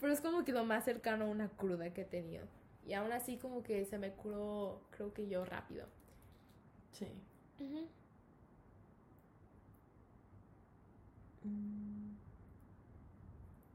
Pero 0.00 0.12
es 0.12 0.20
como 0.20 0.44
que 0.44 0.52
lo 0.52 0.64
más 0.64 0.84
cercano 0.84 1.24
a 1.24 1.28
una 1.28 1.48
cruda 1.48 1.92
que 1.92 2.02
he 2.02 2.04
tenido. 2.04 2.46
Y 2.86 2.92
aún 2.94 3.12
así 3.12 3.38
como 3.38 3.62
que 3.62 3.84
se 3.86 3.98
me 3.98 4.10
curó, 4.12 4.82
creo 4.90 5.12
que 5.14 5.28
yo 5.28 5.44
rápido. 5.44 5.86
Sí. 6.92 7.08
Mm. 11.44 12.16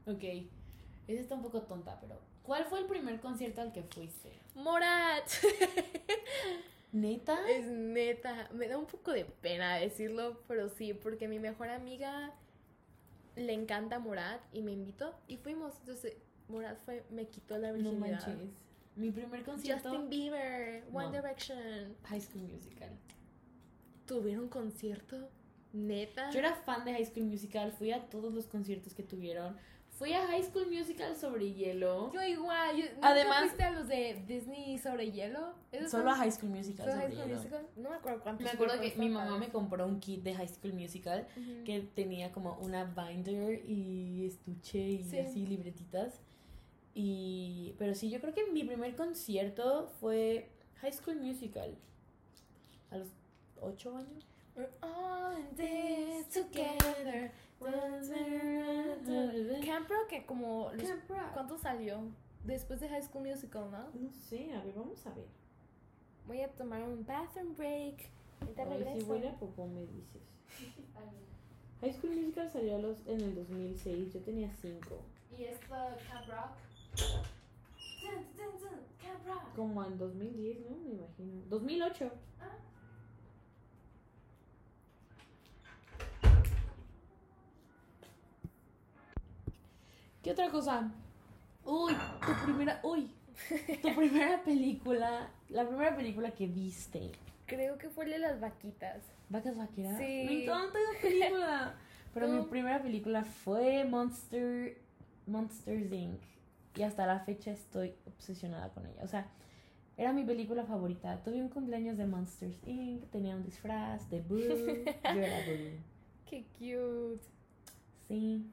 Ok, 0.06 0.22
esa 1.06 1.20
está 1.20 1.34
un 1.34 1.42
poco 1.42 1.62
tonta, 1.62 1.98
pero 2.00 2.18
¿cuál 2.42 2.64
fue 2.66 2.80
el 2.80 2.86
primer 2.86 3.20
concierto 3.20 3.60
al 3.60 3.72
que 3.72 3.82
fuiste? 3.82 4.32
Morat. 4.54 5.28
¿Neta? 6.92 7.38
es 7.48 7.66
neta. 7.66 8.48
Me 8.52 8.66
da 8.68 8.76
un 8.76 8.86
poco 8.86 9.12
de 9.12 9.24
pena 9.24 9.76
decirlo, 9.76 10.40
pero 10.48 10.68
sí, 10.68 10.92
porque 10.92 11.28
mi 11.28 11.38
mejor 11.38 11.68
amiga 11.70 12.32
le 13.36 13.52
encanta 13.52 13.98
Morat 14.00 14.40
y 14.52 14.60
me 14.62 14.72
invitó 14.72 15.14
y 15.28 15.36
fuimos. 15.36 15.74
Entonces, 15.80 16.16
Morat 16.48 16.78
fue, 16.84 17.04
me 17.10 17.26
quitó 17.28 17.58
la 17.58 17.68
No 17.68 17.74
virginidad. 17.74 18.26
manches. 18.26 18.50
Mi 18.96 19.12
primer 19.12 19.44
concierto... 19.44 19.88
Justin 19.88 20.10
Bieber, 20.10 20.84
One 20.92 21.06
No. 21.06 21.12
Direction. 21.12 21.94
High 22.04 22.20
School 22.20 22.42
Musical. 22.42 22.90
¿Tuvieron 24.06 24.48
concierto? 24.48 25.28
¿Neta? 25.72 26.30
Yo 26.32 26.40
era 26.40 26.56
fan 26.56 26.84
de 26.84 26.92
High 26.92 27.06
School 27.06 27.26
Musical, 27.26 27.70
fui 27.70 27.92
a 27.92 28.10
todos 28.10 28.34
los 28.34 28.46
conciertos 28.48 28.92
que 28.92 29.04
tuvieron. 29.04 29.56
Fui 30.00 30.14
a 30.14 30.26
High 30.26 30.42
School 30.44 30.66
Musical 30.70 31.14
sobre 31.14 31.52
hielo. 31.52 32.10
Yo 32.14 32.22
igual. 32.22 32.74
Yo, 32.74 32.84
¿nunca 32.94 33.08
Además- 33.10 33.40
fuiste 33.40 33.62
a 33.64 33.70
los 33.70 33.86
de 33.86 34.24
Disney 34.26 34.78
sobre 34.78 35.12
hielo? 35.12 35.52
¿Esos 35.72 35.90
Solo 35.90 36.04
son- 36.04 36.12
a 36.12 36.16
High 36.16 36.32
School 36.32 36.50
Musical 36.52 36.86
¿Solo 36.86 36.92
sobre 36.92 37.06
High 37.08 37.12
School 37.16 37.26
hielo. 37.28 37.36
Musical? 37.36 37.66
No 37.76 37.90
me 37.90 37.96
acuerdo 37.96 38.22
cuántos. 38.22 38.44
Me 38.44 38.50
acuerdo 38.50 38.80
que 38.80 38.94
mi 38.96 39.10
mamá 39.10 39.36
me 39.36 39.50
compró 39.50 39.86
un 39.86 40.00
kit 40.00 40.22
de 40.22 40.34
High 40.34 40.48
School 40.48 40.72
Musical 40.72 41.28
Ujú. 41.36 41.64
que 41.64 41.80
tenía 41.94 42.32
como 42.32 42.54
una 42.62 42.84
binder 42.84 43.62
y 43.68 44.24
estuche 44.26 44.78
y 44.78 45.04
Sí. 45.04 45.18
así 45.18 45.44
libretitas. 45.44 46.18
Y 46.94 47.74
pero 47.78 47.94
sí, 47.94 48.08
yo 48.08 48.22
creo 48.22 48.32
que 48.32 48.50
mi 48.50 48.64
primer 48.64 48.96
concierto 48.96 49.92
fue 50.00 50.48
High 50.80 50.94
School 50.94 51.16
Musical. 51.20 51.76
A 52.90 52.96
los 52.96 53.08
ocho 53.60 53.94
años. 53.98 54.26
We're 54.56 54.70
all 54.80 55.38
in 55.38 55.54
this 55.56 56.28
together. 56.30 57.32
Camp 59.66 59.88
Rock, 59.88 60.06
que 60.08 60.24
como. 60.26 60.70
los- 60.72 60.82
Camp 60.88 61.08
Rock. 61.08 61.32
¿Cuánto 61.34 61.58
salió? 61.58 62.00
Después 62.44 62.80
de 62.80 62.88
High 62.88 63.02
School 63.02 63.26
Musical, 63.28 63.70
¿no? 63.70 63.90
No 64.00 64.10
sé, 64.12 64.52
a 64.54 64.62
ver, 64.62 64.74
vamos 64.74 65.06
a 65.06 65.10
ver. 65.14 65.26
Voy 66.26 66.40
a 66.40 66.48
tomar 66.52 66.82
un 66.82 67.04
bathroom 67.04 67.54
break. 67.56 68.08
Ahorita 68.40 68.62
Ay, 68.90 69.00
si 69.00 69.06
huele 69.10 69.28
a 69.28 69.38
popó 69.38 69.66
me 69.66 69.82
dices. 69.86 70.22
High 71.82 71.92
School 71.92 72.14
Musical 72.16 72.50
salió 72.50 72.78
los, 72.78 73.06
en 73.06 73.20
el 73.20 73.34
2006, 73.34 74.12
yo 74.14 74.20
tenía 74.20 74.50
5. 74.62 74.78
¿Y 75.38 75.44
esto 75.44 75.66
Camp 75.68 76.28
Rock? 76.28 76.50
Cabra. 79.00 79.44
Como 79.56 79.84
en 79.84 79.98
2010, 79.98 80.58
¿no? 80.60 80.76
Me 80.76 80.90
imagino. 80.94 81.42
2008. 81.48 82.10
Ah. 82.40 82.56
¿Qué 90.22 90.32
otra 90.32 90.50
cosa? 90.50 90.92
Uy, 91.64 91.94
tu 92.20 92.44
primera. 92.44 92.80
Uy. 92.82 93.10
Tu 93.82 93.94
primera 93.96 94.42
película. 94.42 95.30
La 95.48 95.66
primera 95.66 95.96
película 95.96 96.30
que 96.32 96.46
viste. 96.46 97.10
Creo 97.46 97.78
que 97.78 97.88
fue 97.88 98.04
el 98.04 98.10
de 98.10 98.18
las 98.18 98.40
vaquitas. 98.40 99.02
¿Vacas 99.28 99.56
vaqueras? 99.56 99.98
Sí. 99.98 100.24
Me 100.26 100.44
encanta 100.44 100.78
esa 100.78 101.00
película. 101.00 101.74
Pero 102.14 102.28
mi 102.28 102.42
primera 102.42 102.82
película 102.82 103.24
fue 103.24 103.84
Monster. 103.84 104.76
Monsters 105.26 105.92
Inc. 105.92 106.20
Y 106.76 106.82
hasta 106.82 107.06
la 107.06 107.20
fecha 107.20 107.50
estoy 107.52 107.94
obsesionada 108.06 108.68
con 108.70 108.86
ella. 108.86 109.02
O 109.02 109.08
sea, 109.08 109.26
era 109.96 110.12
mi 110.12 110.24
película 110.24 110.64
favorita. 110.64 111.22
Tuve 111.22 111.40
un 111.40 111.48
cumpleaños 111.48 111.96
de 111.96 112.06
Monsters 112.06 112.58
Inc. 112.66 113.04
Tenía 113.10 113.36
un 113.36 113.44
disfraz 113.44 114.10
de 114.10 114.20
Boo. 114.20 114.38
Yo 114.38 115.20
era 115.20 115.38
Boo. 115.46 115.78
Qué 116.28 116.44
cute. 116.58 117.24
Sí. 118.08 118.44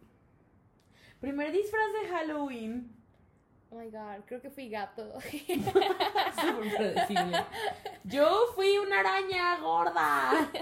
Primer 1.19 1.51
disfraz 1.51 1.93
de 2.01 2.07
Halloween. 2.09 2.97
Oh 3.69 3.75
my 3.75 3.89
god, 3.89 4.23
creo 4.25 4.41
que 4.41 4.49
fui 4.49 4.69
gato. 4.69 5.19
Súper 5.19 6.75
predecible. 6.77 7.43
Yo 8.03 8.47
fui 8.55 8.77
una 8.77 8.99
araña 8.99 9.57
gorda. 9.59 10.49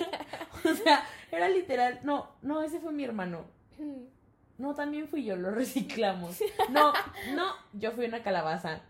O 0.64 0.74
sea, 0.74 1.04
era 1.32 1.48
literal. 1.48 2.00
No, 2.02 2.32
no, 2.42 2.64
ese 2.64 2.80
fue 2.80 2.92
mi 2.92 3.04
hermano. 3.04 3.46
No, 4.58 4.74
también 4.74 5.08
fui 5.08 5.24
yo, 5.24 5.36
lo 5.36 5.52
reciclamos. 5.52 6.40
No, 6.72 6.92
no, 7.36 7.54
yo 7.74 7.92
fui 7.92 8.06
una 8.06 8.24
calabaza. 8.24 8.82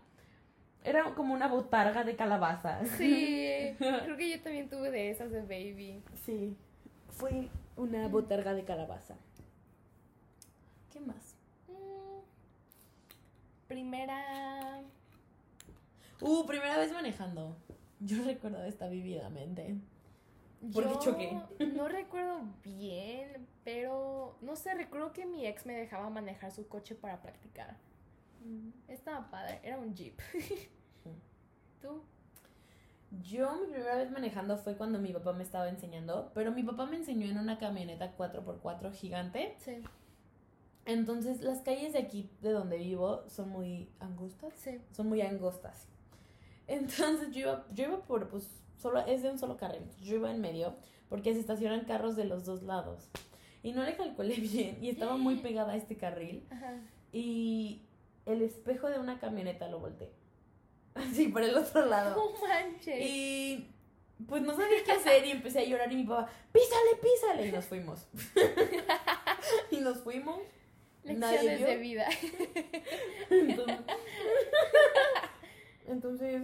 Era 0.84 1.14
como 1.14 1.34
una 1.34 1.48
botarga 1.48 2.02
de 2.02 2.16
calabaza. 2.16 2.82
sí, 2.96 3.74
creo 3.76 4.16
que 4.16 4.30
yo 4.30 4.40
también 4.40 4.70
tuve 4.70 4.90
de 4.90 5.10
esas 5.10 5.30
de 5.30 5.42
baby. 5.42 6.02
Sí. 6.24 6.56
Fui 7.10 7.50
una 7.76 8.08
botarga 8.08 8.54
de 8.54 8.64
calabaza. 8.64 9.16
¿Qué 10.90 11.00
más? 11.00 11.35
Mm. 13.76 13.90
Primera. 13.90 14.82
Uh, 16.22 16.46
primera 16.46 16.78
vez 16.78 16.92
manejando. 16.92 17.56
Yo 18.00 18.24
recuerdo 18.24 18.64
esta 18.64 18.88
vividamente. 18.88 19.76
Porque 20.72 20.88
Yo 20.88 21.00
choqué. 21.00 21.38
No 21.74 21.86
recuerdo 22.00 22.40
bien, 22.64 23.46
pero 23.64 24.38
no 24.40 24.56
sé, 24.56 24.74
recuerdo 24.74 25.12
que 25.12 25.26
mi 25.26 25.46
ex 25.46 25.66
me 25.66 25.74
dejaba 25.74 26.08
manejar 26.08 26.52
su 26.52 26.66
coche 26.68 26.94
para 26.94 27.20
practicar. 27.20 27.76
Estaba 28.88 29.30
padre, 29.30 29.60
era 29.62 29.78
un 29.78 29.94
jeep. 29.94 30.18
¿Tú? 31.82 32.02
Yo 33.22 33.54
mi 33.56 33.66
primera 33.72 33.96
vez 33.96 34.10
manejando 34.10 34.56
fue 34.56 34.76
cuando 34.76 34.98
mi 34.98 35.12
papá 35.12 35.32
me 35.32 35.42
estaba 35.42 35.68
enseñando, 35.68 36.30
pero 36.34 36.50
mi 36.50 36.62
papá 36.62 36.86
me 36.86 36.96
enseñó 36.96 37.26
en 37.26 37.38
una 37.38 37.58
camioneta 37.58 38.16
4x4 38.16 38.92
gigante. 38.92 39.56
Sí, 39.58 39.82
Entonces 40.86 41.42
las 41.42 41.60
calles 41.62 41.92
de 41.92 41.98
aquí, 41.98 42.30
de 42.40 42.50
donde 42.50 42.78
vivo, 42.78 43.24
son 43.28 43.50
muy 43.50 43.90
angostas. 44.00 44.54
sí. 44.56 44.80
Son 44.92 45.08
muy 45.08 45.20
angostas. 45.20 45.88
Entonces 46.68 47.32
yo 47.32 47.40
iba, 47.40 47.66
yo 47.74 47.84
iba 47.84 48.02
por, 48.02 48.28
pues, 48.28 48.48
solo, 48.78 49.00
es 49.06 49.22
de 49.22 49.30
un 49.30 49.38
solo 49.38 49.56
carril. 49.56 49.82
Yo 50.02 50.16
iba 50.16 50.30
en 50.30 50.40
medio 50.40 50.74
porque 51.08 51.34
se 51.34 51.40
estacionan 51.40 51.84
carros 51.84 52.16
de 52.16 52.24
los 52.24 52.44
dos 52.44 52.62
lados. 52.62 53.08
Y 53.62 53.72
no 53.72 53.82
le 53.82 53.96
calculé 53.96 54.36
bien 54.36 54.78
y 54.80 54.88
estaba 54.88 55.16
muy 55.16 55.36
pegada 55.42 55.72
a 55.72 55.76
este 55.76 55.96
carril. 55.96 56.46
Ajá. 56.50 56.74
Y 57.12 57.82
el 58.24 58.42
espejo 58.42 58.88
de 58.88 58.98
una 58.98 59.18
camioneta 59.18 59.68
lo 59.68 59.80
volteé. 59.80 60.12
Así, 60.94 61.28
por 61.28 61.42
el 61.42 61.56
otro 61.56 61.84
lado. 61.86 62.16
No 62.16 62.46
manches. 62.46 63.00
Y 63.00 63.70
pues 64.28 64.42
no 64.42 64.54
sabía 64.54 64.82
qué 64.84 64.92
hacer 64.92 65.26
y 65.26 65.30
empecé 65.30 65.58
a 65.60 65.64
llorar 65.64 65.92
y 65.92 65.96
mi 65.96 66.04
papá, 66.04 66.30
písale, 66.52 67.02
písale. 67.02 67.48
Y 67.48 67.52
nos 67.52 67.64
fuimos. 67.66 68.06
y 69.70 69.76
nos 69.80 69.98
fuimos. 69.98 70.38
Lecciones 71.06 71.60
de 71.60 71.76
vida. 71.76 72.08
Entonces, 73.30 73.78
entonces, 75.86 76.42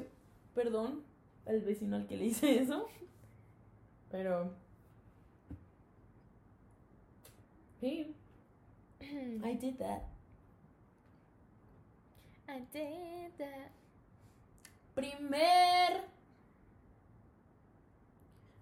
perdón 0.54 1.04
al 1.46 1.60
vecino 1.60 1.96
al 1.96 2.06
que 2.06 2.16
le 2.16 2.26
hice 2.26 2.60
eso. 2.60 2.88
Pero... 4.10 4.54
Sí, 7.80 8.14
I 9.00 9.56
did 9.60 9.76
that. 9.78 10.02
I 12.48 12.60
did 12.72 13.32
that. 13.38 13.72
Primer... 14.94 16.04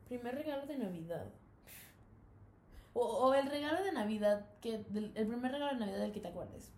Primer 0.08 0.34
regalo 0.34 0.66
de 0.66 0.78
Navidad. 0.78 1.26
O, 2.92 3.00
o 3.04 3.34
el 3.34 3.46
regalo 3.48 3.82
de 3.82 3.92
Navidad, 3.92 4.46
que 4.60 4.78
del- 4.88 5.12
el 5.14 5.26
primer 5.26 5.52
regalo 5.52 5.72
de 5.72 5.78
Navidad 5.80 5.98
del 6.00 6.12
que 6.12 6.20
te 6.20 6.28
acuerdes. 6.28 6.72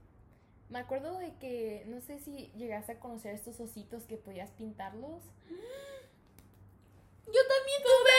Me 0.69 0.79
acuerdo 0.79 1.19
de 1.19 1.35
que, 1.37 1.85
no 1.87 2.01
sé 2.01 2.19
si 2.19 2.49
llegaste 2.57 2.93
a 2.93 3.01
conocer 3.01 3.35
estos 3.35 3.61
ositos 3.61 4.05
que 4.05 4.17
podías 4.17 4.51
pintarlos. 4.53 5.23
Yo 7.27 7.41
también 7.49 7.83
tuve 7.83 8.11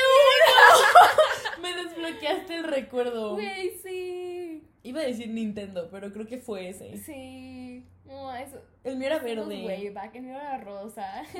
uno. 0.45 1.61
Me 1.61 1.73
desbloqueaste 1.83 2.55
el 2.55 2.63
recuerdo. 2.63 3.33
Güey, 3.33 3.77
sí. 3.79 4.67
Iba 4.83 5.01
a 5.01 5.05
decir 5.05 5.29
Nintendo, 5.29 5.89
pero 5.91 6.11
creo 6.11 6.25
que 6.27 6.37
fue 6.39 6.69
ese. 6.69 6.97
Sí. 6.97 7.87
No, 8.05 8.33
eso. 8.35 8.61
El 8.83 8.97
mío 8.97 9.07
era 9.07 9.19
verde. 9.19 9.91
back, 9.91 10.15
el 10.15 10.23
mío 10.23 10.35
era 10.35 10.57
rosa. 10.59 11.23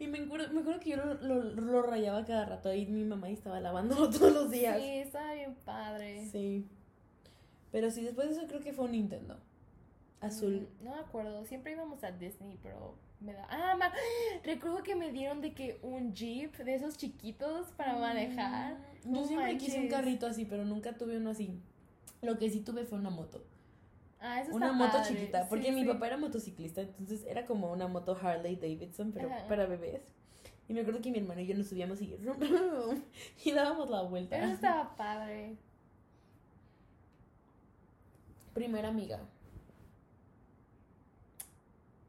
Y 0.00 0.06
me 0.08 0.18
acuerdo, 0.18 0.52
me 0.52 0.60
acuerdo 0.60 0.80
que 0.80 0.90
yo 0.90 0.96
lo, 0.96 1.14
lo- 1.14 1.42
lo 1.44 1.82
rayaba 1.82 2.24
cada 2.24 2.46
rato 2.46 2.72
y 2.74 2.86
mi 2.86 3.04
mamá 3.04 3.28
estaba 3.28 3.60
lavándolo 3.60 4.08
todos 4.10 4.32
los 4.32 4.50
días. 4.50 4.80
Sí, 4.80 4.88
estaba 4.98 5.34
bien 5.34 5.54
padre. 5.64 6.26
Sí. 6.32 6.66
Pero 7.70 7.90
sí, 7.90 8.02
después 8.02 8.28
de 8.28 8.34
eso 8.34 8.46
creo 8.48 8.60
que 8.60 8.72
fue 8.72 8.86
un 8.86 8.92
Nintendo. 8.92 9.38
Azul. 10.20 10.68
Mm, 10.80 10.84
No 10.84 10.94
me 10.96 11.00
acuerdo, 11.00 11.44
siempre 11.44 11.72
íbamos 11.72 12.02
a 12.02 12.10
Disney, 12.12 12.58
pero 12.62 12.94
me 13.20 13.32
da... 13.34 13.46
Ah, 13.50 13.76
ma- 13.78 13.92
recuerdo 14.44 14.82
que 14.82 14.94
me 14.96 15.12
dieron 15.12 15.40
de 15.40 15.52
que 15.54 15.78
un 15.82 16.14
jeep 16.14 16.56
de 16.56 16.74
esos 16.74 16.96
chiquitos 16.96 17.68
para 17.72 17.96
manejar. 17.96 18.74
Mm, 19.04 19.14
Yo 19.14 19.20
No 19.20 19.26
siempre 19.26 19.56
quise 19.58 19.80
un 19.80 19.88
carrito 19.88 20.26
así, 20.26 20.44
pero 20.46 20.64
nunca 20.64 20.94
tuve 20.96 21.18
uno 21.18 21.30
así. 21.30 21.60
Lo 22.22 22.38
que 22.38 22.50
sí 22.50 22.60
tuve 22.60 22.84
fue 22.84 22.98
una 22.98 23.10
moto. 23.10 23.44
Ah, 24.20 24.40
eso 24.42 24.54
Una 24.54 24.72
moto 24.72 24.92
padre. 24.98 25.08
chiquita, 25.14 25.48
porque 25.48 25.66
Sí, 25.66 25.72
mi 25.72 25.82
sí. 25.82 25.86
papá 25.88 26.06
era 26.08 26.16
motociclista, 26.18 26.82
entonces 26.82 27.24
era 27.26 27.46
como 27.46 27.72
una 27.72 27.88
moto 27.88 28.16
Harley 28.20 28.56
Davidson, 28.56 29.12
pero 29.12 29.30
Ajá. 29.32 29.46
para 29.48 29.66
bebés. 29.66 30.02
Y 30.68 30.74
me 30.74 30.80
acuerdo 30.82 31.00
que 31.00 31.10
mi 31.10 31.18
hermano 31.18 31.40
y 31.40 31.46
yo 31.46 31.54
nos 31.56 31.68
subíamos 31.68 32.00
y, 32.02 32.14
y 33.44 33.52
dábamos 33.52 33.88
la 33.90 34.02
vuelta. 34.02 34.36
Eso 34.36 34.52
estaba 34.52 34.94
padre. 34.94 35.56
Primera 38.54 38.88
amiga. 38.88 39.20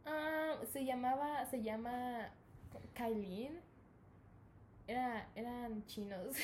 Ah, 0.06 0.56
se 0.72 0.84
llamaba, 0.86 1.46
se 1.46 1.62
llama 1.64 2.30
Kailin. 2.94 3.60
Era, 4.88 5.28
eran 5.36 5.86
chinos. 5.86 6.36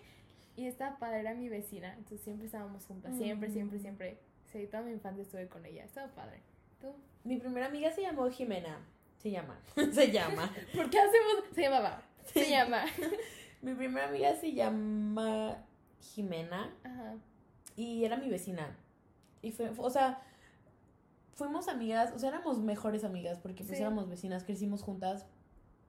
y 0.56 0.66
estaba 0.66 0.98
padre, 0.98 1.20
era 1.20 1.34
mi 1.34 1.48
vecina. 1.48 1.92
Entonces 1.94 2.20
siempre 2.20 2.46
estábamos 2.46 2.86
juntas. 2.86 3.16
Siempre, 3.16 3.50
siempre, 3.50 3.78
Mm. 3.78 3.82
siempre. 3.82 4.18
Sí, 4.56 4.66
toda 4.68 4.82
mi 4.82 4.92
infancia 4.92 5.22
estuve 5.22 5.48
con 5.48 5.64
ella. 5.66 5.84
Estaba 5.84 6.08
padre. 6.14 6.40
¿Tú? 6.80 6.94
Mi 7.24 7.36
primera 7.36 7.66
amiga 7.66 7.90
se 7.92 8.02
llamó 8.02 8.30
Jimena. 8.30 8.78
Se 9.18 9.30
llama. 9.30 9.60
se 9.92 10.10
llama. 10.10 10.50
¿Por 10.74 10.88
qué 10.88 10.98
hacemos? 10.98 11.44
Se 11.54 11.60
llamaba. 11.62 12.02
Se 12.24 12.44
Sí. 12.44 12.50
llama. 12.50 12.84
Mi 13.62 13.74
primera 13.74 14.08
amiga 14.08 14.34
se 14.36 14.52
llama 14.52 15.56
Jimena 16.00 16.72
Ajá. 16.84 17.14
y 17.76 18.04
era 18.04 18.16
mi 18.16 18.28
vecina. 18.28 18.76
Y 19.42 19.50
fue, 19.52 19.70
o 19.76 19.90
sea, 19.90 20.22
fuimos 21.34 21.66
amigas, 21.68 22.12
o 22.14 22.18
sea, 22.18 22.28
éramos 22.28 22.58
mejores 22.60 23.02
amigas 23.02 23.38
porque 23.38 23.64
pues 23.64 23.76
Sí. 23.78 23.82
éramos 23.82 24.08
vecinas, 24.08 24.44
crecimos 24.44 24.82
juntas 24.82 25.26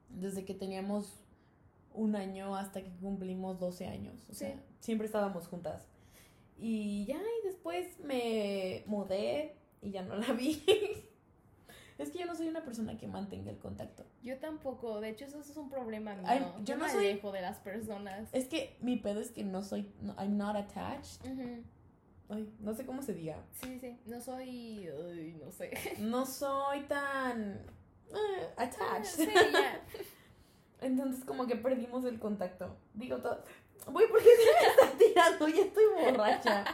desde 0.09 0.45
que 0.45 0.53
teníamos 0.53 1.19
un 1.93 2.15
año 2.15 2.55
hasta 2.55 2.81
que 2.83 2.89
cumplimos 3.01 3.59
12 3.59 3.85
años. 3.87 4.25
O 4.29 4.33
sea, 4.33 4.55
siempre 4.79 5.05
estábamos 5.05 5.47
juntas. 5.47 5.87
Y 6.57 7.05
ya, 7.05 7.17
y 7.17 7.47
después 7.47 7.99
me 7.99 8.46
mudé 8.97 9.55
y 9.81 9.91
ya 9.91 10.01
no 10.03 10.15
la 10.15 10.33
vi. 10.33 10.63
es 11.97 12.11
que 12.11 12.19
yo 12.19 12.25
no 12.25 12.35
soy 12.35 12.47
una 12.47 12.63
persona 12.63 12.97
que 12.97 13.07
mantenga 13.07 13.51
el 13.51 13.57
contacto. 13.57 14.05
Yo 14.23 14.37
tampoco. 14.39 14.99
De 15.01 15.09
hecho, 15.09 15.25
eso 15.25 15.39
es 15.39 15.55
un 15.57 15.69
problema 15.69 16.13
mío. 16.15 16.25
Ay, 16.27 16.39
yo 16.39 16.63
yo 16.63 16.77
no 16.77 16.85
me 16.85 16.91
soy- 16.91 17.07
alejo 17.07 17.31
de 17.31 17.41
las 17.41 17.57
personas. 17.59 18.29
Es 18.33 18.47
que 18.47 18.77
mi 18.81 18.97
pedo 18.97 19.19
es 19.19 19.31
que 19.31 19.43
no 19.43 19.63
soy, 19.63 19.91
no- 20.01 20.15
I'm 20.17 20.37
not 20.37 20.55
attached. 20.55 21.25
Ujú. 21.25 21.63
Ay, 22.29 22.53
no 22.59 22.73
sé 22.73 22.85
cómo 22.85 23.01
se 23.01 23.13
diga. 23.13 23.37
Sí, 23.61 23.79
sí. 23.79 23.97
No 24.05 24.19
soy. 24.19 24.87
ay, 24.89 25.39
no 25.43 25.51
sé. 25.51 25.71
No 25.99 26.25
soy 26.25 26.81
tan 26.81 27.53
eh, 28.09 28.47
attached. 28.57 29.05
Sí, 29.05 29.29
ya. 29.53 29.81
Entonces 30.81 31.23
como 31.25 31.47
que 31.47 31.55
perdimos 31.55 32.03
el 32.05 32.19
contacto. 32.19 32.75
Digo 32.93 33.17
todo. 33.17 33.43
Voy 33.91 34.03
porque 34.09 34.25
se 34.25 34.65
me 34.65 34.69
está 34.69 34.97
tirando, 34.97 35.47
ya 35.47 35.61
estoy 35.61 35.85
borracha. 35.95 36.65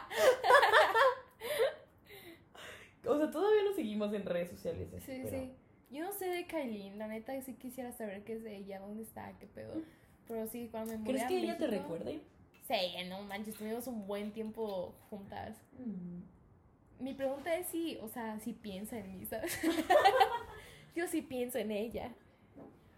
O 3.05 3.17
sea, 3.17 3.31
todavía 3.31 3.63
no 3.63 3.73
seguimos 3.73 4.13
en 4.13 4.25
redes 4.25 4.49
sociales. 4.49 4.89
Sí, 5.05 5.21
pero- 5.23 5.29
sí. 5.29 5.51
Yo 5.91 6.03
no 6.03 6.11
sé 6.11 6.25
de 6.25 6.47
Kailin, 6.47 6.97
la 6.97 7.07
neta 7.07 7.39
sí 7.41 7.53
quisiera 7.53 7.91
saber 7.91 8.23
qué 8.23 8.33
es 8.33 8.43
de 8.43 8.57
ella, 8.57 8.79
dónde 8.79 9.03
está, 9.03 9.31
qué 9.39 9.45
pedo. 9.45 9.73
Pero 10.27 10.47
sí, 10.47 10.69
cuando 10.71 10.93
me 10.93 10.97
mudé 10.97 11.11
¿Crees 11.11 11.27
que 11.27 11.37
ella 11.37 11.57
te 11.57 11.67
recuerde? 11.67 12.21
Sí, 12.67 13.09
no 13.09 13.21
manches, 13.23 13.55
tuvimos 13.55 13.85
un 13.87 14.07
buen 14.07 14.31
tiempo 14.31 14.95
juntas. 15.09 15.57
Mm. 15.77 17.03
Mi 17.03 17.13
pregunta 17.13 17.55
es 17.55 17.67
si, 17.67 17.97
o 17.97 18.07
sea, 18.07 18.39
si 18.39 18.53
piensa 18.53 18.97
en 18.97 19.11
mí, 19.11 19.25
¿sabes? 19.25 19.59
Yo 20.95 21.07
sí 21.07 21.21
pienso 21.21 21.59
en 21.59 21.71
ella. 21.71 22.11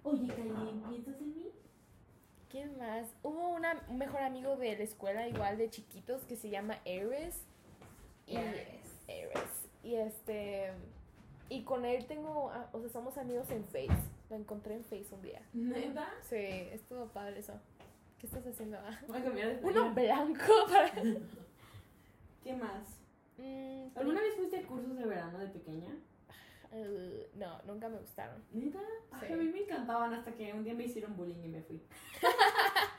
Oye, 0.04 0.28
Kailin, 0.28 0.82
¿piensas 0.88 1.20
en 1.20 1.36
mí? 1.36 1.48
¿Quién 2.50 2.78
más? 2.78 3.08
Hubo 3.24 3.50
una, 3.50 3.84
un 3.90 3.98
mejor 3.98 4.22
amigo 4.22 4.56
de 4.56 4.78
la 4.78 4.84
escuela, 4.84 5.28
igual 5.28 5.58
de 5.58 5.70
chiquitos, 5.70 6.24
que 6.24 6.38
se 6.38 6.50
llama 6.50 6.76
Ares. 6.86 7.44
Y, 8.28 8.38
Ares. 8.38 9.02
Ares. 9.10 9.65
Y 9.86 9.96
este. 9.96 10.72
Y 11.50 11.64
con 11.64 11.86
él 11.86 12.06
tengo. 12.08 12.50
ah, 12.52 12.68
O 12.74 12.80
sea, 12.82 12.90
somos 12.90 13.18
amigos 13.18 13.50
en 13.52 13.64
Face. 13.66 13.90
Lo 14.30 14.36
encontré 14.36 14.74
en 14.76 14.84
Face 14.84 15.08
un 15.14 15.22
día. 15.22 15.42
¿Neta? 15.54 16.08
Sí, 16.22 16.36
estuvo 16.72 17.06
padre 17.08 17.40
eso. 17.40 17.54
¿Qué 18.20 18.26
estás 18.28 18.46
haciendo? 18.48 18.78
Ah, 18.80 19.00
Voy 19.08 19.20
a 19.20 19.24
cambiar 19.24 19.60
de 19.60 19.66
Uno 19.66 19.94
blanco 19.94 20.54
para. 20.68 20.92
¿Qué 22.44 22.54
más? 22.56 23.00
Mm, 23.38 23.88
¿Alguna 23.96 24.22
vez 24.22 24.36
fuiste 24.36 24.58
a 24.58 24.64
cursos 24.68 24.98
de 24.98 25.06
verano 25.06 25.38
de 25.38 25.48
pequeña? 25.48 25.90
eh, 26.72 27.30
no, 27.36 27.62
nunca 27.64 27.88
me 27.90 27.98
gustaron. 28.00 28.44
¿Neta? 28.52 28.80
Ay, 29.12 29.34
a 29.34 29.36
mí 29.36 29.46
me 29.46 29.60
encantaban 29.62 30.14
hasta 30.14 30.34
que 30.34 30.52
un 30.54 30.64
día 30.64 30.74
me 30.74 30.86
hicieron 30.86 31.16
bullying 31.16 31.44
y 31.44 31.48
me 31.50 31.62
fui. 31.62 31.82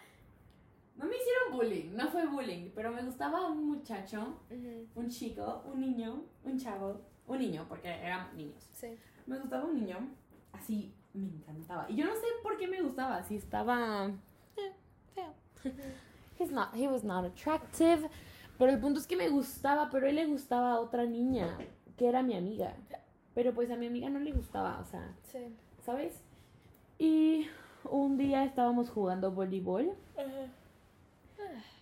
no 0.97 1.05
me 1.05 1.17
hicieron 1.17 1.53
bullying, 1.53 1.95
no 1.97 2.09
fue 2.09 2.27
bullying, 2.27 2.71
pero 2.75 2.91
me 2.93 3.03
gustaba 3.03 3.47
un 3.51 3.67
muchacho, 3.67 4.41
un 4.95 5.09
chico, 5.09 5.63
un 5.73 5.81
niño, 5.81 6.23
un 6.45 6.59
chavo, 6.59 7.01
un 7.27 7.39
niño, 7.39 7.67
porque 7.69 7.89
eran 7.89 8.35
niños. 8.37 8.69
Sí. 8.73 8.97
Me 9.27 9.39
gustaba 9.39 9.65
un 9.65 9.75
niño, 9.75 9.99
así 10.53 10.95
me 11.13 11.27
encantaba. 11.29 11.87
Y 11.91 11.97
yo 11.97 12.07
no 12.07 12.15
sé 12.15 12.27
por 12.43 12.57
qué 12.57 12.67
me 12.69 12.81
gustaba, 12.83 13.23
si 13.25 13.37
estaba 13.37 14.11
eh, 14.57 14.73
feo. 15.15 15.35
He's 16.39 16.51
not, 16.51 16.75
he 16.75 16.87
was 16.89 17.05
not 17.05 17.25
attractive. 17.25 18.09
Pero 18.59 18.73
el 18.73 18.79
punto 18.81 18.99
es 19.01 19.07
que 19.07 19.17
me 19.17 19.29
gustaba, 19.29 19.91
pero 19.91 20.07
él 20.07 20.17
le 20.17 20.27
gustaba 20.27 20.73
a 20.73 20.81
otra 20.81 21.05
niña, 21.05 21.59
que 21.99 22.09
era 22.09 22.23
mi 22.23 22.35
amiga. 22.37 22.75
Pero 23.35 23.53
pues 23.53 23.71
a 23.71 23.77
mi 23.77 23.87
amiga 23.87 24.09
no 24.09 24.19
le 24.19 24.33
gustaba, 24.33 24.79
o 24.81 24.85
sea, 24.87 25.15
Sí. 25.25 25.55
¿sabes? 25.85 26.23
Y 26.99 27.47
un 27.91 28.17
día 28.17 28.45
estábamos 28.45 28.89
jugando 28.89 29.31
voleibol 29.31 29.93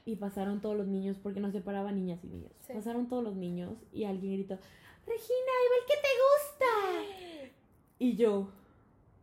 y 0.06 0.16
pasaron 0.16 0.60
todos 0.60 0.76
los 0.76 0.86
niños, 0.86 1.16
porque 1.22 1.40
nos 1.40 1.52
separaban 1.52 1.94
niñas 1.96 2.22
y 2.24 2.28
niños. 2.28 2.52
Sí. 2.66 2.72
Pasaron 2.74 3.08
todos 3.08 3.22
los 3.24 3.36
niños 3.36 3.74
y 3.92 4.04
alguien 4.04 4.34
gritó, 4.34 4.58
Regina, 5.06 5.52
igual 5.66 5.80
que 5.86 5.94
te 5.94 7.42
gusta. 7.42 7.50
Y 7.98 8.16
yo 8.16 8.48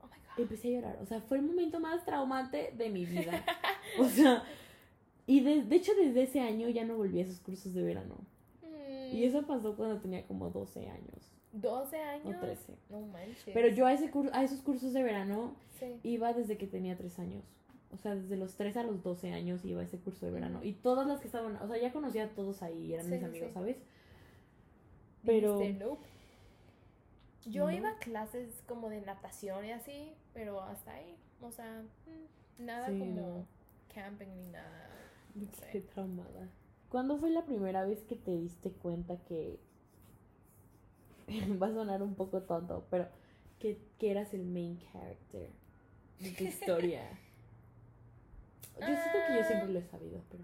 Oh 0.02 0.06
my 0.08 0.18
god. 0.18 0.40
empecé 0.44 0.70
a 0.70 0.80
llorar. 0.82 0.98
O 1.02 1.06
sea, 1.06 1.22
fue 1.22 1.38
el 1.38 1.44
momento 1.44 1.80
más 1.80 2.04
traumante 2.06 2.74
de 2.78 2.90
mi 2.90 3.06
vida. 3.06 3.44
O 4.00 4.06
sea, 4.06 4.44
y 5.28 5.42
de, 5.42 5.64
de 5.64 5.76
hecho 5.76 5.94
desde 5.96 6.24
ese 6.24 6.40
año 6.40 6.70
ya 6.70 6.86
no 6.86 6.96
volví 6.98 7.20
a 7.20 7.24
esos 7.24 7.40
cursos 7.40 7.74
de 7.74 7.84
verano. 7.84 8.16
Mm, 8.64 9.16
Y 9.16 9.26
eso 9.26 9.42
pasó 9.44 9.76
cuando 9.76 10.00
tenía 10.00 10.26
como 10.28 10.50
12 10.50 10.88
años 10.90 11.32
12 11.54 11.98
años. 11.98 12.36
o 12.38 12.40
13. 12.40 12.74
No 12.90 13.02
manches. 13.08 13.44
Pero 13.54 13.68
yo 13.68 13.86
a, 13.86 13.94
ese 13.94 14.10
a 14.32 14.44
esos 14.44 14.62
cursos 14.62 14.94
de 14.94 15.04
verano 15.04 15.54
Sí. 15.80 16.00
iba 16.04 16.32
desde 16.32 16.58
que 16.58 16.66
tenía 16.68 16.96
3 16.96 17.20
años. 17.20 17.44
O 17.94 17.98
sea, 17.98 18.16
desde 18.16 18.38
los 18.38 18.56
3 18.56 18.78
a 18.78 18.84
los 18.84 19.04
12 19.04 19.34
años 19.34 19.64
iba 19.66 19.82
a 19.82 19.84
ese 19.84 19.98
curso 20.00 20.26
de 20.26 20.32
verano. 20.32 20.64
Y 20.64 20.74
todas 20.74 21.06
las 21.08 21.20
que 21.20 21.28
estaban, 21.28 21.58
o 21.58 21.68
sea, 21.68 21.78
ya 21.78 21.92
conocía 21.92 22.26
a 22.26 22.30
todos 22.30 22.62
ahí, 22.64 22.94
eran 22.94 23.06
Sí, 23.08 23.12
mis 23.12 23.24
amigos, 23.24 23.48
sí. 23.50 23.54
¿sabes? 23.54 23.78
Pero... 25.26 25.60
"Nope". 25.80 26.08
Yo 27.46 27.66
No. 27.66 27.72
iba 27.72 27.90
a 27.90 27.98
clases 27.98 28.62
como 28.68 28.90
de 28.90 29.02
natación 29.02 29.66
y 29.66 29.72
así, 29.72 30.14
pero 30.34 30.62
hasta 30.62 30.94
ahí. 30.94 31.16
O 31.42 31.52
sea, 31.52 31.84
mm, 32.06 32.66
nada 32.66 32.88
Sí, 32.88 33.00
como 33.00 33.16
no. 33.22 33.46
camping 33.94 34.28
ni 34.28 34.48
nada. 34.52 34.90
Sé. 35.60 35.68
quedé 35.72 35.82
traumada. 35.82 36.48
¿Cuándo 36.90 37.18
fue 37.18 37.30
la 37.32 37.46
primera 37.46 37.84
vez 37.86 38.04
que 38.04 38.16
te 38.16 38.32
diste 38.32 38.72
cuenta 38.72 39.18
que... 39.28 39.60
Va 41.62 41.68
a 41.68 41.74
sonar 41.74 42.04
un 42.04 42.16
poco 42.16 42.42
tonto, 42.42 42.86
pero 42.90 43.08
que, 43.60 43.78
que 43.98 44.12
eras 44.12 44.34
el 44.34 44.44
main 44.46 44.80
character 44.92 45.50
de 46.20 46.32
tu 46.32 46.44
historia. 46.46 47.04
Yo 48.80 48.88
siento 48.88 49.20
que 49.28 49.36
yo 49.36 49.44
siempre 49.44 49.70
lo 49.70 49.80
he 49.80 49.84
sabido, 49.84 50.22
pero... 50.32 50.44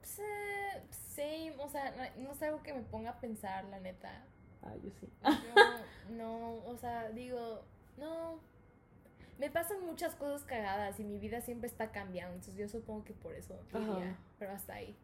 Pues, 0.00 0.18
eh, 0.20 0.82
same, 0.90 1.54
o 1.58 1.68
sea, 1.68 1.90
no, 1.90 2.22
no 2.22 2.32
es 2.32 2.42
algo 2.42 2.62
que 2.62 2.72
me 2.72 2.82
ponga 2.82 3.10
a 3.10 3.20
pensar, 3.20 3.64
la 3.64 3.80
neta. 3.80 4.24
Ah, 4.62 4.74
yo 4.82 4.90
sí. 5.00 5.08
Yo 5.22 6.14
no, 6.14 6.56
o 6.66 6.76
sea, 6.76 7.10
digo, 7.10 7.62
no. 7.98 8.38
Me 9.38 9.50
pasan 9.50 9.84
muchas 9.84 10.14
cosas 10.14 10.44
cagadas 10.44 10.98
y 11.00 11.04
mi 11.04 11.18
vida 11.18 11.40
siempre 11.40 11.68
está 11.68 11.90
cambiando, 11.90 12.34
entonces 12.34 12.56
yo 12.56 12.68
supongo 12.68 13.04
que 13.04 13.12
por 13.14 13.34
eso 13.34 13.58
diría, 13.72 14.16
pero 14.38 14.52
hasta 14.52 14.74
ahí. 14.74 14.96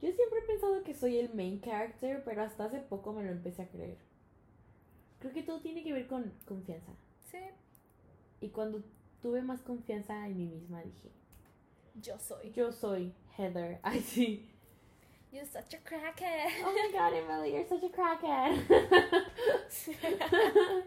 Yo 0.00 0.12
siempre 0.12 0.38
he 0.38 0.42
pensado 0.42 0.84
que 0.84 0.94
soy 0.94 1.18
el 1.18 1.34
main 1.34 1.60
character, 1.60 2.22
pero 2.24 2.42
hasta 2.42 2.66
hace 2.66 2.78
poco 2.80 3.12
me 3.12 3.24
lo 3.24 3.30
empecé 3.32 3.62
a 3.62 3.68
creer. 3.68 3.96
Creo 5.18 5.32
que 5.32 5.42
todo 5.42 5.60
tiene 5.60 5.82
que 5.82 5.92
ver 5.92 6.06
con 6.06 6.32
confianza. 6.44 6.92
Sí, 7.24 7.38
Y 8.40 8.50
cuando 8.50 8.84
tuve 9.24 9.40
más 9.40 9.62
confianza 9.62 10.26
en 10.26 10.36
mí 10.36 10.46
misma, 10.46 10.82
dije, 10.82 11.10
yo 11.94 12.18
soy. 12.18 12.52
yo 12.52 12.70
soy 12.70 13.14
Heather. 13.38 13.80
Ay, 13.82 14.00
sí. 14.00 14.50
You're 15.32 15.46
such 15.46 15.72
a 15.72 15.78
crackhead. 15.78 16.50
Oh 16.62 16.72
my 16.72 16.92
god, 16.92 17.14
Emily, 17.14 17.52
you're 17.52 17.66
such 17.66 17.82
a 17.82 17.88
crackhead. 17.88 18.68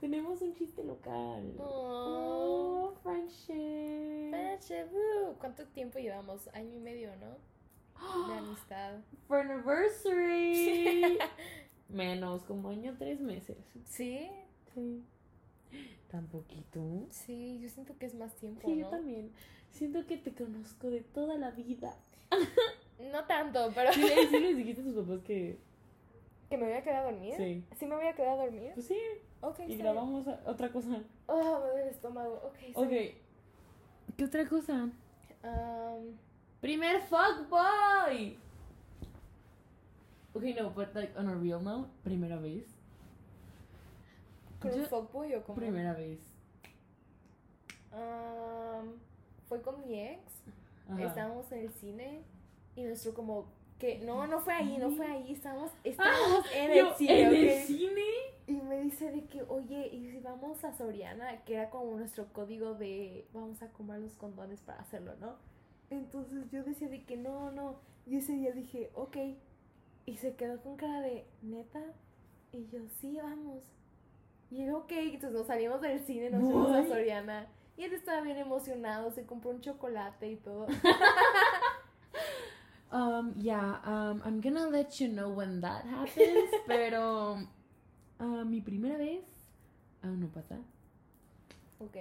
Tenemos 0.00 0.42
un 0.42 0.52
chiste 0.54 0.82
local. 0.82 1.54
Oh, 1.60 2.90
Oh, 2.90 2.94
friendship. 3.04 4.30
friendship, 4.30 4.90
woo. 4.92 5.36
¿Cuánto 5.38 5.64
tiempo 5.68 6.00
llevamos? 6.00 6.48
Año 6.52 6.74
y 6.76 6.80
medio, 6.80 7.10
¿no? 7.16 7.36
De 8.28 8.34
amistad. 8.38 8.98
For 9.28 9.38
anniversary. 9.38 11.16
Menos, 11.88 12.42
como 12.42 12.70
año 12.70 12.96
tres 12.98 13.20
meses. 13.20 13.56
¿Sí? 13.86 14.28
Sí. 14.74 15.04
¿Tan 16.10 16.26
poquito? 16.26 17.06
Sí, 17.10 17.58
yo 17.60 17.68
siento 17.68 17.96
que 17.98 18.06
es 18.06 18.14
más 18.14 18.34
tiempo, 18.36 18.62
Sí, 18.68 18.74
¿no? 18.74 18.80
yo 18.82 18.88
también. 18.88 19.30
Siento 19.70 20.06
que 20.06 20.18
te 20.18 20.34
conozco 20.34 20.90
de 20.90 21.00
toda 21.00 21.36
la 21.36 21.50
vida. 21.50 21.94
No 23.10 23.24
tanto, 23.24 23.72
pero... 23.74 23.92
Sí, 23.92 24.02
sí 24.30 24.38
les 24.40 24.56
dijiste 24.56 24.80
a 24.82 24.84
tus 24.84 24.94
papás 24.94 25.20
que... 25.24 25.58
¿Que 26.48 26.56
me 26.56 26.64
voy 26.66 26.74
a 26.74 26.82
quedar 26.84 27.04
a 27.06 27.10
dormir? 27.10 27.34
Sí. 27.36 27.64
¿Sí 27.76 27.86
me 27.86 27.96
voy 27.96 28.06
a 28.06 28.14
quedar 28.14 28.38
a 28.38 28.42
dormir? 28.44 28.70
Pues 28.74 28.86
sí, 28.86 28.98
Ok, 29.40 29.58
y 29.60 29.66
bien. 29.66 29.78
grabamos 29.80 30.28
a- 30.28 30.40
otra 30.46 30.70
cosa. 30.70 31.02
Oh, 31.26 31.58
me 31.60 31.66
duele 31.70 31.82
el 31.82 31.88
estómago. 31.88 32.34
Ok, 32.44 32.58
Ok. 32.76 32.88
bien. 32.88 33.12
¿Qué 34.16 34.24
otra 34.24 34.48
cosa? 34.48 34.84
Um, 35.42 36.14
Primer 36.60 37.00
fuckboy. 37.02 38.36
Ok, 40.34 40.42
no, 40.58 40.70
but 40.70 40.94
like 40.94 41.12
on 41.18 41.28
a 41.28 41.34
real 41.34 41.60
note, 41.62 41.88
primera 42.04 42.36
vez. 42.38 42.64
¿Con 44.62 44.80
un 44.80 44.86
fuckboy 44.86 45.34
o 45.34 45.44
como? 45.44 45.56
Primera 45.56 45.94
vez. 45.94 46.20
Um, 47.92 48.94
fue 49.48 49.60
con 49.62 49.80
mi 49.80 50.00
ex. 50.00 50.20
Ajá. 50.88 51.04
Estábamos 51.04 51.50
en 51.52 51.58
el 51.60 51.72
cine 51.72 52.22
y 52.76 52.84
nuestro 52.84 53.14
como 53.14 53.46
que 53.78 53.98
no, 53.98 54.26
no 54.28 54.38
fue 54.40 54.54
ahí, 54.54 54.78
no 54.78 54.92
fue 54.92 55.06
ahí, 55.06 55.32
estábamos, 55.32 55.72
estábamos 55.82 56.44
en 56.54 56.72
Yo, 56.72 56.90
el 56.90 56.94
cine, 56.94 57.22
¿En 57.22 57.34
el 57.34 57.66
cine? 57.66 58.04
Y 58.46 58.52
me 58.52 58.80
dice 58.80 59.10
de 59.10 59.24
que, 59.24 59.42
oye, 59.42 59.88
¿y 59.88 60.08
si 60.08 60.20
vamos 60.20 60.62
a 60.62 60.72
Soriana? 60.72 61.42
Que 61.44 61.54
era 61.54 61.68
como 61.68 61.96
nuestro 61.96 62.32
código 62.32 62.74
de 62.74 63.26
vamos 63.32 63.60
a 63.60 63.68
comprar 63.72 63.98
los 63.98 64.14
condones 64.14 64.60
para 64.60 64.80
hacerlo, 64.80 65.14
¿no? 65.20 65.34
Entonces 65.90 66.48
yo 66.52 66.62
decía 66.62 66.88
de 66.88 67.02
que 67.04 67.16
no, 67.16 67.50
no. 67.50 67.80
Y 68.06 68.18
ese 68.18 68.34
día 68.34 68.52
dije, 68.52 68.90
ok. 68.94 69.16
Y 70.06 70.16
se 70.16 70.36
quedó 70.36 70.60
con 70.62 70.76
cara 70.76 71.00
de, 71.00 71.26
¿neta? 71.42 71.82
Y 72.52 72.68
yo, 72.68 72.80
sí, 73.00 73.18
vamos. 73.20 73.64
Y 74.52 74.62
él, 74.62 74.74
ok. 74.74 74.92
Entonces 74.92 75.32
nos 75.32 75.46
salimos 75.46 75.80
del 75.80 76.04
cine, 76.04 76.28
nos 76.28 76.42
fuimos 76.42 76.70
a? 76.70 76.86
Soriana. 76.86 77.46
Y 77.76 77.84
él 77.84 77.94
estaba 77.94 78.20
bien 78.20 78.36
emocionado, 78.36 79.10
se 79.10 79.24
compró 79.24 79.50
un 79.50 79.62
chocolate 79.62 80.30
y 80.30 80.36
todo. 80.36 80.66
Um, 82.92 83.32
yeah, 83.38 83.80
um, 83.86 84.20
I'm 84.22 84.42
gonna 84.42 84.68
let 84.68 85.00
you 85.00 85.08
know 85.08 85.30
when 85.30 85.62
that 85.62 85.82
happens, 85.86 86.50
pero 86.66 87.38
uh, 88.20 88.44
mi 88.44 88.60
primera 88.60 88.98
vez 88.98 89.24
aún 90.02 90.20
no 90.20 90.28
pasa. 90.28 90.58
Ok. 91.78 91.96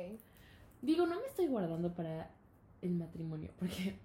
Digo, 0.81 1.07
no 1.07 1.21
me 1.21 1.27
estoy 1.27 1.47
guardando 1.47 1.95
para 1.95 2.29
el 2.81 2.91
matrimonio, 2.95 3.51
porque 3.57 3.97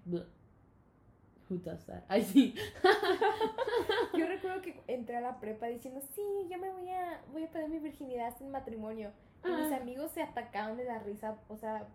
who 1.49 1.57
does 1.57 1.85
that? 1.85 2.03
Ay, 2.07 2.23
sí. 2.23 2.53
Yo 4.17 4.25
recuerdo 4.27 4.61
que 4.61 4.81
entré 4.87 5.17
a 5.17 5.21
la 5.21 5.39
prepa 5.39 5.67
diciendo, 5.67 6.01
sí, 6.15 6.21
yo 6.49 6.57
me 6.57 6.71
voy 6.71 6.89
a, 6.89 7.21
voy 7.31 7.43
a 7.43 7.51
pedir 7.51 7.69
mi 7.69 7.79
virginidad 7.79 8.35
sin 8.37 8.49
matrimonio. 8.51 9.11
Y 9.45 9.49
mis 9.49 9.71
Ah. 9.71 9.77
amigos 9.81 10.11
se 10.11 10.21
atacaban 10.21 10.77
de 10.77 10.85
la 10.85 10.99
risa, 10.99 11.37
o 11.47 11.57
sea, 11.57 11.87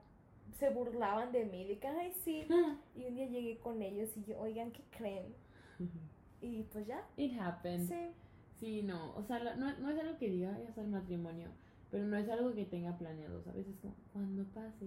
se 0.59 0.70
burlaban 0.70 1.32
de 1.32 1.44
mí, 1.44 1.66
de 1.66 1.78
que, 1.78 1.88
ay, 1.88 2.12
sí. 2.24 2.46
Y 2.94 3.05
un 3.07 3.14
día 3.14 3.26
llegué 3.26 3.59
con 3.59 3.82
ellos 3.82 4.16
y 4.16 4.24
yo, 4.24 4.38
oigan, 4.40 4.70
¿qué 4.72 4.82
creen? 4.90 5.34
Y 6.44 6.64
pues 6.64 6.86
ya, 6.88 7.07
It 7.16 7.38
happened. 7.38 7.88
sí. 7.88 8.11
Sí, 8.59 8.82
no, 8.82 9.14
o 9.16 9.22
sea, 9.24 9.38
no, 9.57 9.76
no 9.78 9.90
es 9.90 9.98
algo 10.00 10.18
que 10.18 10.28
diga, 10.28 10.57
ya 10.59 10.80
al 10.82 10.88
matrimonio, 10.88 11.48
pero 11.90 12.05
no 12.05 12.16
es 12.16 12.28
algo 12.28 12.53
que 12.55 12.64
tenga 12.64 12.96
planeado, 12.98 13.42
¿sabes? 13.42 13.66
Es 13.68 13.76
como, 13.78 13.94
cuando 14.12 14.44
pase. 14.53 14.86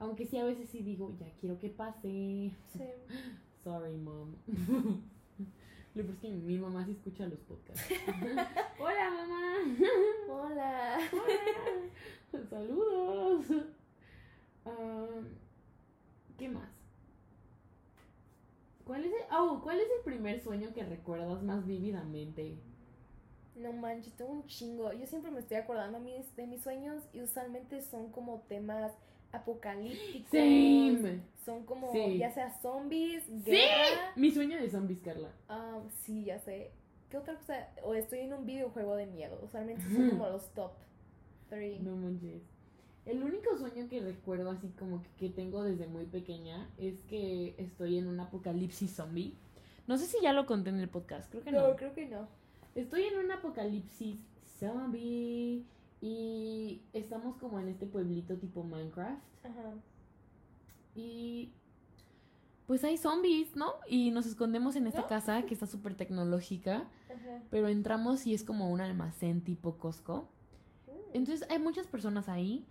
Aunque 0.00 0.26
sí, 0.26 0.36
a 0.38 0.44
veces 0.44 0.68
sí 0.68 0.82
digo, 0.82 1.12
ya 1.18 1.26
quiero 1.40 1.58
que 1.58 1.68
pase. 1.70 2.52
Sí. 2.72 2.80
Sorry, 3.64 3.96
mom. 3.96 4.34
Lo 5.94 6.02
peor 6.02 6.14
es 6.14 6.20
que 6.20 6.28
mi 6.28 6.58
mamá 6.58 6.84
sí 6.84 6.92
escucha 6.92 7.26
los 7.26 7.38
podcasts. 7.40 7.82
Hola, 8.78 9.10
mamá. 9.10 9.54
Hola. 10.28 10.98
Hola. 11.10 12.46
Saludos. 12.50 13.46
Um, 14.66 15.24
¿Qué 16.36 16.48
más? 16.48 16.68
¿Cuál 18.84 19.04
es, 19.04 19.12
el, 19.12 19.34
oh, 19.34 19.60
¿Cuál 19.62 19.80
es 19.80 19.86
el 19.98 20.04
primer 20.04 20.42
sueño 20.42 20.74
que 20.74 20.84
recuerdas 20.84 21.42
más 21.42 21.66
vívidamente? 21.66 22.58
No 23.56 23.72
manches, 23.72 24.12
tengo 24.14 24.32
un 24.32 24.46
chingo. 24.46 24.92
Yo 24.92 25.06
siempre 25.06 25.30
me 25.30 25.40
estoy 25.40 25.56
acordando 25.56 26.00
mis, 26.00 26.36
de 26.36 26.46
mis 26.46 26.62
sueños 26.62 27.02
y 27.14 27.22
usualmente 27.22 27.80
son 27.80 28.10
como 28.10 28.40
temas 28.48 28.92
apocalípticos. 29.34 30.30
Same. 30.30 31.20
Son 31.44 31.64
como 31.64 31.92
Sí. 31.92 32.18
ya 32.18 32.30
sea 32.30 32.50
zombies, 32.60 33.24
¡Sí! 33.24 33.50
guerra. 33.50 34.12
Mi 34.16 34.30
sueño 34.30 34.56
de 34.56 34.70
zombies, 34.70 35.00
Carla. 35.00 35.30
Ah, 35.48 35.80
sí, 36.02 36.24
ya 36.24 36.38
sé. 36.38 36.70
¿Qué 37.10 37.18
otra 37.18 37.36
cosa? 37.36 37.68
O 37.84 37.94
estoy 37.94 38.20
en 38.20 38.32
un 38.32 38.46
videojuego 38.46 38.96
de 38.96 39.06
miedo. 39.06 39.38
Usualmente 39.42 39.82
son 39.92 40.10
como 40.10 40.28
los 40.28 40.48
top 40.54 40.72
3. 41.50 41.80
No 41.82 41.96
manches. 41.96 42.42
El 43.06 43.22
único 43.22 43.56
sueño 43.58 43.86
que 43.88 44.00
recuerdo 44.00 44.50
así 44.50 44.68
como 44.78 45.02
que, 45.02 45.08
que 45.18 45.28
tengo 45.28 45.62
desde 45.62 45.86
muy 45.86 46.06
pequeña 46.06 46.70
es 46.78 46.94
que 47.08 47.54
estoy 47.58 47.98
en 47.98 48.06
un 48.08 48.18
apocalipsis 48.20 48.90
zombie. 48.90 49.34
No 49.86 49.98
sé 49.98 50.06
si 50.06 50.16
ya 50.22 50.32
lo 50.32 50.46
conté 50.46 50.70
en 50.70 50.80
el 50.80 50.88
podcast, 50.88 51.30
creo 51.30 51.42
que 51.44 51.52
no. 51.52 51.68
No, 51.68 51.76
creo 51.76 51.92
que 51.92 52.06
no. 52.06 52.26
Estoy 52.74 53.02
en 53.04 53.18
un 53.18 53.30
apocalipsis 53.30 54.16
zombie 54.58 55.62
y 56.06 56.82
estamos 56.92 57.36
como 57.38 57.58
en 57.58 57.68
este 57.68 57.86
pueblito 57.86 58.36
tipo 58.36 58.62
Minecraft 58.62 59.22
Ajá. 59.42 59.72
y 60.94 61.50
pues 62.66 62.84
hay 62.84 62.98
zombies, 62.98 63.56
¿no? 63.56 63.72
Y 63.88 64.10
nos 64.10 64.26
escondemos 64.26 64.76
en 64.76 64.86
esta 64.86 65.00
¿No? 65.02 65.06
casa 65.06 65.42
que 65.44 65.54
está 65.54 65.66
súper 65.66 65.94
tecnológica, 65.94 66.88
Ajá. 67.10 67.42
pero 67.50 67.68
entramos 67.68 68.26
y 68.26 68.34
es 68.34 68.44
como 68.44 68.70
un 68.70 68.80
almacén 68.82 69.40
tipo 69.42 69.78
Costco. 69.78 70.28
Mm. 70.86 70.90
Entonces 71.16 71.48
hay 71.50 71.58
muchas 71.58 71.86
personas 71.86 72.28
ahí 72.28 72.66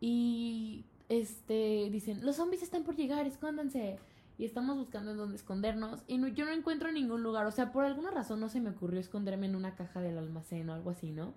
y 0.00 0.84
este 1.10 1.88
dicen, 1.90 2.24
los 2.24 2.36
zombies 2.36 2.62
están 2.62 2.84
por 2.84 2.96
llegar, 2.96 3.26
escóndanse. 3.26 3.98
Y 4.38 4.44
estamos 4.44 4.76
buscando 4.78 5.10
en 5.10 5.16
dónde 5.16 5.36
escondernos 5.36 6.04
y 6.06 6.16
no- 6.16 6.28
yo 6.28 6.44
no 6.46 6.52
encuentro 6.52 6.90
ningún 6.92 7.22
lugar. 7.22 7.44
O 7.46 7.50
sea, 7.50 7.72
por 7.72 7.84
alguna 7.84 8.10
razón 8.12 8.38
no 8.40 8.48
se 8.48 8.60
me 8.60 8.70
ocurrió 8.70 9.00
esconderme 9.00 9.46
en 9.46 9.56
una 9.56 9.74
caja 9.74 10.00
del 10.00 10.16
almacén 10.16 10.70
o 10.70 10.74
algo 10.74 10.90
así, 10.90 11.10
¿no? 11.10 11.34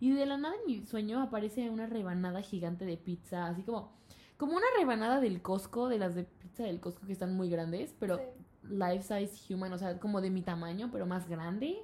Y 0.00 0.12
de 0.12 0.26
la 0.26 0.38
nada 0.38 0.54
en 0.56 0.66
mi 0.66 0.86
sueño 0.86 1.22
aparece 1.22 1.70
una 1.70 1.86
rebanada 1.86 2.42
gigante 2.42 2.84
de 2.86 2.96
pizza, 2.96 3.46
así 3.46 3.62
como, 3.62 3.92
como 4.36 4.52
una 4.56 4.66
rebanada 4.78 5.20
del 5.20 5.42
Costco, 5.42 5.88
de 5.88 5.98
las 5.98 6.14
de 6.14 6.24
pizza 6.24 6.64
del 6.64 6.80
Costco 6.80 7.06
que 7.06 7.12
están 7.12 7.36
muy 7.36 7.50
grandes, 7.50 7.94
pero 7.98 8.16
Sí, 8.16 8.22
life 8.70 9.02
size 9.02 9.54
human, 9.54 9.72
o 9.72 9.78
sea, 9.78 9.98
como 9.98 10.20
de 10.20 10.30
mi 10.30 10.42
tamaño, 10.42 10.88
pero 10.90 11.06
más 11.06 11.28
grande. 11.28 11.78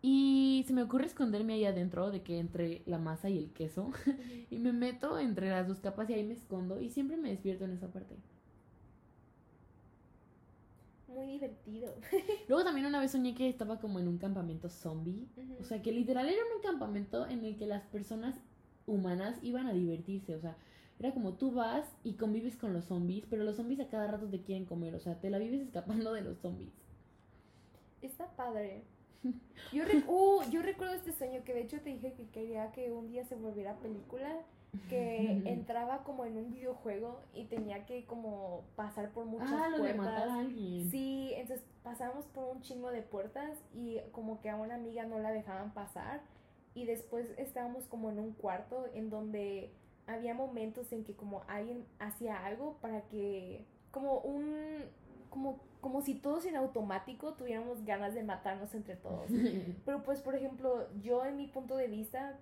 Y 0.00 0.64
se 0.66 0.72
me 0.72 0.82
ocurre 0.82 1.06
esconderme 1.06 1.54
ahí 1.54 1.64
adentro 1.64 2.10
de 2.10 2.22
que 2.22 2.38
entre 2.38 2.82
la 2.86 2.98
masa 2.98 3.30
y 3.30 3.38
el 3.38 3.52
queso. 3.52 3.90
Y 4.50 4.58
me 4.58 4.72
meto 4.72 5.18
entre 5.18 5.50
las 5.50 5.68
dos 5.68 5.80
capas 5.80 6.08
y 6.10 6.14
ahí 6.14 6.24
me 6.24 6.34
escondo 6.34 6.80
y 6.80 6.90
siempre 6.90 7.16
me 7.16 7.30
despierto 7.30 7.64
en 7.64 7.72
esa 7.72 7.88
parte. 7.92 8.16
Muy 11.08 11.26
divertido. 11.26 11.94
Luego 12.48 12.64
también 12.64 12.86
una 12.86 13.00
vez 13.00 13.10
soñé 13.12 13.34
que 13.34 13.48
estaba 13.48 13.80
como 13.80 13.98
en 13.98 14.08
un 14.08 14.18
campamento 14.18 14.68
zombie. 14.68 15.26
O 15.60 15.64
sea, 15.64 15.82
que 15.82 15.90
literal 15.92 16.28
era 16.28 16.42
un 16.56 16.62
campamento 16.62 17.26
en 17.26 17.44
el 17.44 17.56
que 17.56 17.66
las 17.66 17.82
personas 17.86 18.36
humanas 18.86 19.38
iban 19.42 19.66
a 19.66 19.72
divertirse. 19.72 20.34
O 20.36 20.40
sea, 20.40 20.56
era 20.98 21.12
como 21.12 21.34
tú 21.34 21.52
vas 21.52 21.86
y 22.04 22.14
convives 22.14 22.56
con 22.56 22.72
los 22.74 22.84
zombies, 22.84 23.24
pero 23.28 23.42
los 23.44 23.56
zombies 23.56 23.80
a 23.80 23.88
cada 23.88 24.06
rato 24.06 24.28
te 24.28 24.42
quieren 24.42 24.66
comer. 24.66 24.94
O 24.94 25.00
sea, 25.00 25.18
te 25.20 25.30
la 25.30 25.38
vives 25.38 25.62
escapando 25.62 26.12
de 26.12 26.20
los 26.22 26.38
zombies. 26.38 26.72
Está 28.02 28.26
padre. 28.36 28.84
Yo, 29.72 29.84
re- 29.84 30.04
uh, 30.06 30.42
yo 30.50 30.62
recuerdo 30.62 30.94
este 30.94 31.12
sueño 31.12 31.42
que 31.44 31.52
de 31.54 31.62
hecho 31.62 31.80
te 31.80 31.90
dije 31.90 32.12
que 32.14 32.28
quería 32.30 32.70
que 32.70 32.92
un 32.92 33.08
día 33.08 33.24
se 33.24 33.34
volviera 33.34 33.78
película, 33.80 34.40
que 34.88 35.42
entraba 35.46 36.04
como 36.04 36.24
en 36.24 36.36
un 36.36 36.50
videojuego 36.50 37.20
y 37.34 37.44
tenía 37.44 37.86
que 37.86 38.04
como 38.04 38.64
pasar 38.76 39.10
por 39.10 39.24
muchas 39.24 39.50
ah, 39.50 39.68
lo 39.70 39.82
de 39.82 39.94
puertas. 39.94 40.14
matar 40.14 40.28
a 40.28 40.40
alguien. 40.40 40.90
Sí, 40.90 41.32
entonces 41.34 41.64
pasamos 41.82 42.26
por 42.26 42.44
un 42.54 42.60
chingo 42.60 42.90
de 42.90 43.02
puertas 43.02 43.58
y 43.74 43.98
como 44.12 44.40
que 44.40 44.50
a 44.50 44.56
una 44.56 44.74
amiga 44.74 45.04
no 45.04 45.18
la 45.18 45.32
dejaban 45.32 45.72
pasar 45.72 46.20
y 46.74 46.84
después 46.84 47.30
estábamos 47.38 47.86
como 47.86 48.10
en 48.10 48.18
un 48.18 48.32
cuarto 48.32 48.86
en 48.94 49.10
donde 49.10 49.72
había 50.06 50.34
momentos 50.34 50.92
en 50.92 51.04
que 51.04 51.14
como 51.14 51.42
alguien 51.48 51.86
hacía 51.98 52.44
algo 52.44 52.76
para 52.80 53.02
que 53.02 53.64
como 53.90 54.18
un 54.20 54.84
como 55.30 55.60
como 55.80 56.02
si 56.02 56.14
todos 56.14 56.44
en 56.46 56.56
automático 56.56 57.34
tuviéramos 57.34 57.84
ganas 57.84 58.14
de 58.14 58.22
matarnos 58.22 58.74
entre 58.74 58.96
todos. 58.96 59.28
Pero 59.84 60.02
pues, 60.02 60.20
por 60.20 60.34
ejemplo, 60.34 60.88
yo 61.02 61.24
en 61.24 61.36
mi 61.36 61.46
punto 61.46 61.76
de 61.76 61.86
vista, 61.86 62.38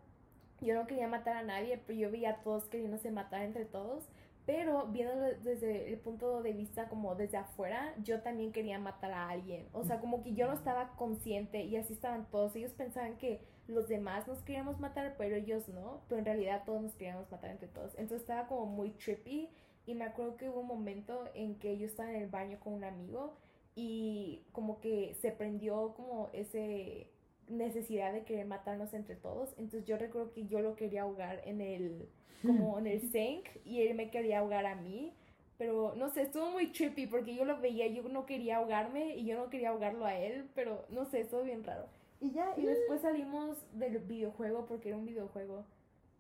yo 0.61 0.75
no 0.75 0.87
quería 0.87 1.09
matar 1.09 1.37
a 1.37 1.43
nadie, 1.43 1.81
pero 1.87 1.99
yo 1.99 2.11
veía 2.11 2.31
a 2.31 2.43
todos 2.43 2.65
queriéndose 2.67 3.11
matar 3.11 3.43
entre 3.43 3.65
todos. 3.65 4.09
Pero 4.47 4.87
viéndolo 4.87 5.35
desde 5.43 5.93
el 5.93 5.99
punto 5.99 6.41
de 6.41 6.53
vista 6.53 6.89
como 6.89 7.17
desde 7.17 7.37
afuera, 7.37 7.93
yo 8.05 8.21
también 8.23 8.53
quería 8.53 8.79
matar 8.79 9.11
a 9.11 9.29
alguien. 9.29 9.67
O 9.73 9.83
sea, 9.83 9.99
como 9.99 10.23
que 10.23 10.35
yo 10.35 10.47
no 10.47 10.55
estaba 10.55 10.95
consciente 10.97 11.65
y 11.65 11.77
así 11.77 11.93
estaban 11.93 12.31
todos. 12.31 12.55
Ellos 12.55 12.73
pensaban 12.73 13.19
que 13.19 13.41
los 13.67 13.89
demás 13.89 14.29
nos 14.29 14.43
queríamos 14.43 14.79
matar, 14.79 15.17
pero 15.19 15.35
ellos 15.35 15.69
no. 15.69 16.03
Pero 16.09 16.21
en 16.21 16.27
realidad 16.27 16.63
todos 16.65 16.81
nos 16.81 16.95
queríamos 16.95 17.29
matar 17.31 17.51
entre 17.51 17.67
todos. 17.67 17.93
Entonces 17.95 18.21
estaba 18.21 18.47
como 18.47 18.67
muy 18.67 18.91
trippy. 18.91 19.51
Y 19.85 19.95
me 19.95 20.05
acuerdo 20.05 20.37
que 20.37 20.49
hubo 20.49 20.61
un 20.61 20.69
momento 20.69 21.25
en 21.35 21.59
que 21.59 21.77
yo 21.77 21.87
estaba 21.87 22.11
en 22.11 22.23
el 22.23 22.29
baño 22.29 22.59
con 22.61 22.75
un 22.75 22.85
amigo 22.85 23.37
y 23.75 24.43
como 24.53 24.81
que 24.81 25.15
se 25.21 25.33
prendió 25.33 25.93
como 25.95 26.31
ese 26.33 27.11
necesidad 27.49 28.13
de 28.13 28.25
querer 28.25 28.47
matarnos 28.47 28.95
entre 28.95 29.17
todos. 29.17 29.51
Entonces 29.59 29.85
yo 29.85 29.97
recuerdo 29.97 30.33
que 30.33 30.47
yo 30.47 30.61
lo 30.61 30.77
quería 30.77 31.03
ahogar 31.03 31.43
en 31.45 31.61
el 31.61 32.09
como 32.43 32.79
en 32.79 32.87
el 32.87 33.01
sink 33.13 33.47
y 33.65 33.83
él 33.83 33.95
me 33.95 34.11
quería 34.11 34.41
ahogar 34.41 34.67
a 34.67 34.75
mí. 34.75 35.13
Pero 35.59 35.95
no 35.97 36.11
sé, 36.11 36.23
estuvo 36.23 36.51
muy 36.51 36.71
trippy 36.71 37.07
porque 37.07 37.35
yo 37.35 37.45
lo 37.47 37.59
veía, 37.61 37.87
yo 37.87 38.03
no 38.09 38.27
quería 38.27 38.59
ahogarme 38.59 39.17
y 39.17 39.25
yo 39.25 39.39
no 39.39 39.49
quería 39.49 39.71
ahogarlo 39.71 40.05
a 40.05 40.15
él, 40.15 40.51
pero 40.55 40.85
no 40.91 41.07
sé, 41.07 41.21
estuvo 41.21 41.43
bien 41.43 41.65
raro. 41.65 41.89
Y 42.21 42.33
ya, 42.33 42.53
y 42.57 42.67
después 42.67 43.01
salimos 43.01 43.67
del 43.73 43.99
videojuego 43.99 44.67
porque 44.67 44.89
era 44.89 44.99
un 44.99 45.07
videojuego. 45.07 45.65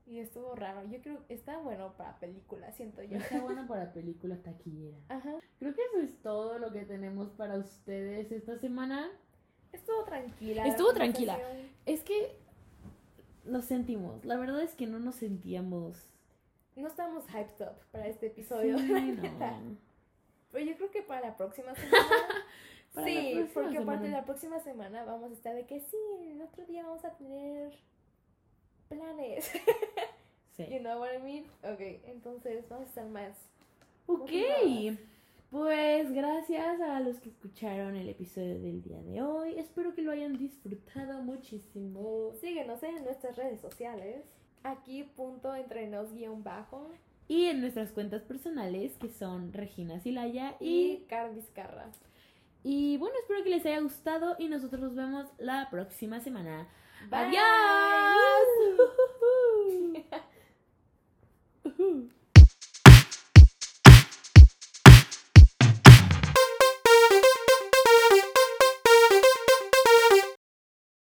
Y 0.07 0.20
estuvo 0.20 0.55
raro. 0.55 0.85
Yo 0.89 1.01
creo 1.03 1.27
que 1.27 1.35
está 1.35 1.59
bueno 1.59 1.95
para 1.97 2.18
película, 2.20 2.70
siento 2.72 3.03
yo. 3.03 3.18
Está 3.18 3.41
bueno 3.41 3.66
para 3.68 3.93
película 3.93 4.37
taquillera. 4.37 4.97
Ajá. 5.09 5.39
Creo 5.59 5.74
que 5.74 5.81
eso 5.83 6.01
es 6.01 6.22
todo 6.22 6.59
lo 6.59 6.70
que 6.72 6.85
tenemos 6.85 7.31
para 7.31 7.57
ustedes 7.59 8.31
esta 8.31 8.57
semana. 8.59 9.11
Estuvo 9.73 10.05
tranquila. 10.05 10.64
la 10.64 10.69
Estuvo 10.69 10.93
tranquila. 10.93 11.39
Es 11.85 12.03
que 12.03 12.37
lo 13.45 13.62
sentimos. 13.62 14.25
La 14.25 14.37
verdad 14.37 14.62
es 14.62 14.75
que 14.75 14.87
no 14.87 14.99
nos 14.99 15.17
sentíamos. 15.17 15.97
No 16.75 16.89
estamos 16.89 17.25
hyped 17.29 17.67
up 17.67 17.77
para 17.93 18.07
este 18.07 18.27
episodio. 18.27 18.79
Sí, 18.79 18.85
no. 19.39 19.77
Pero 20.53 20.64
yo 20.64 20.77
creo 20.77 20.91
que 20.91 21.03
para 21.03 21.21
la 21.29 21.37
próxima 21.37 21.75
semana. 21.75 22.07
Para 22.95 23.07
sí, 23.07 23.33
próxima 23.35 23.53
porque 23.55 23.79
aparte 23.79 24.05
semana. 24.05 24.21
la 24.21 24.25
próxima 24.25 24.61
semana 24.61 25.05
vamos 25.05 25.31
a 25.31 25.35
estar 25.35 25.55
de 25.55 25.67
que 25.67 25.81
sí, 25.81 25.97
el 26.31 26.41
otro 26.43 26.64
día 26.67 26.83
vamos 26.83 27.05
a 27.05 27.11
tener 27.17 27.73
planes. 28.89 29.51
Sí. 30.57 30.67
you 30.71 30.79
know 30.81 31.01
what 31.01 31.11
I 31.14 31.19
mean? 31.19 31.45
Ok, 31.62 31.81
entonces 32.07 32.69
vamos 32.69 32.87
a 32.87 32.89
estar 32.89 33.07
más. 33.07 33.37
Ok. 34.07 34.31
Pues 35.51 36.12
gracias 36.12 36.80
a 36.80 37.01
los 37.01 37.20
que 37.20 37.28
escucharon 37.28 37.94
el 37.94 38.09
episodio 38.09 38.59
del 38.59 38.82
día 38.82 39.01
de 39.03 39.22
hoy. 39.22 39.55
Espero 39.59 39.94
que 39.94 40.03
lo 40.03 40.11
hayan 40.11 40.36
disfrutado 40.36 41.22
muchísimo. 41.22 42.32
Síguenos 42.40 42.82
en 42.82 43.05
nuestras 43.05 43.36
redes 43.36 43.61
sociales. 43.61 44.24
Aquí 44.64 45.05
punto 45.05 45.55
entrenos 45.55 46.12
guion 46.12 46.42
bajo. 46.42 46.90
Y 47.28 47.47
en 47.47 47.61
nuestras 47.61 47.92
cuentas 47.92 48.22
personales 48.22 48.97
que 48.99 49.09
son 49.09 49.53
Regina 49.53 50.01
Silaya 50.01 50.57
y, 50.59 51.03
y 51.03 51.07
Car 51.09 51.32
Vizcarra. 51.32 51.92
Y 52.64 52.97
bueno, 52.97 53.14
espero 53.20 53.44
que 53.44 53.51
les 53.51 53.64
haya 53.64 53.80
gustado 53.80 54.34
y 54.40 54.49
nosotros 54.49 54.80
nos 54.80 54.97
vemos 54.97 55.26
la 55.38 55.68
próxima 55.70 56.18
semana. 56.20 56.68
Bye. 57.09 57.20
Adiós. 57.20 57.47